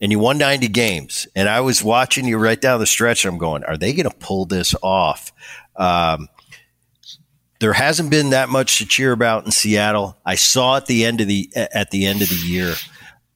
And 0.00 0.12
you 0.12 0.18
won 0.18 0.38
90 0.38 0.68
games. 0.68 1.26
And 1.34 1.48
I 1.48 1.60
was 1.60 1.82
watching 1.82 2.26
you 2.26 2.36
right 2.38 2.60
down 2.60 2.78
the 2.80 2.86
stretch. 2.86 3.24
And 3.24 3.32
I'm 3.32 3.38
going, 3.38 3.64
are 3.64 3.76
they 3.76 3.92
going 3.92 4.08
to 4.08 4.16
pull 4.16 4.44
this 4.44 4.74
off? 4.82 5.32
Um, 5.76 6.28
there 7.60 7.72
hasn't 7.72 8.10
been 8.10 8.30
that 8.30 8.48
much 8.48 8.78
to 8.78 8.86
cheer 8.86 9.12
about 9.12 9.46
in 9.46 9.50
Seattle. 9.50 10.16
I 10.26 10.34
saw 10.34 10.76
at 10.76 10.86
the 10.86 11.04
end 11.04 11.20
of 11.20 11.28
the 11.28 11.50
at 11.54 11.90
the 11.90 12.06
end 12.06 12.22
of 12.22 12.28
the 12.28 12.36
year 12.36 12.74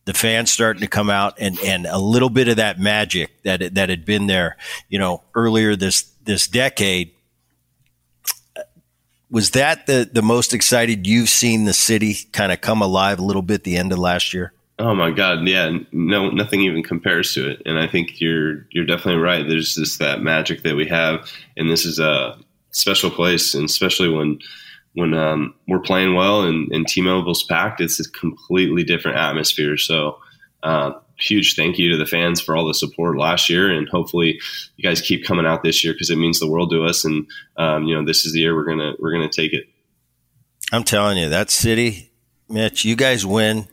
the 0.04 0.14
fans 0.14 0.50
starting 0.50 0.80
to 0.80 0.86
come 0.86 1.10
out 1.10 1.34
and 1.38 1.58
and 1.60 1.86
a 1.86 1.98
little 1.98 2.30
bit 2.30 2.48
of 2.48 2.56
that 2.56 2.78
magic 2.78 3.42
that 3.44 3.74
that 3.74 3.88
had 3.88 4.04
been 4.04 4.26
there, 4.26 4.56
you 4.88 4.98
know, 4.98 5.22
earlier 5.34 5.76
this 5.76 6.02
this 6.28 6.46
decade. 6.46 7.12
Was 9.30 9.50
that 9.52 9.86
the 9.86 10.08
the 10.10 10.22
most 10.22 10.54
excited 10.54 11.06
you've 11.06 11.28
seen 11.28 11.64
the 11.64 11.72
city 11.72 12.14
kind 12.32 12.52
of 12.52 12.60
come 12.60 12.82
alive 12.82 13.18
a 13.18 13.24
little 13.24 13.42
bit 13.42 13.64
the 13.64 13.76
end 13.76 13.92
of 13.92 13.98
last 13.98 14.32
year? 14.32 14.52
Oh 14.78 14.94
my 14.94 15.10
God, 15.10 15.46
yeah, 15.48 15.76
no, 15.90 16.30
nothing 16.30 16.60
even 16.60 16.84
compares 16.84 17.34
to 17.34 17.50
it. 17.50 17.62
And 17.66 17.78
I 17.78 17.88
think 17.88 18.20
you're 18.20 18.66
you're 18.70 18.86
definitely 18.86 19.20
right. 19.20 19.46
There's 19.48 19.74
just 19.74 19.98
that 19.98 20.22
magic 20.22 20.62
that 20.62 20.76
we 20.76 20.86
have, 20.86 21.28
and 21.56 21.68
this 21.68 21.84
is 21.84 21.98
a 21.98 22.38
special 22.70 23.10
place, 23.10 23.54
and 23.54 23.64
especially 23.64 24.08
when 24.08 24.38
when 24.94 25.14
um, 25.14 25.54
we're 25.66 25.80
playing 25.80 26.14
well 26.14 26.42
and, 26.42 26.72
and 26.72 26.86
T-Mobile's 26.86 27.44
packed, 27.44 27.80
it's 27.80 28.00
a 28.00 28.10
completely 28.10 28.82
different 28.82 29.16
atmosphere. 29.16 29.76
So, 29.76 30.18
uh, 30.62 30.92
huge 31.18 31.56
thank 31.56 31.78
you 31.78 31.90
to 31.90 31.96
the 31.96 32.06
fans 32.06 32.40
for 32.40 32.56
all 32.56 32.66
the 32.66 32.74
support 32.74 33.18
last 33.18 33.50
year, 33.50 33.70
and 33.70 33.88
hopefully 33.88 34.40
you 34.76 34.88
guys 34.88 35.00
keep 35.00 35.24
coming 35.24 35.46
out 35.46 35.62
this 35.62 35.84
year 35.84 35.92
because 35.92 36.10
it 36.10 36.16
means 36.16 36.40
the 36.40 36.48
world 36.48 36.70
to 36.70 36.84
us. 36.84 37.04
And 37.04 37.26
um, 37.56 37.84
you 37.84 37.94
know, 37.94 38.04
this 38.04 38.24
is 38.24 38.32
the 38.32 38.40
year 38.40 38.54
we're 38.54 38.66
gonna 38.66 38.94
we're 38.98 39.12
gonna 39.12 39.28
take 39.28 39.52
it. 39.52 39.64
I'm 40.72 40.84
telling 40.84 41.18
you, 41.18 41.28
that 41.30 41.50
city, 41.50 42.12
Mitch, 42.48 42.84
you 42.84 42.94
guys 42.96 43.24
win 43.24 43.66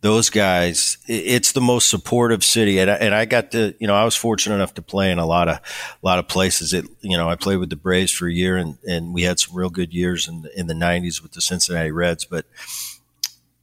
those 0.00 0.30
guys, 0.30 0.98
it's 1.08 1.52
the 1.52 1.60
most 1.60 1.88
supportive 1.88 2.44
city. 2.44 2.78
And 2.78 2.90
I, 2.90 2.94
and 2.94 3.14
I 3.14 3.24
got 3.24 3.50
to, 3.52 3.74
you 3.80 3.88
know, 3.88 3.94
I 3.94 4.04
was 4.04 4.14
fortunate 4.14 4.54
enough 4.54 4.74
to 4.74 4.82
play 4.82 5.10
in 5.10 5.18
a 5.18 5.26
lot 5.26 5.48
of, 5.48 5.56
a 5.56 6.06
lot 6.06 6.20
of 6.20 6.28
places. 6.28 6.72
It, 6.72 6.86
you 7.00 7.16
know, 7.16 7.28
I 7.28 7.34
played 7.34 7.56
with 7.56 7.70
the 7.70 7.76
Braves 7.76 8.12
for 8.12 8.28
a 8.28 8.32
year 8.32 8.56
and, 8.56 8.78
and 8.88 9.12
we 9.12 9.22
had 9.22 9.40
some 9.40 9.56
real 9.56 9.70
good 9.70 9.92
years 9.92 10.28
in 10.28 10.44
in 10.54 10.68
the 10.68 10.74
nineties 10.74 11.20
with 11.20 11.32
the 11.32 11.40
Cincinnati 11.40 11.90
Reds. 11.90 12.24
But 12.24 12.46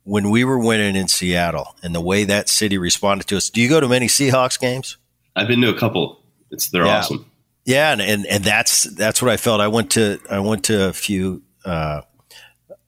when 0.06 0.30
we 0.30 0.46
were 0.46 0.58
winning 0.58 0.96
in 0.96 1.10
Seattle 1.10 1.76
and 1.84 1.94
the 1.94 2.00
way 2.00 2.24
that 2.24 2.48
city 2.48 2.78
responded 2.78 3.28
to 3.28 3.38
us, 3.38 3.50
do 3.50 3.60
you 3.60 3.68
go 3.68 3.82
to 3.82 3.88
many 3.90 4.08
Seahawks 4.08 4.58
games? 4.58 4.98
I've 5.36 5.50
been 5.50 5.62
to 5.62 5.70
a 5.70 5.78
couple. 5.78 6.24
It's, 6.50 6.70
they're 6.70 6.86
yeah. 6.86 7.00
awesome. 7.00 7.30
Yeah. 7.66 7.92
And, 7.92 8.02
and, 8.02 8.26
and 8.26 8.44
that's, 8.44 8.84
that's 8.84 9.22
what 9.22 9.30
I 9.30 9.36
felt. 9.38 9.60
I 9.60 9.68
went 9.68 9.92
to, 9.92 10.20
I 10.32 10.40
went 10.40 10.64
to 10.66 10.88
a 10.88 10.94
few, 10.94 11.44
uh, 11.66 12.02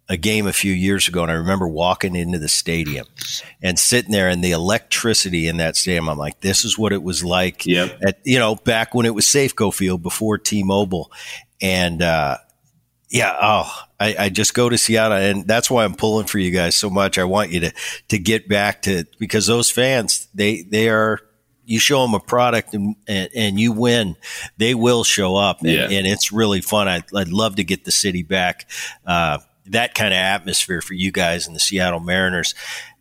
a 0.09 0.15
game 0.15 0.47
a 0.47 0.53
few 0.53 0.71
years 0.71 1.09
ago, 1.09 1.23
and 1.23 1.29
I 1.29 1.35
remember 1.35 1.67
walking 1.67 2.15
into 2.15 2.39
the 2.39 2.47
stadium 2.47 3.05
and 3.61 3.77
sitting 3.77 4.11
there, 4.11 4.29
and 4.29 4.41
the 4.41 4.51
electricity 4.51 5.47
in 5.47 5.57
that 5.57 5.75
stadium. 5.75 6.07
I'm 6.07 6.17
like, 6.17 6.39
this 6.39 6.63
is 6.63 6.77
what 6.77 6.93
it 6.93 7.03
was 7.03 7.25
like. 7.25 7.65
Yep. 7.65 7.99
At 8.01 8.19
you 8.23 8.39
know 8.39 8.55
back 8.55 8.95
when 8.95 9.05
it 9.05 9.13
was 9.13 9.25
Safeco 9.25 9.73
Field 9.73 10.01
before 10.01 10.37
T-Mobile, 10.37 11.11
and 11.61 12.01
uh, 12.01 12.37
yeah, 13.09 13.35
oh, 13.41 13.69
I, 13.99 14.15
I, 14.19 14.29
just 14.29 14.53
go 14.53 14.69
to 14.69 14.77
Seattle, 14.77 15.17
and 15.17 15.47
that's 15.47 15.71
why 15.71 15.83
I'm 15.83 15.95
pulling 15.95 16.27
for 16.27 16.37
you 16.37 16.51
guys 16.51 16.75
so 16.75 16.89
much. 16.89 17.17
I 17.17 17.23
want 17.23 17.51
you 17.51 17.61
to 17.61 17.73
to 18.09 18.19
get 18.19 18.47
back 18.47 18.83
to 18.83 19.05
because 19.17 19.47
those 19.47 19.71
fans 19.71 20.27
they 20.35 20.61
they 20.61 20.89
are 20.89 21.19
you 21.67 21.79
show 21.79 22.01
them 22.01 22.13
a 22.13 22.19
product 22.19 22.73
and, 22.73 22.95
and, 23.07 23.29
and, 23.35 23.59
you 23.59 23.73
win, 23.73 24.15
they 24.55 24.73
will 24.73 25.03
show 25.03 25.35
up. 25.35 25.59
And, 25.59 25.69
yeah. 25.69 25.89
and 25.89 26.07
it's 26.07 26.31
really 26.31 26.61
fun. 26.61 26.87
I'd, 26.87 27.03
I'd, 27.13 27.27
love 27.27 27.57
to 27.57 27.63
get 27.65 27.83
the 27.83 27.91
city 27.91 28.23
back. 28.23 28.69
Uh, 29.05 29.39
that 29.65 29.93
kind 29.93 30.13
of 30.13 30.17
atmosphere 30.17 30.81
for 30.81 30.93
you 30.93 31.11
guys 31.11 31.45
and 31.45 31.53
the 31.53 31.59
Seattle 31.59 31.99
Mariners. 31.99 32.55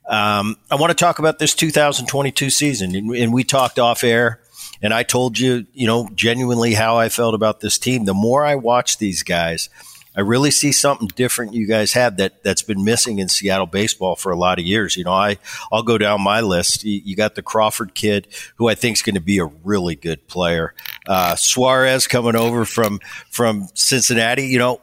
Um, 0.09 0.57
I 0.69 0.75
want 0.75 0.91
to 0.91 0.97
talk 0.97 1.21
about 1.21 1.39
this 1.39 1.55
2022 1.55 2.51
season, 2.51 2.97
and, 2.97 3.15
and 3.15 3.33
we 3.33 3.45
talked 3.45 3.79
off 3.79 4.03
air. 4.03 4.41
And 4.83 4.93
I 4.93 5.05
told 5.05 5.39
you, 5.39 5.67
you 5.73 5.87
know, 5.87 6.09
genuinely 6.15 6.75
how 6.75 6.97
I 6.97 7.09
felt 7.09 7.35
about 7.35 7.61
this 7.61 7.79
team. 7.79 8.05
The 8.05 8.15
more 8.15 8.45
I 8.45 8.57
watch 8.57 8.99
these 8.99 9.23
guys, 9.23 9.71
I 10.17 10.23
really 10.23 10.51
see 10.51 10.73
something 10.73 11.09
different 11.09 11.55
you 11.55 11.67
guys 11.67 11.93
have 11.93 12.17
that 12.17 12.43
that's 12.43 12.63
been 12.63 12.85
missing 12.85 13.19
in 13.19 13.29
Seattle 13.29 13.67
baseball 13.67 14.17
for 14.17 14.33
a 14.33 14.37
lot 14.37 14.59
of 14.59 14.65
years. 14.65 14.97
You 14.97 15.05
know, 15.05 15.13
I 15.13 15.39
I'll 15.71 15.83
go 15.83 15.99
down 15.99 16.23
my 16.23 16.41
list. 16.41 16.85
You, 16.85 17.01
you 17.05 17.17
got 17.17 17.35
the 17.35 17.43
Crawford 17.43 17.95
kid, 17.95 18.29
who 18.57 18.69
I 18.69 18.75
think 18.75 18.97
is 18.97 19.03
going 19.03 19.15
to 19.15 19.21
be 19.21 19.39
a 19.39 19.45
really 19.45 19.95
good 19.95 20.27
player. 20.27 20.75
Uh, 21.07 21.37
Suarez 21.37 22.07
coming 22.07 22.37
over 22.37 22.65
from 22.65 23.01
from 23.31 23.69
Cincinnati. 23.75 24.47
You 24.47 24.59
know, 24.59 24.81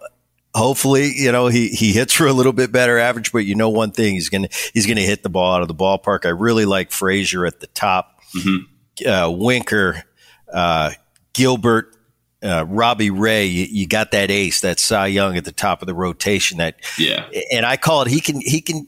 hopefully, 0.54 1.12
you 1.16 1.32
know, 1.32 1.48
he, 1.48 1.70
he 1.70 1.94
hits 1.94 2.14
for 2.14 2.28
a 2.28 2.34
little 2.34 2.54
bit 2.54 2.72
better 2.72 2.98
average, 2.98 3.32
but 3.32 3.40
you 3.40 3.56
know, 3.56 3.70
one 3.70 3.92
thing 3.92 4.14
he's 4.14 4.30
going 4.30 4.44
to, 4.44 4.50
he's 4.74 4.86
going 4.86 4.98
to 4.98 5.04
hit 5.04 5.24
the 5.24 5.30
ball 5.30 5.56
out 5.56 5.62
of 5.62 5.68
the 5.68 5.76
ballpark. 5.76 6.26
I 6.26 6.30
really 6.30 6.66
like 6.66 6.92
Frazier 6.92 7.46
at 7.46 7.60
the 7.60 7.68
top, 7.68 8.22
mm-hmm. 8.36 9.08
uh, 9.08 9.30
Winker, 9.30 10.04
uh, 10.52 10.92
Gilbert, 11.34 11.96
uh, 12.44 12.66
Robbie 12.68 13.10
Ray, 13.10 13.46
you, 13.46 13.66
you, 13.70 13.88
got 13.88 14.12
that 14.12 14.30
ace, 14.30 14.62
that 14.62 14.80
Cy 14.80 15.08
Young 15.08 15.38
at 15.38 15.46
the 15.46 15.52
top 15.52 15.82
of 15.82 15.88
the 15.88 15.94
rotation. 15.94 16.58
That 16.58 16.76
yeah, 16.98 17.28
and 17.52 17.66
I 17.66 17.78
call 17.78 18.02
it. 18.02 18.10
He 18.10 18.20
can 18.20 18.42
he 18.42 18.62
can 18.62 18.88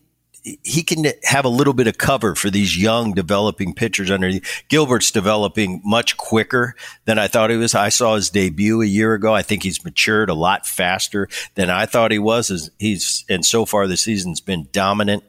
he 0.63 0.83
can 0.83 1.05
have 1.23 1.45
a 1.45 1.49
little 1.49 1.73
bit 1.73 1.87
of 1.87 1.97
cover 1.97 2.35
for 2.35 2.51
these 2.51 2.77
young 2.77 3.13
developing 3.13 3.73
pitchers 3.73 4.11
underneath. 4.11 4.63
Gilbert's 4.67 5.09
developing 5.09 5.81
much 5.83 6.17
quicker 6.17 6.75
than 7.05 7.17
I 7.17 7.27
thought 7.27 7.49
he 7.49 7.57
was. 7.57 7.73
I 7.73 7.89
saw 7.89 8.15
his 8.15 8.29
debut 8.29 8.81
a 8.81 8.85
year 8.85 9.15
ago. 9.15 9.33
I 9.33 9.41
think 9.41 9.63
he's 9.63 9.83
matured 9.83 10.29
a 10.29 10.35
lot 10.35 10.67
faster 10.67 11.29
than 11.55 11.69
I 11.69 11.87
thought 11.87 12.11
he 12.11 12.19
was. 12.19 12.69
He's 12.77 13.25
and 13.27 13.45
so 13.45 13.65
far 13.65 13.87
the 13.87 13.97
season's 13.97 14.41
been 14.41 14.67
dominant. 14.71 15.23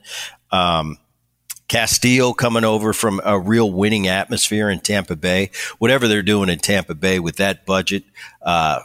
Um, 0.51 0.99
Castillo 1.69 2.33
coming 2.33 2.65
over 2.65 2.93
from 2.93 3.21
a 3.25 3.39
real 3.39 3.71
winning 3.71 4.07
atmosphere 4.07 4.71
in 4.71 4.81
Tampa 4.81 5.17
Bay. 5.17 5.51
Whatever 5.79 6.09
they're 6.09 6.23
doing 6.23 6.49
in 6.49 6.59
Tampa 6.59 6.95
Bay 6.95 7.19
with 7.19 7.37
that 7.37 7.67
budget, 7.67 8.05
uh, 8.43 8.81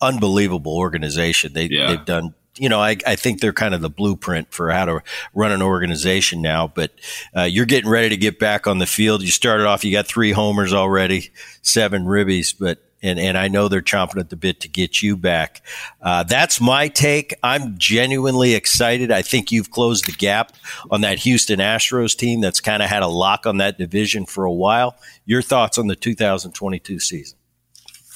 unbelievable 0.00 0.76
organization. 0.76 1.52
They, 1.52 1.66
yeah. 1.66 1.88
They've 1.88 2.04
done 2.04 2.34
you 2.58 2.68
know, 2.68 2.80
I, 2.80 2.96
I 3.06 3.16
think 3.16 3.40
they're 3.40 3.52
kind 3.52 3.74
of 3.74 3.80
the 3.80 3.88
blueprint 3.88 4.52
for 4.52 4.70
how 4.70 4.84
to 4.84 5.02
run 5.34 5.52
an 5.52 5.62
organization 5.62 6.42
now. 6.42 6.68
But 6.68 6.92
uh, 7.34 7.44
you're 7.44 7.66
getting 7.66 7.90
ready 7.90 8.10
to 8.10 8.16
get 8.16 8.38
back 8.38 8.66
on 8.66 8.78
the 8.78 8.86
field. 8.86 9.22
You 9.22 9.30
started 9.30 9.66
off, 9.66 9.84
you 9.84 9.92
got 9.92 10.06
three 10.06 10.32
homers 10.32 10.74
already, 10.74 11.30
seven 11.62 12.04
ribbies, 12.04 12.54
but 12.58 12.78
and 13.02 13.18
and 13.18 13.36
I 13.36 13.48
know 13.48 13.68
they're 13.68 13.82
chomping 13.82 14.18
at 14.18 14.30
the 14.30 14.36
bit 14.36 14.60
to 14.60 14.68
get 14.68 15.02
you 15.02 15.16
back. 15.16 15.62
Uh, 16.00 16.22
that's 16.22 16.60
my 16.60 16.88
take. 16.88 17.34
I'm 17.42 17.76
genuinely 17.76 18.54
excited. 18.54 19.10
I 19.10 19.22
think 19.22 19.50
you've 19.50 19.70
closed 19.70 20.06
the 20.06 20.12
gap 20.12 20.52
on 20.90 21.00
that 21.02 21.18
Houston 21.20 21.58
Astros 21.58 22.16
team 22.16 22.40
that's 22.40 22.60
kind 22.60 22.82
of 22.82 22.88
had 22.88 23.02
a 23.02 23.08
lock 23.08 23.46
on 23.46 23.58
that 23.58 23.78
division 23.78 24.26
for 24.26 24.44
a 24.44 24.52
while. 24.52 24.96
Your 25.26 25.42
thoughts 25.42 25.78
on 25.78 25.88
the 25.88 25.96
2022 25.96 27.00
season? 27.00 27.38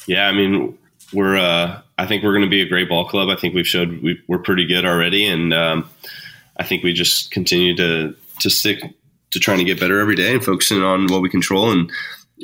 Yeah, 0.07 0.29
I 0.29 0.33
mean, 0.33 0.79
we're 1.13 1.37
uh, 1.37 1.81
I 1.99 2.07
think 2.07 2.23
we're 2.23 2.33
going 2.33 2.45
to 2.45 2.51
be 2.51 2.63
a 2.63 2.69
great 2.69 2.89
ball 2.89 3.09
club. 3.09 3.29
I 3.29 3.37
think 3.37 3.55
we've 3.55 3.67
showed 3.67 4.03
we 4.03 4.21
are 4.31 4.39
pretty 4.39 4.67
good 4.67 4.85
already, 4.85 5.27
and 5.27 5.53
um, 5.53 5.91
I 6.57 6.65
think 6.65 6.85
we 6.85 6.93
just 6.93 7.31
continue 7.31 7.75
to 7.77 8.15
to 8.41 8.51
stick 8.51 8.83
to 9.31 9.41
trying 9.41 9.59
to 9.59 9.65
get 9.65 9.81
better 9.81 10.01
every 10.01 10.15
day 10.15 10.35
and 10.35 10.45
focusing 10.45 10.83
on 10.83 11.07
what 11.09 11.23
we 11.23 11.29
control 11.29 11.71
and. 11.71 11.91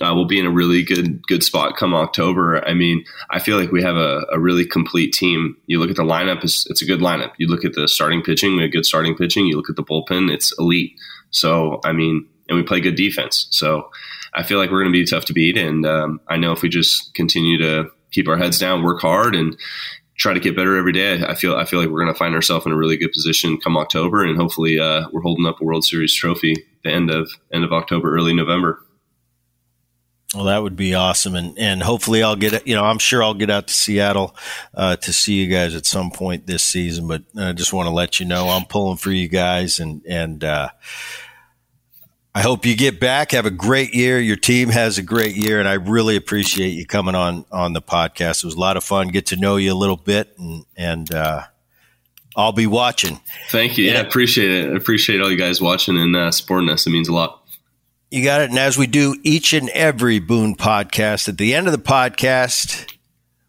Uh, 0.01 0.15
we'll 0.15 0.27
be 0.27 0.39
in 0.39 0.47
a 0.47 0.51
really 0.51 0.83
good 0.83 1.27
good 1.27 1.43
spot 1.43 1.77
come 1.77 1.95
October. 1.95 2.67
I 2.67 2.73
mean, 2.73 3.05
I 3.31 3.39
feel 3.39 3.59
like 3.59 3.73
we 3.73 3.83
have 3.83 3.97
a, 3.97 4.25
a 4.33 4.41
really 4.41 4.65
complete 4.65 5.13
team. 5.13 5.57
You 5.67 5.79
look 5.79 5.91
at 5.91 5.97
the 5.97 6.03
lineup; 6.03 6.43
it's, 6.43 6.69
it's 6.71 6.81
a 6.81 6.87
good 6.87 7.01
lineup. 7.01 7.33
You 7.39 7.49
look 7.49 7.65
at 7.65 7.75
the 7.75 7.87
starting 7.89 8.23
pitching; 8.23 8.57
we 8.57 8.63
have 8.63 8.73
good 8.73 8.87
starting 8.87 9.15
pitching. 9.15 9.47
You 9.47 9.57
look 9.57 9.69
at 9.69 9.77
the 9.77 9.85
bullpen; 9.85 10.33
it's 10.33 10.53
elite. 10.59 10.99
So, 11.31 11.81
I 11.85 11.93
mean, 11.93 12.27
and 12.49 12.57
we 12.57 12.63
play 12.63 12.81
good 12.81 12.95
defense. 12.95 13.49
So, 13.51 13.91
I 14.33 14.43
feel 14.43 14.59
like 14.59 14.71
we're 14.71 14.83
going 14.83 14.93
to 14.93 14.99
be 14.99 15.05
tough 15.05 15.27
to 15.27 15.35
beat. 15.35 15.59
And 15.59 15.85
um, 15.85 16.21
I 16.27 16.37
know 16.39 16.53
if 16.53 16.63
we 16.63 16.71
just 16.71 17.13
continue 17.15 17.59
to 17.59 17.91
keep 18.13 18.29
our 18.29 18.39
heads 18.39 18.59
down, 18.59 18.83
work 18.83 19.01
hard, 19.01 19.35
and 19.35 19.59
try 20.17 20.33
to 20.33 20.41
get 20.41 20.57
better 20.57 20.77
every 20.77 20.93
day. 20.93 21.23
I 21.23 21.35
feel 21.35 21.57
I 21.57 21.65
feel 21.65 21.81
like 21.81 21.91
we're 21.91 22.03
going 22.03 22.15
to 22.15 22.19
find 22.19 22.35
ourselves 22.35 22.65
in 22.65 22.73
a 22.73 22.77
really 22.77 22.97
good 22.97 23.13
position 23.13 23.59
come 23.59 23.77
October, 23.77 24.25
and 24.25 24.39
hopefully 24.39 24.79
uh, 24.79 25.09
we're 25.13 25.23
holding 25.23 25.47
up 25.47 25.61
a 25.61 25.65
World 25.65 25.85
Series 25.85 26.15
trophy 26.15 26.55
the 26.85 26.91
end 26.91 27.11
of 27.11 27.31
end 27.53 27.65
of 27.65 27.73
October, 27.73 28.15
early 28.15 28.35
November. 28.35 28.82
Well, 30.35 30.45
that 30.45 30.62
would 30.62 30.77
be 30.77 30.95
awesome, 30.95 31.35
and 31.35 31.59
and 31.59 31.83
hopefully 31.83 32.23
I'll 32.23 32.37
get 32.37 32.66
you 32.66 32.75
know 32.75 32.85
I'm 32.85 32.99
sure 32.99 33.23
I'll 33.23 33.35
get 33.35 33.51
out 33.51 33.68
to 33.68 33.75
Seattle 33.75 34.35
uh, 34.73 34.97
to 34.97 35.12
see 35.12 35.35
you 35.35 35.47
guys 35.47 35.75
at 35.75 35.85
some 35.85 36.11
point 36.11 36.47
this 36.47 36.62
season. 36.64 37.07
But 37.07 37.25
I 37.37 37.53
just 37.53 37.73
want 37.75 37.87
to 37.87 37.92
let 37.92 38.18
you 38.18 38.25
know 38.25 38.49
I'm 38.49 38.64
pulling 38.64 38.97
for 38.97 39.11
you 39.11 39.29
guys, 39.29 39.79
and 39.79 40.03
and 40.09 40.42
uh, 40.42 40.71
I 42.35 42.40
hope 42.40 42.64
you 42.64 42.75
get 42.75 42.99
back. 42.99 43.33
Have 43.33 43.45
a 43.45 43.51
great 43.51 43.95
year. 43.95 44.18
Your 44.18 44.37
team 44.37 44.71
has 44.71 44.97
a 44.97 45.03
great 45.03 45.37
year, 45.37 45.61
and 45.61 45.68
I 45.68 45.75
really 45.75 46.16
appreciate 46.16 46.71
you 46.71 46.87
coming 46.87 47.14
on 47.14 47.45
on 47.53 47.75
the 47.75 47.83
podcast. 47.83 48.42
It 48.42 48.45
was 48.45 48.55
a 48.55 48.61
lot 48.61 48.79
of 48.79 48.85
fun. 48.85 49.09
Get 49.09 49.27
to 49.27 49.37
know 49.37 49.57
you 49.57 49.71
a 49.71 49.77
little 49.77 49.99
bit, 49.99 50.35
and 50.38 50.64
and 50.79 51.14
uh, 51.14 51.42
I'll 52.35 52.52
be 52.52 52.67
watching. 52.67 53.21
Thank 53.50 53.77
you. 53.77 53.90
Yeah, 53.90 53.98
I 53.98 54.00
appreciate 54.00 54.50
it. 54.50 54.73
I 54.73 54.77
appreciate 54.77 55.21
all 55.21 55.31
you 55.31 55.37
guys 55.37 55.61
watching 55.61 55.98
and 55.98 56.17
uh, 56.17 56.31
supporting 56.31 56.71
us. 56.71 56.87
It 56.87 56.90
means 56.90 57.09
a 57.09 57.13
lot. 57.13 57.42
You 58.13 58.23
got 58.23 58.42
it. 58.42 58.50
And 58.50 58.58
as 58.58 58.77
we 58.77 58.87
do 58.87 59.17
each 59.23 59.54
and 59.54 59.71
every 59.71 60.19
Boone 60.19 60.54
podcast, 60.54 61.31
at 61.31 61.38
the 61.38 61.54
end 61.54 61.67
of 61.67 61.73
the 61.73 61.79
podcast, 61.79 62.92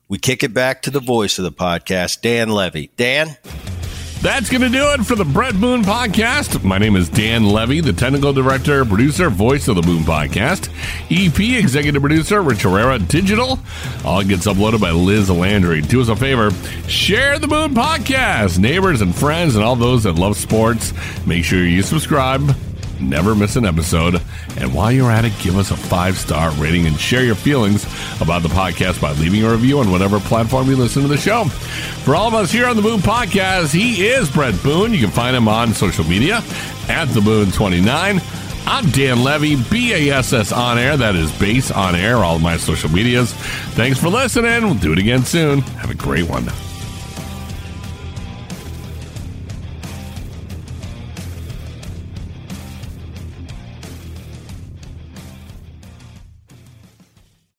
we 0.07 0.17
kick 0.17 0.41
it 0.41 0.53
back 0.53 0.81
to 0.83 0.89
the 0.89 1.01
voice 1.01 1.37
of 1.37 1.43
the 1.43 1.51
podcast, 1.51 2.21
Dan 2.21 2.47
Levy. 2.47 2.89
Dan. 2.95 3.35
That's 4.21 4.49
going 4.49 4.61
to 4.61 4.69
do 4.69 4.85
it 4.93 5.05
for 5.05 5.15
the 5.15 5.25
Bret 5.25 5.59
Boone 5.59 5.83
podcast. 5.83 6.63
My 6.63 6.77
name 6.77 6.95
is 6.95 7.09
Dan 7.09 7.43
Levy, 7.43 7.81
the 7.81 7.91
technical 7.91 8.31
director, 8.31 8.85
producer, 8.85 9.29
voice 9.29 9.67
of 9.67 9.75
the 9.75 9.81
Boone 9.81 10.03
podcast, 10.03 10.69
EP, 11.11 11.61
executive 11.61 12.01
producer, 12.01 12.41
Rich 12.41 12.61
Herrera, 12.61 12.99
digital. 12.99 13.59
All 14.05 14.23
gets 14.23 14.47
uploaded 14.47 14.79
by 14.79 14.91
Liz 14.91 15.29
Landry. 15.29 15.81
Do 15.81 15.99
us 15.99 16.07
a 16.07 16.15
favor, 16.15 16.51
share 16.87 17.37
the 17.37 17.49
Boone 17.49 17.75
podcast. 17.75 18.59
Neighbors 18.59 19.01
and 19.01 19.13
friends 19.13 19.57
and 19.57 19.65
all 19.65 19.75
those 19.75 20.03
that 20.03 20.13
love 20.13 20.37
sports, 20.37 20.93
make 21.27 21.43
sure 21.43 21.65
you 21.65 21.81
subscribe 21.81 22.55
never 23.03 23.35
miss 23.35 23.55
an 23.55 23.65
episode. 23.65 24.21
And 24.57 24.73
while 24.73 24.91
you're 24.91 25.11
at 25.11 25.25
it, 25.25 25.33
give 25.41 25.57
us 25.57 25.71
a 25.71 25.77
five 25.77 26.17
star 26.17 26.51
rating 26.51 26.87
and 26.87 26.99
share 26.99 27.23
your 27.23 27.35
feelings 27.35 27.85
about 28.21 28.41
the 28.41 28.49
podcast 28.49 29.01
by 29.01 29.13
leaving 29.13 29.43
a 29.43 29.51
review 29.51 29.79
on 29.79 29.91
whatever 29.91 30.19
platform 30.19 30.69
you 30.69 30.75
listen 30.75 31.01
to 31.01 31.07
the 31.07 31.17
show. 31.17 31.45
For 31.45 32.15
all 32.15 32.27
of 32.27 32.33
us 32.33 32.51
here 32.51 32.67
on 32.67 32.75
the 32.75 32.81
Boone 32.81 32.99
Podcast, 32.99 33.73
he 33.73 34.05
is 34.07 34.29
Bret 34.29 34.61
Boone. 34.63 34.93
You 34.93 34.99
can 34.99 35.11
find 35.11 35.35
him 35.35 35.47
on 35.47 35.73
social 35.73 36.05
media 36.05 36.41
at 36.89 37.05
the 37.09 37.21
Boone 37.21 37.51
29. 37.51 38.21
I'm 38.65 38.89
Dan 38.91 39.23
Levy, 39.23 39.55
BASS 39.55 40.51
on 40.51 40.77
air. 40.77 40.95
That 40.95 41.15
is 41.15 41.31
base 41.37 41.69
on 41.69 41.95
air, 41.95 42.17
all 42.17 42.39
my 42.39 42.57
social 42.57 42.89
medias. 42.89 43.33
Thanks 43.73 43.99
for 43.99 44.07
listening. 44.07 44.63
We'll 44.63 44.75
do 44.75 44.93
it 44.93 44.99
again 44.99 45.23
soon. 45.25 45.59
Have 45.61 45.91
a 45.91 45.95
great 45.95 46.29
one. 46.29 46.47